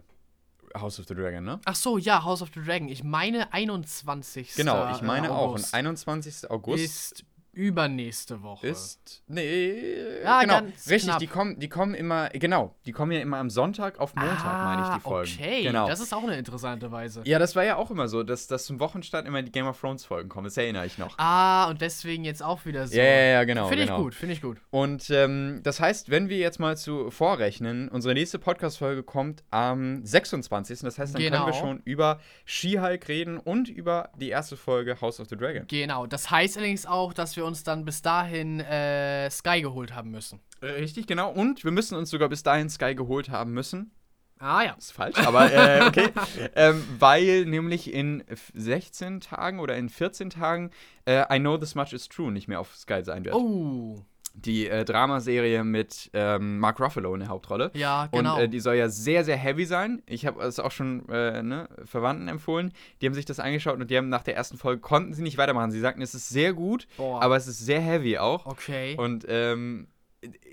[0.77, 1.61] House of the Dragon, ne?
[1.63, 2.89] Ach so, ja, House of the Dragon.
[2.89, 4.55] Ich meine 21.
[4.55, 5.67] Genau, ich meine August.
[5.67, 5.69] auch.
[5.69, 6.51] Und 21.
[6.51, 8.67] August ist übernächste Woche.
[8.67, 9.21] Ist.
[9.27, 10.21] Nee.
[10.23, 10.59] Ja, genau.
[10.89, 11.19] Richtig, knapp.
[11.19, 14.65] die kommen, die kommen immer, genau, die kommen ja immer am Sonntag auf Montag, ah,
[14.65, 15.31] meine ich, die Folgen.
[15.39, 15.87] Okay, genau.
[15.87, 17.21] das ist auch eine interessante Weise.
[17.25, 19.79] Ja, das war ja auch immer so, dass, dass zum Wochenstart immer die Game of
[19.79, 20.45] Thrones Folgen kommen.
[20.45, 21.17] Das erinnere ich noch.
[21.19, 22.97] Ah, und deswegen jetzt auch wieder so.
[22.97, 23.67] Ja, ja, ja genau.
[23.67, 23.97] Finde genau.
[23.97, 24.57] ich gut, finde ich gut.
[24.71, 30.03] Und ähm, das heißt, wenn wir jetzt mal zu vorrechnen, unsere nächste Podcast-Folge kommt am
[30.03, 30.79] 26.
[30.79, 31.37] Das heißt, dann genau.
[31.37, 31.65] können wir genau.
[31.65, 35.65] schon über She-Hulk reden und über die erste Folge House of the Dragon.
[35.67, 39.93] Genau, das heißt allerdings auch, dass wir uns dann bis dahin dahin äh, Sky geholt
[39.93, 40.39] haben müssen.
[40.61, 41.31] Äh, richtig, genau.
[41.31, 43.91] Und wir müssen uns sogar bis dahin Sky geholt haben müssen.
[44.39, 44.73] Ah ja.
[44.73, 46.09] Ist falsch, aber äh, okay.
[46.55, 48.23] ähm, weil nämlich in
[48.53, 50.71] 16 Tagen oder in 14 Tagen
[51.05, 53.35] äh, I Know This Much Is True nicht mehr auf Sky sein wird.
[53.35, 54.03] Oh
[54.33, 57.71] die äh, Dramaserie mit ähm, Mark Ruffalo in der Hauptrolle.
[57.75, 58.35] Ja, genau.
[58.35, 60.01] Und äh, die soll ja sehr, sehr heavy sein.
[60.07, 62.73] Ich habe es auch schon äh, ne, Verwandten empfohlen.
[63.01, 65.37] Die haben sich das angeschaut und die haben nach der ersten Folge konnten sie nicht
[65.37, 65.71] weitermachen.
[65.71, 67.21] Sie sagten, es ist sehr gut, Boah.
[67.21, 68.47] aber es ist sehr heavy auch.
[68.47, 68.95] Okay.
[68.97, 69.87] Und ähm,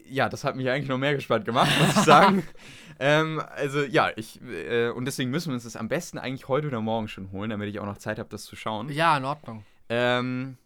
[0.08, 2.42] ja, das hat mich eigentlich noch mehr gespannt gemacht, muss ich sagen.
[3.00, 6.66] ähm, also ja, ich äh, und deswegen müssen wir uns das am besten eigentlich heute
[6.66, 8.90] oder morgen schon holen, damit ich auch noch Zeit habe, das zu schauen.
[8.90, 9.64] Ja, in Ordnung.
[9.88, 10.58] Ähm,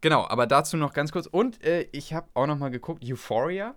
[0.00, 1.26] Genau, aber dazu noch ganz kurz.
[1.26, 3.74] Und äh, ich habe auch noch mal geguckt, Euphoria.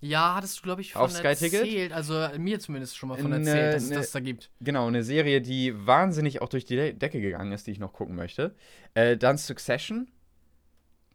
[0.00, 1.64] Ja, hattest du, glaube ich, von Auf Sky erzählt.
[1.64, 1.92] Ticket?
[1.92, 4.50] Also äh, mir zumindest schon mal von erzählt, ne, dass es das da gibt.
[4.60, 7.92] Genau, eine Serie, die wahnsinnig auch durch die De Decke gegangen ist, die ich noch
[7.92, 8.54] gucken möchte.
[8.94, 10.08] Äh, dann Succession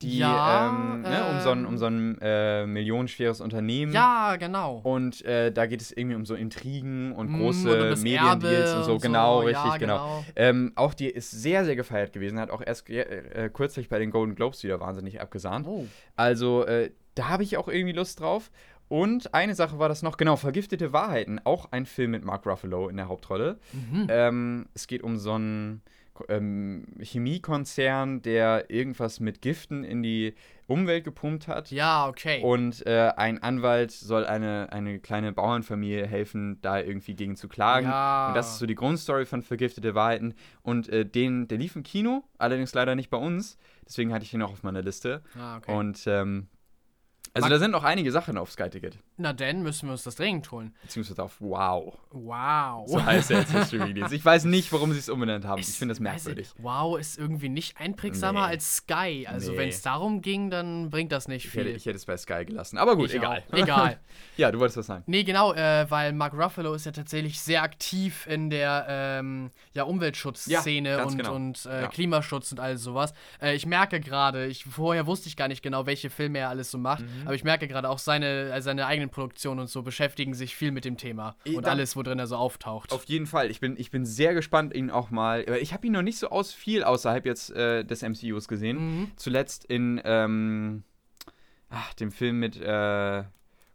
[0.03, 3.91] die ja, ähm, ne, um so ein, um so ein äh, millionenschweres Unternehmen.
[3.93, 4.81] Ja, genau.
[4.83, 8.83] Und äh, da geht es irgendwie um so Intrigen und mm, große mm, Mediendeals und
[8.83, 8.93] so.
[8.93, 9.47] Und genau, so.
[9.47, 10.05] richtig, ja, genau.
[10.05, 10.25] genau.
[10.35, 12.39] Ähm, auch die ist sehr, sehr gefeiert gewesen.
[12.39, 15.67] Hat auch erst äh, kürzlich bei den Golden Globes wieder wahnsinnig abgesahnt.
[15.67, 15.85] Oh.
[16.15, 18.51] Also äh, da habe ich auch irgendwie Lust drauf.
[18.89, 21.39] Und eine Sache war das noch, genau, Vergiftete Wahrheiten.
[21.43, 23.57] Auch ein Film mit Mark Ruffalo in der Hauptrolle.
[23.71, 24.07] Mhm.
[24.09, 25.81] Ähm, es geht um so ein
[26.29, 30.35] ähm, Chemiekonzern, der irgendwas mit Giften in die
[30.67, 31.71] Umwelt gepumpt hat.
[31.71, 32.41] Ja, okay.
[32.41, 37.87] Und äh, ein Anwalt soll eine, eine kleine Bauernfamilie helfen, da irgendwie gegen zu klagen.
[37.87, 38.29] Ja.
[38.29, 40.35] Und das ist so die Grundstory von Vergiftete Wahrheiten.
[40.61, 43.57] Und äh, den, der lief im Kino, allerdings leider nicht bei uns.
[43.85, 45.21] Deswegen hatte ich ihn auch auf meiner Liste.
[45.37, 45.75] Ah, okay.
[45.75, 46.47] Und ähm,
[47.33, 48.99] also da sind noch einige Sachen auf Sky-Ticket.
[49.17, 50.73] Na dann müssen wir uns das dringend holen.
[50.81, 51.97] Beziehungsweise auf Wow.
[52.11, 52.87] Wow.
[52.89, 54.11] So heißt er jetzt das Streaming-Dienst.
[54.11, 55.61] Ich weiß nicht, warum sie es umbenannt haben.
[55.61, 56.49] Es, ich finde das merkwürdig.
[56.57, 58.53] Wow ist irgendwie nicht einprägsamer nee.
[58.53, 59.27] als Sky.
[59.29, 59.57] Also nee.
[59.57, 61.61] wenn es darum ging, dann bringt das nicht viel.
[61.61, 62.77] Ich hätte, ich hätte es bei Sky gelassen.
[62.77, 63.43] Aber gut, ich egal.
[63.51, 63.57] Auch.
[63.57, 63.99] Egal.
[64.37, 65.03] ja, du wolltest was sagen.
[65.05, 69.83] Nee, genau, äh, weil Mark Ruffalo ist ja tatsächlich sehr aktiv in der ähm, ja,
[69.83, 71.35] Umweltschutzszene ja, und, genau.
[71.35, 71.87] und äh, ja.
[71.87, 73.13] Klimaschutz und all sowas.
[73.41, 76.71] Äh, ich merke gerade, ich, vorher wusste ich gar nicht genau, welche Filme er alles
[76.71, 77.23] so macht, mhm.
[77.25, 80.71] aber ich merke gerade auch seine, also seine eigenen Produktionen und so beschäftigen sich viel
[80.71, 82.91] mit dem Thema ich und alles, wo drin er so auftaucht.
[82.91, 83.51] Auf jeden Fall.
[83.51, 85.43] Ich bin, ich bin sehr gespannt, ihn auch mal.
[85.61, 88.77] Ich habe ihn noch nicht so aus viel außerhalb jetzt äh, des MCUs gesehen.
[88.77, 89.11] Mhm.
[89.15, 90.83] Zuletzt in ähm,
[91.69, 93.23] ach, dem Film mit äh,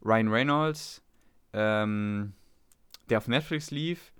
[0.05, 1.03] Ryan Reynolds,
[1.53, 2.33] ähm,
[3.11, 4.13] der auf Netflix lief.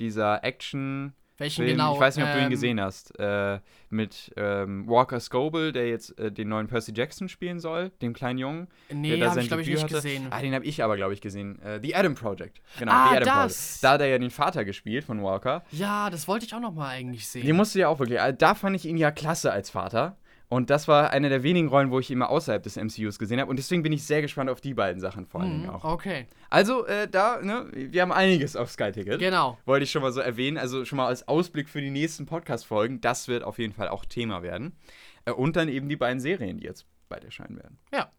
[0.00, 1.14] Dieser Action.
[1.38, 1.94] Welchen Film, genau?
[1.94, 3.18] Ich weiß nicht, ob ähm, du ihn ähm, gesehen hast.
[3.18, 3.60] Äh,
[3.90, 8.38] mit ähm, Walker Scoble, der jetzt äh, den neuen Percy Jackson spielen soll, dem kleinen
[8.38, 8.68] Jungen.
[8.90, 9.94] Nee, habe ich, glaube ich, nicht hatte.
[9.94, 10.28] gesehen.
[10.30, 11.60] Ah, den habe ich aber, glaube ich, gesehen.
[11.62, 12.60] Äh, The Adam Project.
[12.78, 13.56] Genau, ah, The Adam das.
[13.56, 13.84] Project.
[13.84, 15.64] Da hat er ja den Vater gespielt von Walker.
[15.72, 17.44] Ja, das wollte ich auch noch mal eigentlich sehen.
[17.44, 18.20] Den musst du ja auch wirklich.
[18.20, 20.16] Also, da fand ich ihn ja klasse als Vater.
[20.48, 23.40] Und das war eine der wenigen Rollen, wo ich ihn mal außerhalb des MCUs gesehen
[23.40, 23.50] habe.
[23.50, 25.84] Und deswegen bin ich sehr gespannt auf die beiden Sachen vor allen Dingen mhm, auch.
[25.84, 26.26] Okay.
[26.50, 29.18] Also, äh, da, ne, wir haben einiges auf Sky Ticket.
[29.18, 29.58] Genau.
[29.64, 30.56] Wollte ich schon mal so erwähnen.
[30.56, 33.00] Also schon mal als Ausblick für die nächsten Podcast-Folgen.
[33.00, 34.76] Das wird auf jeden Fall auch Thema werden.
[35.24, 37.78] Äh, und dann eben die beiden Serien, die jetzt bald erscheinen werden.
[37.92, 38.12] Ja.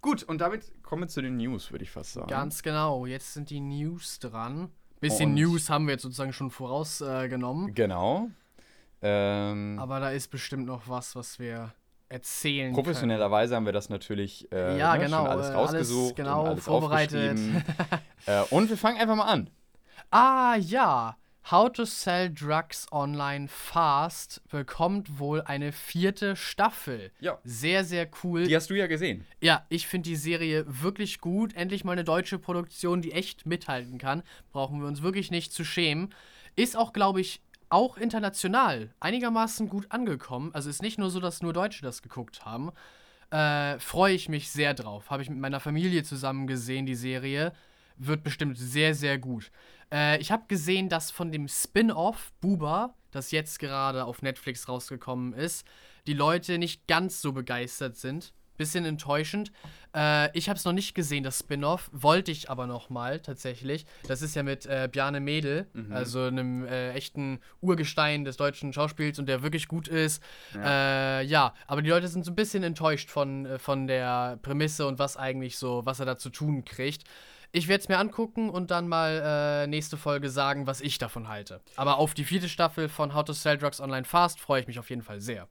[0.00, 2.28] Gut, und damit kommen wir zu den News, würde ich fast sagen.
[2.28, 3.04] Ganz genau.
[3.04, 4.70] Jetzt sind die News dran.
[5.00, 7.68] Bisschen und News haben wir jetzt sozusagen schon vorausgenommen.
[7.68, 8.30] Äh, genau.
[9.02, 11.72] Ähm, Aber da ist bestimmt noch was, was wir
[12.08, 16.40] erzählen Professionellerweise haben wir das natürlich äh, ja, ne, genau, schon alles rausgesucht alles, genau,
[16.42, 17.38] und alles vorbereitet.
[18.26, 19.50] äh, und wir fangen einfach mal an.
[20.10, 21.18] Ah ja,
[21.50, 27.10] How to Sell Drugs Online Fast bekommt wohl eine vierte Staffel.
[27.20, 27.38] Ja.
[27.42, 28.46] Sehr, sehr cool.
[28.46, 29.26] Die hast du ja gesehen.
[29.40, 31.54] Ja, ich finde die Serie wirklich gut.
[31.54, 34.22] Endlich mal eine deutsche Produktion, die echt mithalten kann.
[34.52, 36.14] Brauchen wir uns wirklich nicht zu schämen.
[36.54, 40.50] Ist auch, glaube ich, auch international einigermaßen gut angekommen.
[40.54, 42.72] Also ist nicht nur so, dass nur Deutsche das geguckt haben.
[43.30, 45.10] Äh, Freue ich mich sehr drauf.
[45.10, 47.52] Habe ich mit meiner Familie zusammen gesehen, die Serie.
[47.96, 49.50] Wird bestimmt sehr, sehr gut.
[49.92, 55.32] Äh, ich habe gesehen, dass von dem Spin-off Buba, das jetzt gerade auf Netflix rausgekommen
[55.32, 55.66] ist,
[56.06, 58.32] die Leute nicht ganz so begeistert sind.
[58.58, 59.50] Bisschen enttäuschend.
[59.94, 61.88] Äh, ich habe es noch nicht gesehen, das Spin-off.
[61.92, 63.86] Wollte ich aber noch mal tatsächlich.
[64.06, 65.92] Das ist ja mit äh, Bjarne Mädel, mhm.
[65.92, 70.22] also einem äh, echten Urgestein des deutschen Schauspiels und der wirklich gut ist.
[70.54, 71.20] Ja.
[71.20, 74.86] Äh, ja, aber die Leute sind so ein bisschen enttäuscht von, äh, von der Prämisse
[74.86, 77.04] und was eigentlich so, was er da zu tun kriegt.
[77.50, 81.28] Ich werde es mir angucken und dann mal äh, nächste Folge sagen, was ich davon
[81.28, 81.62] halte.
[81.76, 84.78] Aber auf die vierte Staffel von How to Sell Drugs Online Fast freue ich mich
[84.78, 85.48] auf jeden Fall sehr.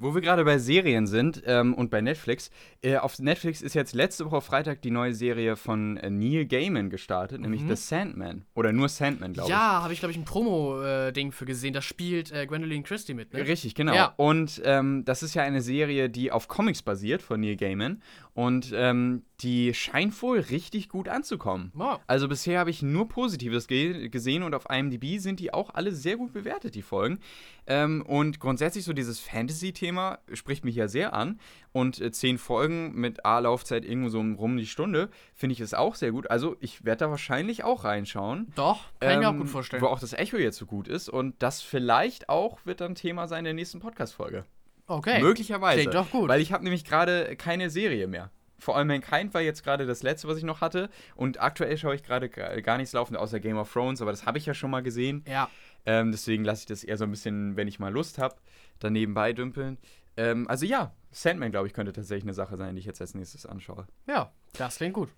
[0.00, 2.50] Wo wir gerade bei Serien sind ähm, und bei Netflix.
[2.82, 6.88] Äh, auf Netflix ist jetzt letzte Woche Freitag die neue Serie von äh, Neil Gaiman
[6.88, 7.50] gestartet, mhm.
[7.50, 8.44] nämlich The Sandman.
[8.54, 9.50] Oder nur Sandman, glaube ich.
[9.50, 11.74] Ja, habe ich, glaube ich, ein Promo-Ding äh, für gesehen.
[11.74, 13.46] Da spielt äh, Gwendolyn Christie mit, ne?
[13.46, 13.94] Richtig, genau.
[13.94, 14.14] Ja.
[14.16, 18.00] Und ähm, das ist ja eine Serie, die auf Comics basiert von Neil Gaiman.
[18.38, 21.72] Und ähm, die scheint wohl richtig gut anzukommen.
[21.76, 21.96] Oh.
[22.06, 25.90] Also bisher habe ich nur Positives ge gesehen und auf IMDb sind die auch alle
[25.90, 27.18] sehr gut bewertet, die Folgen.
[27.66, 31.40] Ähm, und grundsätzlich so dieses Fantasy-Thema spricht mich ja sehr an.
[31.72, 35.96] Und äh, zehn Folgen mit A-Laufzeit irgendwo so rum die Stunde finde ich es auch
[35.96, 36.30] sehr gut.
[36.30, 38.52] Also ich werde da wahrscheinlich auch reinschauen.
[38.54, 39.82] Doch, kann ähm, ich mir auch ähm, gut vorstellen.
[39.82, 41.08] Wo auch das Echo jetzt so gut ist.
[41.08, 44.44] Und das vielleicht auch wird dann Thema sein in der nächsten Podcast-Folge.
[44.88, 45.22] Okay.
[45.22, 45.80] Möglicherweise.
[45.80, 46.28] Klingt doch gut.
[46.28, 48.30] Weil ich habe nämlich gerade keine Serie mehr.
[48.58, 50.90] Vor allem Mankind war jetzt gerade das letzte, was ich noch hatte.
[51.14, 54.38] Und aktuell schaue ich gerade gar nichts laufen, außer Game of Thrones, aber das habe
[54.38, 55.24] ich ja schon mal gesehen.
[55.28, 55.48] Ja.
[55.86, 58.34] Ähm, deswegen lasse ich das eher so ein bisschen, wenn ich mal Lust habe,
[58.80, 59.78] dann nebenbei dümpeln.
[60.16, 63.14] Ähm, also ja, Sandman, glaube ich, könnte tatsächlich eine Sache sein, die ich jetzt als
[63.14, 63.86] nächstes anschaue.
[64.08, 65.10] Ja, das klingt gut.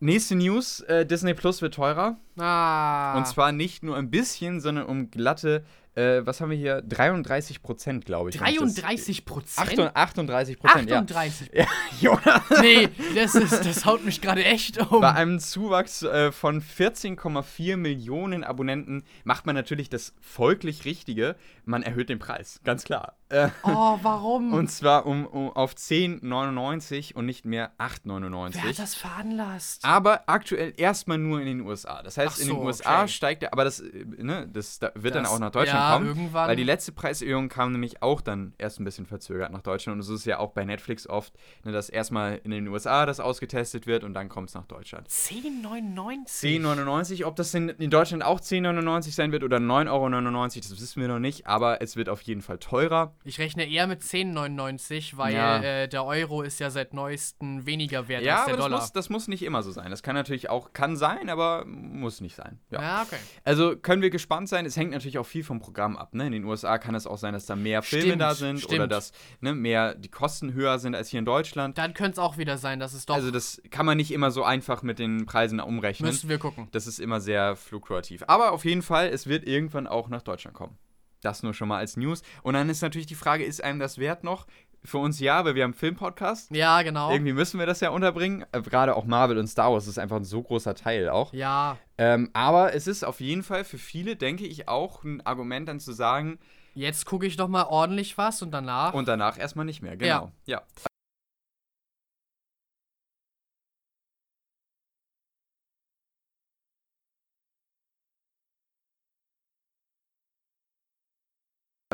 [0.00, 2.16] Nächste News: äh, Disney Plus wird teurer.
[2.38, 3.18] Ah.
[3.18, 5.64] Und zwar nicht nur ein bisschen, sondern um glatte
[5.98, 6.80] äh, was haben wir hier?
[6.82, 8.36] 33 Prozent, glaube ich.
[8.36, 9.96] 33 Prozent?
[9.96, 11.50] 38 Prozent, 38?
[11.52, 11.66] Ja.
[12.00, 15.00] ja nee, das, ist, das haut mich gerade echt um.
[15.00, 21.34] Bei einem Zuwachs äh, von 14,4 Millionen Abonnenten macht man natürlich das folglich Richtige.
[21.64, 23.18] Man erhöht den Preis, ganz klar.
[23.30, 24.52] Äh, oh, warum?
[24.54, 28.54] Und zwar um, um auf 10,99 und nicht mehr 8,99.
[28.54, 29.84] Wer hat das veranlasst?
[29.84, 32.02] Aber aktuell erstmal nur in den USA.
[32.02, 33.08] Das heißt, so, in den USA okay.
[33.08, 36.06] steigt der, aber das, äh, ne, das wird das, dann auch nach Deutschland ja, kommen.
[36.06, 36.48] Irgendwann.
[36.48, 39.98] Weil die letzte Preiserhöhung kam nämlich auch dann erst ein bisschen verzögert nach Deutschland.
[39.98, 41.32] Und so ist es ja auch bei Netflix oft,
[41.64, 45.08] ne, dass erstmal in den USA das ausgetestet wird und dann kommt es nach Deutschland.
[45.08, 46.62] 10,99?
[46.62, 47.24] 10,99.
[47.24, 51.08] Ob das in, in Deutschland auch 10,99 sein wird oder 9,99 Euro, das wissen wir
[51.08, 51.46] noch nicht.
[51.46, 53.14] Aber es wird auf jeden Fall teurer.
[53.24, 55.62] Ich rechne eher mit 10,99, weil ja.
[55.62, 58.78] äh, der Euro ist ja seit neuestem weniger wert ja, als der aber Dollar.
[58.78, 59.90] Das muss, das muss nicht immer so sein.
[59.90, 62.58] Das kann natürlich auch, kann sein, aber muss nicht sein.
[62.70, 63.18] Ja, ja okay.
[63.44, 64.66] Also können wir gespannt sein.
[64.66, 66.14] Es hängt natürlich auch viel vom Programm ab.
[66.14, 66.26] Ne?
[66.26, 68.74] In den USA kann es auch sein, dass da mehr Filme stimmt, da sind stimmt.
[68.74, 71.76] oder dass ne, mehr die Kosten höher sind als hier in Deutschland.
[71.76, 73.14] Dann könnte es auch wieder sein, dass es doch.
[73.14, 76.08] Also das kann man nicht immer so einfach mit den Preisen umrechnen.
[76.08, 76.68] Müssen wir gucken.
[76.72, 78.24] Das ist immer sehr fluktuativ.
[78.28, 80.78] Aber auf jeden Fall, es wird irgendwann auch nach Deutschland kommen.
[81.20, 82.22] Das nur schon mal als News.
[82.42, 84.46] Und dann ist natürlich die Frage, ist einem das wert noch?
[84.84, 86.50] Für uns ja, weil wir haben einen Filmpodcast.
[86.50, 87.10] Ja, genau.
[87.10, 88.44] Irgendwie müssen wir das ja unterbringen.
[88.52, 91.32] Äh, gerade auch Marvel und Star Wars ist einfach ein so großer Teil auch.
[91.32, 91.76] Ja.
[91.98, 95.80] Ähm, aber es ist auf jeden Fall für viele, denke ich, auch ein Argument dann
[95.80, 96.38] zu sagen,
[96.78, 98.94] Jetzt gucke ich noch mal ordentlich was und danach.
[98.94, 100.30] Und danach erstmal nicht mehr, genau.
[100.46, 100.58] Ja.
[100.58, 100.62] ja.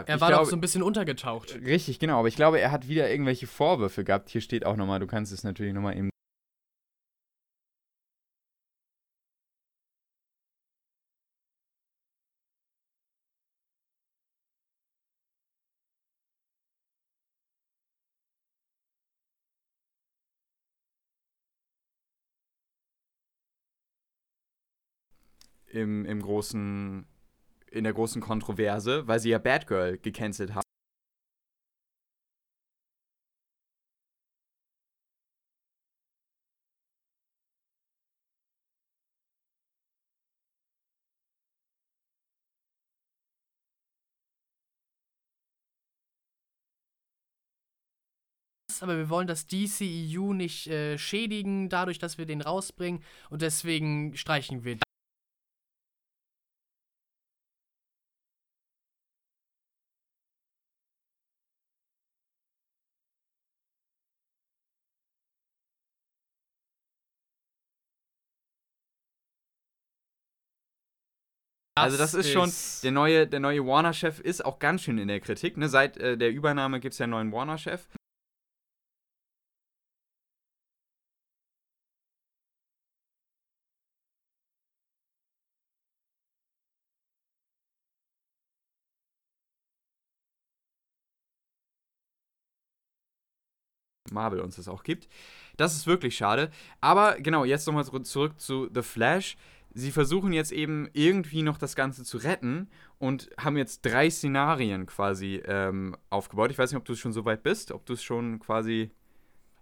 [0.06, 1.55] Er war glaube, doch so ein bisschen untergetaucht.
[1.64, 2.18] Richtig, genau.
[2.18, 4.31] Aber ich glaube, er hat wieder irgendwelche Vorwürfe gehabt.
[4.31, 6.10] Hier steht auch nochmal, du kannst es natürlich nochmal eben
[25.74, 27.05] im, im großen
[27.74, 30.64] in der großen Kontroverse, weil sie ja Batgirl gecancelt haben.
[48.84, 54.16] aber wir wollen das DCEU nicht äh, schädigen, dadurch, dass wir den rausbringen und deswegen
[54.16, 54.84] streichen wir
[71.76, 72.52] also das ist, ist schon,
[72.84, 75.56] der neue, der neue Warner-Chef ist auch ganz schön in der Kritik.
[75.56, 75.68] Ne?
[75.68, 77.86] Seit äh, der Übernahme gibt es ja einen neuen Warner-Chef.
[94.12, 95.09] Marvel uns das auch gibt.
[95.56, 96.51] Das ist wirklich schade.
[96.80, 99.36] Aber genau, jetzt nochmal zurück zu The Flash.
[99.74, 104.86] Sie versuchen jetzt eben irgendwie noch das Ganze zu retten und haben jetzt drei Szenarien
[104.86, 106.52] quasi ähm, aufgebaut.
[106.52, 108.92] Ich weiß nicht, ob du schon so weit bist, ob du es schon quasi.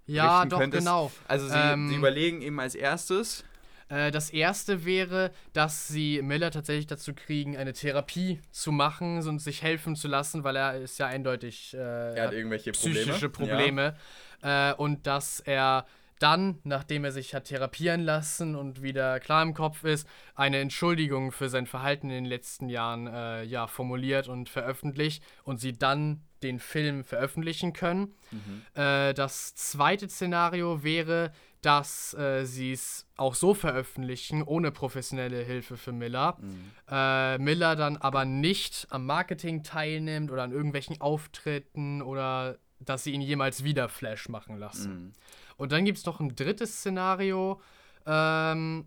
[0.07, 0.85] Ja, doch, könntest.
[0.85, 1.11] genau.
[1.27, 3.45] Also, sie, ähm, sie überlegen eben als erstes
[3.93, 9.39] äh, das erste wäre, dass sie Miller tatsächlich dazu kriegen, eine Therapie zu machen und
[9.39, 13.95] sich helfen zu lassen, weil er ist ja eindeutig äh, er hat irgendwelche psychische Probleme.
[14.43, 14.71] Ja.
[14.71, 15.87] Äh, und dass er
[16.23, 21.33] dann, nachdem er sich hat therapieren lassen und wieder klar im Kopf ist, eine Entschuldigung
[21.33, 26.23] für sein Verhalten in den letzten Jahren äh, ja, formuliert und veröffentlicht und sie dann
[26.43, 28.15] den Film veröffentlichen können.
[28.31, 28.63] Mhm.
[28.75, 35.77] Äh, das zweite Szenario wäre, dass äh, sie es auch so veröffentlichen, ohne professionelle Hilfe
[35.77, 36.37] für Miller.
[36.41, 36.73] Mhm.
[36.89, 43.13] Äh, Miller dann aber nicht am Marketing teilnimmt oder an irgendwelchen Auftritten oder dass sie
[43.13, 44.93] ihn jemals wieder Flash machen lassen.
[44.93, 45.13] Mhm.
[45.57, 47.61] Und dann gibt es noch ein drittes Szenario.
[48.07, 48.87] Ähm,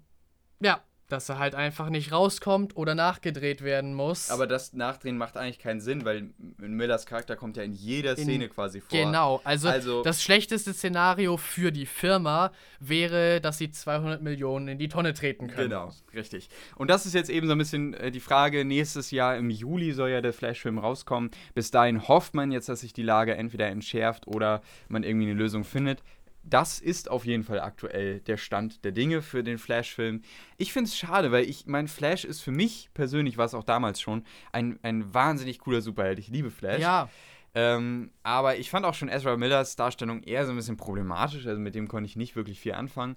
[0.60, 4.32] ja, dass er halt einfach nicht rauskommt oder nachgedreht werden muss.
[4.32, 8.46] Aber das Nachdrehen macht eigentlich keinen Sinn, weil Millers Charakter kommt ja in jeder Szene
[8.46, 8.98] in, quasi vor.
[8.98, 14.80] Genau, also, also, das schlechteste Szenario für die Firma wäre, dass sie 200 Millionen in
[14.80, 15.70] die Tonne treten können.
[15.70, 16.50] Genau, richtig.
[16.76, 19.94] Und das ist jetzt eben so ein bisschen äh, die Frage, nächstes Jahr im Juli
[19.94, 21.30] soll ja der Flash-Film rauskommen.
[21.54, 25.36] Bis dahin hofft man jetzt, dass sich die Lage entweder entschärft oder man irgendwie eine
[25.36, 26.02] Lösung findet
[26.47, 30.22] das ist auf jeden Fall aktuell der Stand der Dinge für den Flash-Film.
[30.57, 33.63] Ich finde es schade, weil ich, mein Flash ist für mich persönlich, war es auch
[33.63, 36.19] damals schon, ein, ein wahnsinnig cooler Superheld.
[36.19, 36.81] Ich liebe Flash.
[36.81, 37.09] Ja.
[37.55, 41.47] Ähm, aber ich fand auch schon Ezra Millers Darstellung eher so ein bisschen problematisch.
[41.47, 43.15] Also mit dem konnte ich nicht wirklich viel anfangen.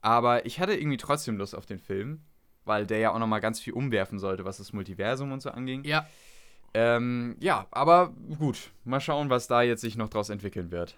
[0.00, 2.20] Aber ich hatte irgendwie trotzdem Lust auf den Film,
[2.64, 5.82] weil der ja auch nochmal ganz viel umwerfen sollte, was das Multiversum und so anging.
[5.84, 6.06] Ja.
[6.74, 8.70] Ähm, ja, aber gut.
[8.84, 10.96] Mal schauen, was da jetzt sich noch draus entwickeln wird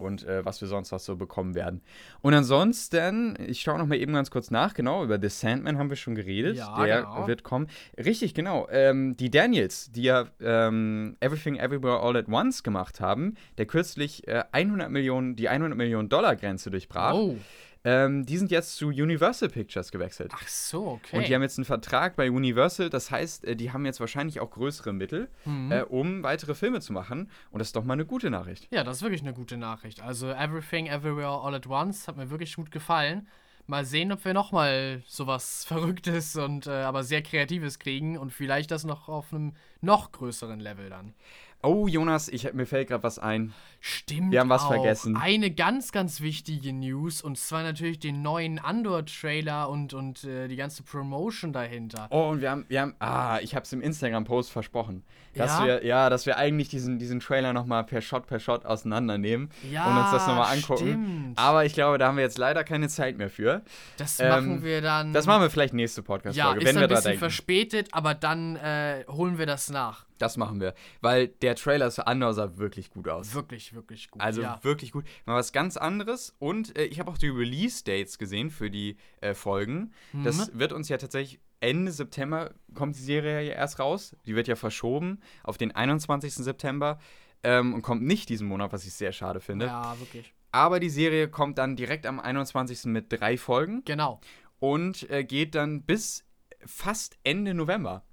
[0.00, 1.82] und äh, was wir sonst noch so bekommen werden.
[2.22, 5.90] Und ansonsten, ich schaue noch mal eben ganz kurz nach, genau, über The Sandman haben
[5.90, 6.56] wir schon geredet.
[6.56, 7.26] Ja, Der genau.
[7.26, 7.68] wird kommen.
[7.96, 8.68] Richtig, genau.
[8.70, 14.26] Ähm, die Daniels, die ja ähm, Everything Everywhere All at Once gemacht haben, der kürzlich
[14.28, 17.14] äh, 100 Millionen, die 100 Millionen Dollar Grenze durchbrach.
[17.14, 17.36] Oh.
[17.86, 20.32] Ähm, die sind jetzt zu Universal Pictures gewechselt.
[20.34, 21.18] Ach so, okay.
[21.18, 24.40] Und die haben jetzt einen Vertrag bei Universal, das heißt, äh, die haben jetzt wahrscheinlich
[24.40, 25.70] auch größere Mittel, mhm.
[25.70, 27.30] äh, um weitere Filme zu machen.
[27.52, 28.66] Und das ist doch mal eine gute Nachricht.
[28.72, 30.02] Ja, das ist wirklich eine gute Nachricht.
[30.02, 33.28] Also Everything, Everywhere, All at Once hat mir wirklich gut gefallen.
[33.68, 38.72] Mal sehen, ob wir nochmal sowas Verrücktes und äh, aber sehr Kreatives kriegen und vielleicht
[38.72, 41.14] das noch auf einem noch größeren Level dann.
[41.62, 43.52] Oh, Jonas, ich, mir fällt gerade was ein.
[43.88, 44.32] Stimmt.
[44.32, 44.72] Wir haben was auch.
[44.72, 45.16] vergessen.
[45.16, 50.56] Eine ganz, ganz wichtige News und zwar natürlich den neuen Andor-Trailer und, und äh, die
[50.56, 52.08] ganze Promotion dahinter.
[52.10, 55.04] Oh, und wir haben, wir haben, ah, ich habe es im Instagram-Post versprochen,
[55.36, 55.66] dass ja?
[55.66, 59.86] wir, ja, dass wir eigentlich diesen, diesen Trailer nochmal per Shot, per Shot auseinandernehmen ja,
[59.86, 60.88] und uns das nochmal angucken.
[60.88, 61.38] Stimmt.
[61.38, 63.62] Aber ich glaube, da haben wir jetzt leider keine Zeit mehr für.
[63.98, 65.12] Das ähm, machen wir dann.
[65.12, 66.92] Das machen wir vielleicht nächste Podcast-Folge, ja, wenn wir da denken.
[66.92, 70.06] Ja, ist ein bisschen verspätet, aber dann äh, holen wir das nach.
[70.18, 70.74] Das machen wir.
[71.00, 73.34] Weil der Trailer zu Andor sah wirklich gut aus.
[73.34, 74.20] Wirklich, wirklich gut.
[74.20, 74.58] Also ja.
[74.62, 75.04] wirklich gut.
[75.24, 76.34] Mal was ganz anderes.
[76.40, 79.92] Und äh, ich habe auch die Release-Dates gesehen für die äh, Folgen.
[80.12, 80.24] Mhm.
[80.24, 84.16] Das wird uns ja tatsächlich Ende September kommt die Serie ja erst raus.
[84.26, 86.34] Die wird ja verschoben auf den 21.
[86.34, 86.98] September
[87.42, 89.66] ähm, und kommt nicht diesen Monat, was ich sehr schade finde.
[89.66, 90.34] Ja, wirklich.
[90.52, 92.86] Aber die Serie kommt dann direkt am 21.
[92.86, 93.84] mit drei Folgen.
[93.84, 94.20] Genau.
[94.58, 96.24] Und äh, geht dann bis
[96.64, 98.04] fast Ende November.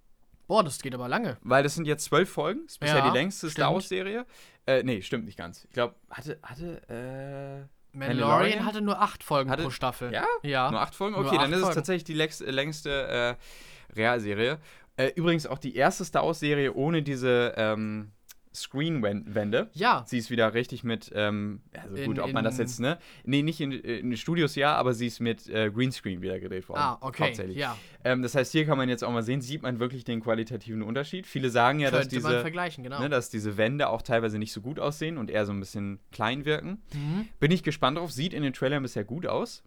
[0.47, 1.37] Boah, das geht aber lange.
[1.41, 2.61] Weil das sind jetzt zwölf Folgen.
[2.65, 4.25] Das ist bisher ja, die längste Star Wars-Serie.
[4.65, 5.65] Äh, nee, stimmt nicht ganz.
[5.65, 7.67] Ich glaube, hatte, hatte, äh.
[7.95, 10.11] Mandalorian hatte nur acht Folgen hatte, pro Staffel.
[10.11, 10.25] Ja?
[10.41, 10.71] Ja.
[10.71, 11.15] Nur acht Folgen?
[11.15, 11.69] Okay, dann ist Folgen.
[11.69, 14.57] es tatsächlich die längste, längste äh, Realserie.
[14.95, 18.11] Äh, übrigens auch die erste Star Wars-Serie ohne diese, ähm,
[18.53, 19.69] Screenwände.
[19.73, 20.03] Ja.
[20.07, 22.99] Sie ist wieder richtig mit, ähm, also in, gut, ob man das jetzt, ne?
[23.23, 26.79] Nee, nicht in, in Studios, ja, aber sie ist mit äh, Greenscreen wieder gedreht worden.
[26.81, 27.25] Ah, okay.
[27.25, 27.57] Hauptsächlich.
[27.57, 27.77] Ja.
[28.03, 30.81] Ähm, das heißt, hier kann man jetzt auch mal sehen, sieht man wirklich den qualitativen
[30.81, 31.25] Unterschied.
[31.25, 32.99] Viele sagen ja, Könnte dass diese, man vergleichen, genau.
[32.99, 35.99] ne, dass diese Wände auch teilweise nicht so gut aussehen und eher so ein bisschen
[36.11, 36.81] klein wirken.
[36.93, 37.27] Mhm.
[37.39, 38.11] Bin ich gespannt drauf.
[38.11, 39.63] Sieht in den Trailern bisher gut aus.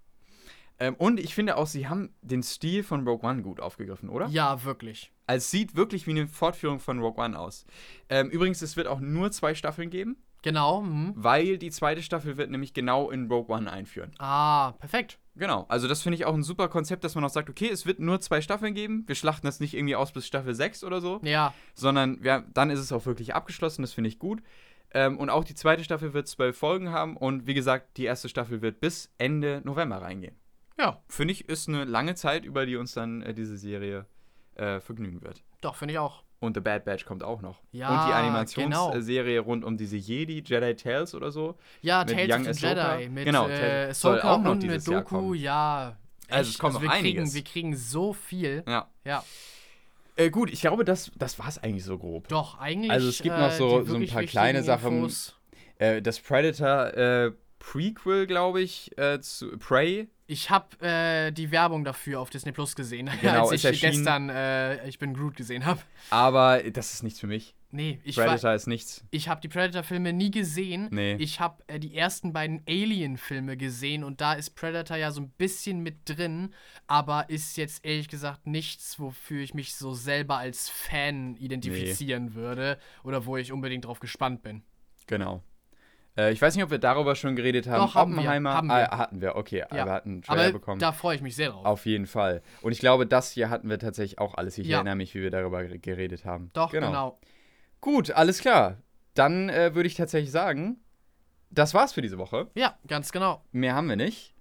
[0.79, 4.27] Ähm, und ich finde auch, sie haben den Stil von Rogue One gut aufgegriffen, oder?
[4.29, 5.13] Ja, wirklich.
[5.27, 7.67] Also es sieht wirklich wie eine Fortführung von Rogue One aus.
[8.09, 10.17] Ähm, übrigens, es wird auch nur zwei Staffeln geben.
[10.43, 10.83] Genau.
[10.83, 11.13] Mhm.
[11.17, 14.13] Weil die zweite Staffel wird nämlich genau in Rogue One einführen.
[14.19, 15.19] Ah, perfekt.
[15.35, 17.85] Genau, also das finde ich auch ein super Konzept, dass man auch sagt, okay, es
[17.85, 19.05] wird nur zwei Staffeln geben.
[19.07, 21.21] Wir schlachten das nicht irgendwie aus bis Staffel 6 oder so.
[21.25, 21.53] Ja.
[21.75, 24.41] Sondern wir, dann ist es auch wirklich abgeschlossen, das finde ich gut.
[24.93, 28.29] Ähm, und auch die zweite Staffel wird zwölf Folgen haben und wie gesagt, die erste
[28.29, 30.37] Staffel wird bis Ende November reingehen.
[30.79, 34.07] Ja, finde ich, ist eine lange Zeit, über die uns dann äh, diese Serie
[34.57, 35.43] äh, vergnügen wird.
[35.61, 36.23] Doch, finde ich auch.
[36.39, 37.63] Und The Bad Batch kommt auch noch.
[37.73, 39.47] Ja, und die Animationsserie genau.
[39.47, 41.57] rund um diese Jedi, Jedi Tales oder so.
[41.81, 43.09] Ja, mit Tales Young of the Jedi.
[43.09, 45.35] Mit genau, äh, soll auch noch dieses Doku, Jahr kommen.
[45.35, 45.97] ja.
[46.29, 47.33] Also es kommt also noch wir einiges.
[47.33, 48.65] Kriegen, wir kriegen so viel.
[48.67, 48.89] Ja.
[49.05, 49.25] Ja.
[50.17, 52.29] Äh, gut, ich glaube, das, das war es eigentlich so grob.
[52.29, 52.91] Doch, eigentlich.
[52.91, 55.13] Also es gibt noch äh, so, so ein paar kleine Sachen.
[55.79, 60.09] Äh, das Predator äh, Prequel, glaube ich, äh, zu Prey.
[60.29, 64.89] Ich habe äh, die Werbung dafür auf Disney Plus gesehen, genau, als ich gestern äh,
[64.89, 65.81] Ich bin Groot gesehen habe.
[66.11, 67.55] Aber das ist nichts für mich.
[67.71, 69.05] Nee, ich Predator ist nichts.
[69.11, 70.89] Ich habe die Predator-Filme nie gesehen.
[70.91, 71.17] Nee.
[71.17, 75.31] Ich habe äh, die ersten beiden Alien-Filme gesehen und da ist Predator ja so ein
[75.31, 76.55] bisschen mit drin,
[76.87, 82.35] aber ist jetzt ehrlich gesagt nichts, wofür ich mich so selber als Fan identifizieren nee.
[82.35, 84.63] würde oder wo ich unbedingt drauf gespannt bin.
[85.07, 85.43] Genau.
[86.17, 87.85] Äh, ich weiß nicht, ob wir darüber schon geredet haben.
[87.85, 88.55] Doch, haben Oppenheimer wir.
[88.57, 88.93] Haben wir.
[88.93, 89.65] Ah, hatten wir, okay.
[89.71, 89.85] Ja.
[89.85, 90.81] Wir hatten einen Trailer aber bekommen.
[90.81, 91.65] Da freue ich mich sehr drauf.
[91.65, 92.43] Auf jeden Fall.
[92.63, 94.59] Und ich glaube, das hier hatten wir tatsächlich auch alles.
[94.59, 94.77] Ich ja.
[94.77, 96.51] erinnere mich, wie wir darüber geredet haben.
[96.53, 96.87] Doch, genau.
[96.89, 97.21] genau.
[97.81, 98.79] Gut, alles klar.
[99.15, 100.79] Dann äh, würde ich tatsächlich sagen,
[101.51, 102.49] das war's für diese Woche.
[102.55, 103.43] Ja, ganz genau.
[103.53, 104.36] Mehr haben wir nicht.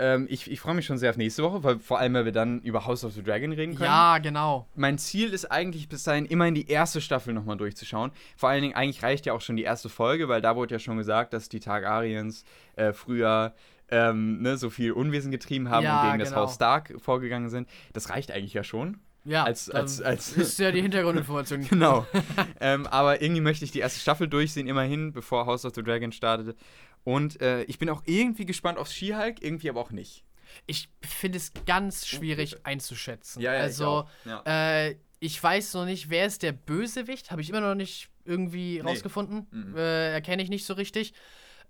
[0.00, 2.32] Ähm, ich, ich freue mich schon sehr auf nächste Woche, weil vor allem, weil wir
[2.32, 3.84] dann über House of the Dragon reden können.
[3.84, 4.66] Ja, genau.
[4.74, 8.10] Mein Ziel ist eigentlich bis dahin immer in die erste Staffel nochmal durchzuschauen.
[8.34, 10.78] Vor allen Dingen, eigentlich reicht ja auch schon die erste Folge, weil da wurde ja
[10.78, 12.44] schon gesagt, dass die Targaryens
[12.76, 13.54] äh, früher
[13.90, 16.30] ähm, ne, so viel Unwesen getrieben haben ja, und gegen genau.
[16.30, 17.68] das Haus Stark vorgegangen sind.
[17.92, 19.00] Das reicht eigentlich ja schon.
[19.24, 21.68] Ja, als, als, als ist ja die Hintergrundinformation.
[21.68, 22.06] genau.
[22.60, 26.10] ähm, aber irgendwie möchte ich die erste Staffel durchsehen, immerhin, bevor House of the Dragon
[26.10, 26.56] startete.
[27.04, 30.24] Und äh, ich bin auch irgendwie gespannt auf She-Hulk, irgendwie aber auch nicht.
[30.66, 32.62] Ich finde es ganz schwierig okay.
[32.64, 33.40] einzuschätzen.
[33.40, 34.42] Ja, ja, also, ich, ja.
[34.86, 37.30] äh, ich weiß noch nicht, wer ist der Bösewicht?
[37.30, 38.80] Habe ich immer noch nicht irgendwie nee.
[38.80, 39.46] rausgefunden.
[39.50, 39.76] Mhm.
[39.76, 41.12] Äh, erkenne ich nicht so richtig.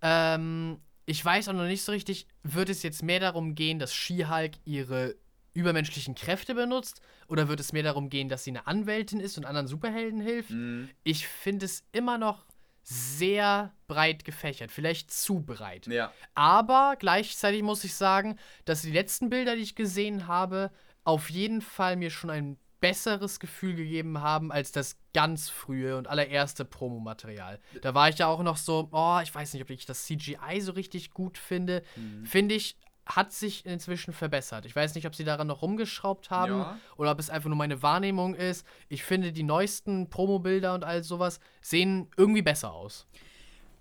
[0.03, 3.95] Ähm, ich weiß auch noch nicht so richtig, wird es jetzt mehr darum gehen, dass
[3.95, 5.17] She-Hulk ihre
[5.53, 7.01] übermenschlichen Kräfte benutzt?
[7.29, 10.51] Oder wird es mehr darum gehen, dass sie eine Anwältin ist und anderen Superhelden hilft?
[10.51, 10.89] Mhm.
[11.03, 12.47] Ich finde es immer noch
[12.83, 15.87] sehr breit gefächert, vielleicht zu breit.
[15.87, 16.13] Ja.
[16.35, 20.71] Aber gleichzeitig muss ich sagen, dass die letzten Bilder, die ich gesehen habe,
[21.05, 26.09] auf jeden Fall mir schon ein besseres Gefühl gegeben haben als das ganz frühe und
[26.09, 27.61] allererste Promomaterial.
[27.83, 30.61] Da war ich ja auch noch so, oh, ich weiß nicht, ob ich das CGI
[30.61, 31.83] so richtig gut finde.
[31.97, 32.25] Mhm.
[32.25, 34.67] Finde ich hat sich inzwischen verbessert.
[34.67, 36.79] Ich weiß nicht, ob sie daran noch rumgeschraubt haben ja.
[36.97, 38.67] oder ob es einfach nur meine Wahrnehmung ist.
[38.89, 43.07] Ich finde, die neuesten Promo-Bilder und all sowas sehen irgendwie besser aus.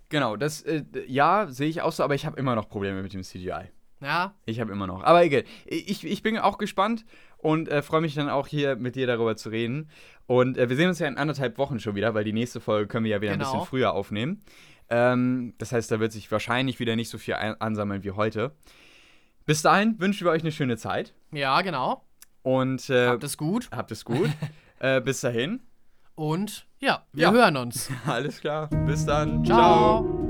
[0.08, 3.12] Genau, das, äh, ja, sehe ich auch so, aber ich habe immer noch Probleme mit
[3.12, 3.70] dem CGI.
[4.00, 4.34] Ja.
[4.46, 5.04] Ich habe immer noch.
[5.04, 5.44] Aber egal.
[5.66, 7.04] Ich, ich bin auch gespannt
[7.36, 9.90] und äh, freue mich dann auch hier mit dir darüber zu reden.
[10.26, 12.88] Und äh, wir sehen uns ja in anderthalb Wochen schon wieder, weil die nächste Folge
[12.88, 13.44] können wir ja wieder genau.
[13.44, 14.42] ein bisschen früher aufnehmen.
[14.88, 18.52] Ähm, das heißt, da wird sich wahrscheinlich wieder nicht so viel ansammeln wie heute.
[19.50, 21.12] Bis dahin wünschen wir euch eine schöne Zeit.
[21.32, 22.04] Ja, genau.
[22.42, 23.68] Und äh, habt es gut.
[23.72, 24.30] Habt es gut.
[24.78, 25.58] äh, bis dahin.
[26.14, 27.32] Und ja, wir ja.
[27.32, 27.90] hören uns.
[28.06, 28.68] Alles klar.
[28.86, 29.44] Bis dann.
[29.44, 30.04] Ciao.
[30.04, 30.29] Ciao.